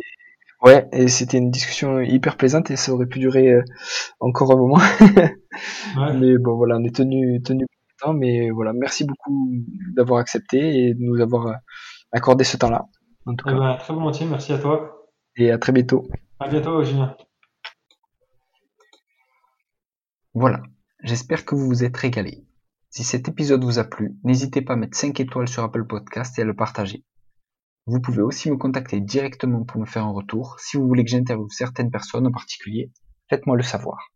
ouais, 0.63 0.89
et 0.93 1.09
c'était 1.09 1.39
une 1.39 1.51
discussion 1.51 2.01
hyper 2.01 2.37
plaisante 2.37 2.71
et 2.71 2.77
ça 2.77 2.93
aurait 2.93 3.07
pu 3.07 3.19
durer 3.19 3.59
encore 4.21 4.53
un 4.53 4.57
moment. 4.57 4.79
ouais. 5.01 6.15
Mais 6.15 6.39
bon 6.39 6.55
voilà, 6.55 6.77
on 6.77 6.85
est 6.85 6.95
tenu 6.95 7.43
tenu 7.43 7.67
mais 8.09 8.51
voilà, 8.51 8.73
merci 8.73 9.05
beaucoup 9.05 9.51
d'avoir 9.95 10.21
accepté 10.21 10.59
et 10.59 10.95
de 10.95 11.01
nous 11.01 11.21
avoir 11.21 11.47
euh, 11.47 11.55
accordé 12.13 12.45
ce 12.45 12.57
temps-là. 12.57 12.87
En 13.27 13.35
tout 13.35 13.45
eh 13.49 13.53
cas. 13.53 13.59
Ben, 13.59 13.77
très 13.77 13.95
volontiers, 13.95 14.27
merci 14.27 14.53
à 14.53 14.59
toi. 14.59 15.07
Et 15.37 15.51
à 15.51 15.59
très 15.59 15.73
bientôt. 15.73 16.09
À 16.39 16.49
bientôt, 16.49 16.83
Julien. 16.83 17.17
Voilà, 20.35 20.63
j'espère 21.03 21.45
que 21.45 21.55
vous 21.55 21.67
vous 21.67 21.85
êtes 21.85 21.97
régalé. 21.97 22.47
Si 22.89 23.05
cet 23.05 23.29
épisode 23.29 23.65
vous 23.65 23.79
a 23.79 23.85
plu, 23.85 24.17
n'hésitez 24.25 24.63
pas 24.63 24.73
à 24.73 24.77
mettre 24.77 24.97
5 24.97 25.19
étoiles 25.21 25.49
sur 25.49 25.63
Apple 25.63 25.87
Podcast 25.87 26.39
et 26.39 26.43
à 26.43 26.45
le 26.45 26.55
partager. 26.55 27.05
Vous 27.87 28.01
pouvez 28.01 28.23
aussi 28.23 28.51
me 28.51 28.57
contacter 28.57 29.01
directement 29.01 29.65
pour 29.65 29.81
me 29.81 29.87
faire 29.87 30.05
un 30.05 30.13
retour. 30.13 30.57
Si 30.61 30.77
vous 30.77 30.87
voulez 30.87 31.05
que 31.05 31.11
j'interviewe 31.11 31.49
certaines 31.51 31.91
personnes 31.91 32.27
en 32.27 32.33
particulier, 32.33 32.93
faites-moi 33.29 33.57
le 33.57 33.63
savoir. 33.63 34.11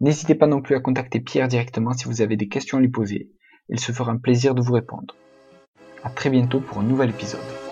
N'hésitez 0.00 0.36
pas 0.36 0.46
non 0.46 0.62
plus 0.62 0.76
à 0.76 0.80
contacter 0.80 1.18
Pierre 1.20 1.48
directement 1.48 1.92
si 1.92 2.04
vous 2.04 2.22
avez 2.22 2.36
des 2.36 2.48
questions 2.48 2.78
à 2.78 2.80
lui 2.80 2.88
poser. 2.88 3.30
Il 3.68 3.80
se 3.80 3.90
fera 3.90 4.12
un 4.12 4.18
plaisir 4.18 4.54
de 4.54 4.62
vous 4.62 4.72
répondre. 4.72 5.16
A 6.04 6.10
très 6.10 6.30
bientôt 6.30 6.60
pour 6.60 6.78
un 6.78 6.84
nouvel 6.84 7.10
épisode. 7.10 7.67